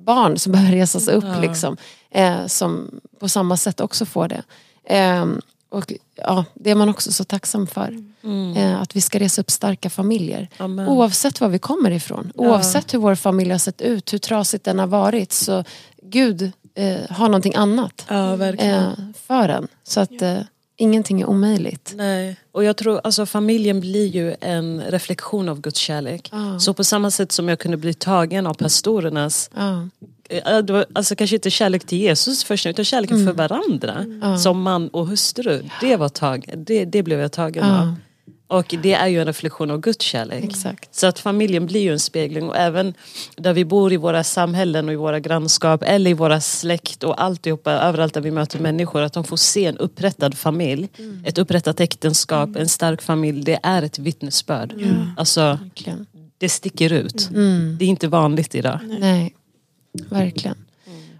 barn 0.06 0.38
som 0.38 0.52
behöver 0.52 0.72
resas 0.72 1.08
upp 1.08 1.24
Ja. 1.24 1.40
liksom. 1.40 1.76
Eh, 2.10 2.46
som 2.46 3.00
på 3.20 3.28
samma 3.28 3.56
sätt 3.56 3.80
också 3.80 4.06
får 4.06 4.28
det. 4.28 4.42
Och 5.68 5.92
ja, 6.14 6.44
det 6.54 6.70
är 6.70 6.74
man 6.74 6.88
också 6.88 7.12
så 7.12 7.24
tacksam 7.24 7.66
för. 7.66 7.98
Mm. 8.22 8.56
Eh, 8.56 8.80
att 8.80 8.96
vi 8.96 9.00
ska 9.00 9.18
resa 9.18 9.40
upp 9.40 9.50
starka 9.50 9.90
familjer. 9.90 10.48
Amen. 10.56 10.88
Oavsett 10.88 11.40
var 11.40 11.48
vi 11.48 11.58
kommer 11.58 11.90
ifrån. 11.90 12.32
Oavsett 12.34 12.94
hur 12.94 12.98
vår 12.98 13.14
familj 13.14 13.50
har 13.50 13.58
sett 13.58 13.80
ut. 13.80 14.12
Hur 14.12 14.18
trasigt 14.18 14.64
den 14.64 14.78
har 14.78 14.86
varit. 14.86 15.32
Så 15.32 15.64
Gud 16.02 16.52
eh, 16.74 17.10
har 17.10 17.26
någonting 17.26 17.54
annat 17.54 18.06
Ja, 18.08 18.44
eh, 18.46 18.90
för 19.26 19.48
en. 19.48 19.68
Så 19.84 20.00
att 20.00 20.22
eh, 20.22 20.38
ingenting 20.76 21.20
är 21.20 21.26
omöjligt. 21.26 21.92
Nej, 21.96 22.36
och 22.52 22.64
jag 22.64 22.76
tror 22.76 23.00
alltså 23.04 23.26
familjen 23.26 23.80
blir 23.80 24.06
ju 24.06 24.34
en 24.40 24.80
reflektion 24.82 25.48
av 25.48 25.60
Guds 25.60 25.78
kärlek. 25.78 26.28
Ja. 26.32 26.58
Så 26.58 26.74
på 26.74 26.84
samma 26.84 27.10
sätt 27.10 27.32
som 27.32 27.48
jag 27.48 27.58
kunde 27.58 27.76
bli 27.76 27.94
tagen 27.94 28.46
av 28.46 28.54
pastorernas, 28.54 29.50
var 30.64 30.86
alltså 30.92 31.16
kanske 31.16 31.36
inte 31.36 31.50
kärlek 31.50 31.84
till 31.86 31.98
Jesus 31.98 32.44
först 32.44 32.66
utan 32.66 32.84
kärleken 32.84 33.16
Mm. 33.16 33.26
för 33.26 33.34
varandra. 33.48 34.04
Som 34.38 34.62
man 34.62 34.88
och 34.88 35.06
hustru, 35.06 35.62
det, 35.80 35.96
var 35.96 36.08
tag, 36.08 36.50
det, 36.56 36.84
det 36.84 37.02
blev 37.02 37.20
jag 37.20 37.32
tagen 37.32 37.64
av. 37.64 37.94
Och 38.48 38.74
det 38.82 38.92
är 38.92 39.06
ju 39.06 39.20
en 39.20 39.26
reflektion 39.26 39.70
av 39.70 39.80
Guds 39.80 40.04
kärlek. 40.04 40.44
Exakt. 40.44 40.94
Så 40.94 41.06
att 41.06 41.18
familjen 41.18 41.66
blir 41.66 41.80
ju 41.80 41.92
en 41.92 42.00
spegling 42.00 42.48
och 42.48 42.56
även 42.56 42.94
där 43.36 43.52
vi 43.52 43.64
bor 43.64 43.92
i 43.92 43.96
våra 43.96 44.24
samhällen 44.24 44.86
och 44.88 44.92
i 44.92 44.96
våra 44.96 45.20
grannskap 45.20 45.82
eller 45.82 46.10
i 46.10 46.14
våra 46.14 46.40
släkt 46.40 47.04
och 47.04 47.22
alltihopa, 47.22 47.72
överallt 47.72 48.14
där 48.14 48.20
vi 48.20 48.30
möter 48.30 48.58
människor, 48.58 49.02
att 49.02 49.12
de 49.12 49.24
får 49.24 49.36
se 49.36 49.66
en 49.66 49.78
upprättad 49.78 50.34
familj, 50.34 50.88
ett 51.24 51.38
upprättat 51.38 51.80
äktenskap, 51.80 52.56
en 52.56 52.68
stark 52.68 53.02
familj, 53.02 53.44
det 53.44 53.58
är 53.62 53.82
ett 53.82 53.98
vittnesbörd. 53.98 54.74
Alltså, 55.16 55.40
Verkligen. 55.40 56.06
det 56.38 56.48
sticker 56.48 56.92
ut. 56.92 57.30
Mm. 57.30 57.76
Det 57.78 57.84
är 57.84 57.88
inte 57.88 58.08
vanligt 58.08 58.54
idag. 58.54 58.78
Nej, 59.00 59.34
verkligen. 60.10 60.56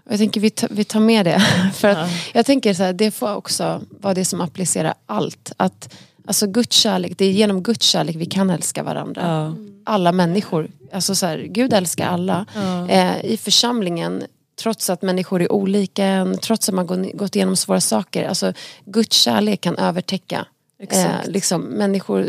Och 0.07 0.13
jag 0.13 0.19
tänker 0.19 0.41
vi 0.41 0.51
vi 0.69 0.83
tar 0.83 0.99
med 0.99 1.25
det. 1.25 1.39
För 1.73 1.87
att 1.87 2.09
jag 2.33 2.45
tänker 2.45 2.73
så 2.73 2.83
här, 2.83 2.93
det 2.93 3.11
får 3.11 3.35
också 3.35 3.81
vara 4.01 4.13
det 4.13 4.25
som 4.25 4.41
applicerar 4.41 4.93
allt. 5.05 5.51
Att, 5.57 5.93
alltså 6.27 6.47
Guds 6.47 6.75
kärlek, 6.75 7.13
det 7.17 7.25
är 7.25 7.31
genom 7.31 7.63
Guds 7.63 7.85
kärlek 7.85 8.15
vi 8.15 8.25
kan 8.25 8.49
älska 8.49 8.83
varandra. 8.83 9.21
Ja. 9.21 9.55
Alla 9.85 10.11
människor. 10.11 10.67
Alltså 10.93 11.15
så 11.15 11.25
här, 11.25 11.37
Gud 11.37 11.73
älskar 11.73 12.07
alla. 12.07 12.45
Eh, 12.89 13.25
I 13.25 13.37
församlingen, 13.37 14.23
trots 14.61 14.89
att 14.89 15.01
människor 15.01 15.41
är 15.41 15.51
olika 15.51 16.35
trots 16.41 16.69
att 16.69 16.75
man 16.75 17.11
gått 17.13 17.35
igenom 17.35 17.55
svåra 17.55 17.81
saker. 17.81 18.27
Alltså 18.27 18.53
Guds 18.85 19.17
kärlek 19.17 19.61
kan 19.61 19.77
övertäcka 19.77 20.45
Eh, 20.79 20.83
Exakt. 20.83 21.27
liksom, 21.27 21.61
människor, 21.61 22.25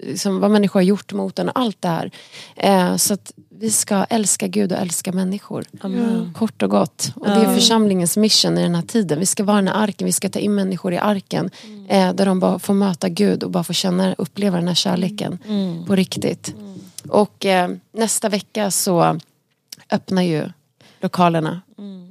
liksom, 0.00 0.40
vad 0.40 0.50
människor 0.50 0.80
har 0.80 0.84
gjort 0.84 1.12
mot 1.12 1.38
en 1.38 1.48
och 1.48 1.58
allt 1.58 1.82
det 1.82 1.88
här. 1.88 2.10
Eh, 2.56 2.96
så 2.96 3.14
att 3.14 3.32
vi 3.48 3.70
ska 3.70 4.04
älska 4.04 4.46
Gud 4.46 4.72
och 4.72 4.78
älska 4.78 5.12
människor. 5.12 5.64
Amen. 5.80 6.32
Kort 6.34 6.62
och 6.62 6.70
gott. 6.70 7.12
Och 7.14 7.26
det 7.26 7.32
är 7.32 7.54
församlingens 7.54 8.16
mission 8.16 8.58
i 8.58 8.62
den 8.62 8.74
här 8.74 8.82
tiden. 8.82 9.18
Vi 9.18 9.26
ska 9.26 9.44
vara 9.44 9.56
den 9.56 9.68
här 9.68 9.82
arken, 9.82 10.06
vi 10.06 10.12
ska 10.12 10.28
ta 10.28 10.38
in 10.38 10.54
människor 10.54 10.92
i 10.92 10.98
arken. 10.98 11.50
Eh, 11.88 12.12
där 12.12 12.26
de 12.26 12.40
bara 12.40 12.58
får 12.58 12.74
möta 12.74 13.08
Gud 13.08 13.42
och 13.42 13.50
bara 13.50 13.64
får 13.64 13.74
känna, 13.74 14.14
uppleva 14.14 14.56
den 14.56 14.68
här 14.68 14.74
kärleken 14.74 15.38
på 15.86 15.96
riktigt. 15.96 16.54
Och 17.08 17.46
eh, 17.46 17.70
nästa 17.92 18.28
vecka 18.28 18.70
så 18.70 19.18
öppnar 19.90 20.22
ju 20.22 20.50
lokalerna. 21.00 21.60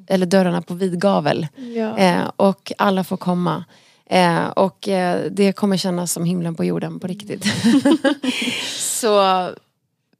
Eller 0.07 0.25
dörrarna 0.25 0.61
på 0.61 0.73
vid 0.73 1.01
gavel. 1.01 1.47
Ja. 1.75 1.97
Eh, 1.97 2.31
och 2.35 2.71
alla 2.77 3.03
får 3.03 3.17
komma. 3.17 3.63
Eh, 4.09 4.47
och 4.47 4.87
eh, 4.87 5.31
det 5.31 5.53
kommer 5.53 5.77
kännas 5.77 6.11
som 6.11 6.25
himlen 6.25 6.55
på 6.55 6.63
jorden 6.65 6.99
på 6.99 7.07
riktigt. 7.07 7.45
Så 8.77 9.49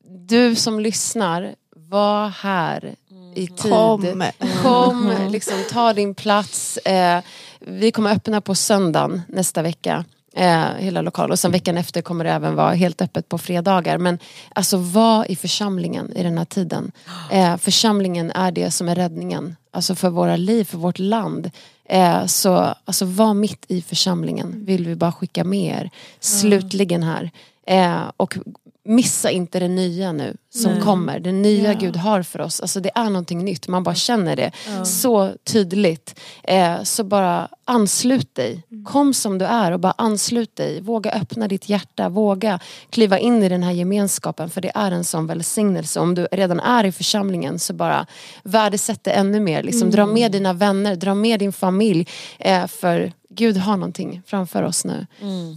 du 0.08 0.56
som 0.56 0.80
lyssnar, 0.80 1.56
var 1.76 2.30
här 2.30 2.96
i 3.36 3.48
tid. 3.48 3.72
Kom. 3.72 4.24
Kom, 4.64 5.28
liksom, 5.30 5.64
ta 5.72 5.94
din 5.94 6.16
plats. 6.16 6.78
Eh, 6.78 7.22
vi 7.60 7.92
kommer 7.92 8.12
öppna 8.12 8.42
på 8.42 8.56
söndagen 8.56 9.22
nästa 9.28 9.62
vecka. 9.62 10.06
Eh, 10.38 10.74
hela 10.78 11.02
lokalen. 11.02 11.32
Och 11.32 11.40
sen 11.40 11.52
veckan 11.52 11.78
efter 11.78 12.02
kommer 12.02 12.24
det 12.24 12.32
även 12.32 12.56
vara 12.56 12.74
helt 12.74 13.02
öppet 13.02 13.30
på 13.30 13.38
fredagar. 13.38 13.98
Men 13.98 14.20
alltså 14.56 14.78
var 14.78 15.32
i 15.32 15.36
församlingen 15.36 16.14
i 16.16 16.24
den 16.24 16.38
här 16.38 16.46
tiden. 16.46 16.92
Eh, 17.32 17.58
församlingen 17.58 18.32
är 18.32 18.52
det 18.52 18.72
som 18.72 18.90
är 18.90 18.96
räddningen. 18.96 19.56
Alltså 19.72 19.96
för 19.96 20.10
våra 20.10 20.36
liv, 20.36 20.64
för 20.64 20.78
vårt 20.78 21.00
land. 21.00 21.52
Eh, 21.90 22.26
så 22.26 22.74
alltså 22.86 23.06
var 23.06 23.34
mitt 23.34 23.66
i 23.68 23.82
församlingen 23.82 24.66
vill 24.66 24.88
vi 24.88 24.96
bara 24.96 25.12
skicka 25.12 25.44
med 25.44 25.82
er. 25.82 25.90
Slutligen 26.20 27.04
här. 27.04 27.32
Eh, 27.68 28.12
och 28.18 28.38
missa 28.86 29.32
inte 29.32 29.60
det 29.60 29.68
nya 29.68 30.12
nu 30.12 30.38
som 30.50 30.72
Nej. 30.72 30.82
kommer. 30.82 31.20
Det 31.20 31.32
nya 31.32 31.74
Ja. 31.74 31.80
Gud 31.80 31.96
har 31.96 32.24
för 32.24 32.42
oss. 32.42 32.62
Alltså 32.62 32.80
det 32.80 32.92
är 32.96 33.10
någonting 33.10 33.46
nytt. 33.46 33.68
Man 33.68 33.84
bara 33.84 33.96
känner 33.96 34.36
det 34.36 34.52
så 34.86 35.34
tydligt. 35.44 36.20
Eh, 36.44 36.84
så 36.84 37.04
bara 37.04 37.48
anslut 37.66 38.36
dig. 38.36 38.64
Kom 38.86 39.14
som 39.14 39.38
du 39.38 39.46
är 39.46 39.72
och 39.72 39.80
bara 39.80 39.94
anslut 39.98 40.56
dig. 40.56 40.82
Våga 40.82 41.12
öppna 41.12 41.48
ditt 41.48 41.70
hjärta. 41.70 42.10
Våga 42.10 42.60
kliva 42.90 43.20
in 43.20 43.44
i 43.44 43.50
den 43.50 43.64
här 43.64 43.72
gemenskapen. 43.72 44.50
För 44.50 44.62
det 44.62 44.72
är 44.76 44.92
en 44.92 45.04
sån 45.04 45.28
välsignelse. 45.28 46.00
Om 46.00 46.16
du 46.16 46.28
redan 46.32 46.60
är 46.60 46.84
i 46.84 46.92
församlingen 46.92 47.60
så 47.60 47.74
bara 47.74 48.06
värdesätt 48.44 49.04
det 49.04 49.12
ännu 49.12 49.40
mer. 49.40 49.64
Liksom, 49.64 49.92
Dra 49.92 50.06
med 50.06 50.32
dina 50.32 50.54
vänner, 50.54 50.96
dra 50.96 51.14
med 51.14 51.40
din 51.40 51.54
familj. 51.54 52.08
Eh, 52.40 52.68
för 52.68 53.14
Gud 53.30 53.58
har 53.58 53.78
någonting 53.78 54.22
framför 54.26 54.64
oss 54.64 54.86
nu. 54.86 55.08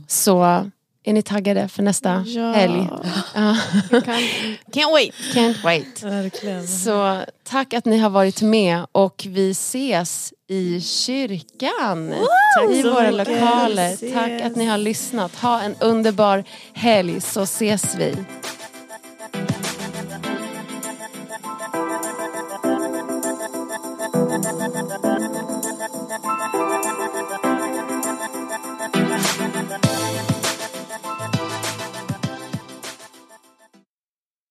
Så 0.06 0.64
är 1.08 1.12
ni 1.12 1.22
taggade 1.22 1.68
för 1.68 1.82
nästa 1.82 2.24
Ja. 2.26 2.52
helg? 2.52 2.88
Ja. 3.34 3.56
Can't 4.72 4.92
wait. 4.92 5.14
Can't 5.34 5.62
wait. 5.62 6.02
Verkligen. 6.02 6.66
Så 6.68 7.20
tack 7.48 7.74
att 7.74 7.84
ni 7.84 7.98
har 7.98 8.10
varit 8.10 8.42
med 8.42 8.86
och 8.92 9.26
vi 9.28 9.50
ses 9.50 10.32
i 10.48 10.80
kyrkan. 10.80 12.14
I 12.72 12.82
så 12.82 12.90
våra 12.92 13.10
mycket. 13.10 13.28
lokaler. 13.28 14.12
Tack 14.14 14.42
att 14.50 14.56
ni 14.56 14.64
har 14.66 14.78
lyssnat. 14.78 15.36
Ha 15.36 15.60
en 15.60 15.74
underbar 15.80 16.44
helg 16.74 17.20
så 17.20 17.42
ses 17.42 17.94
vi. 17.98 18.14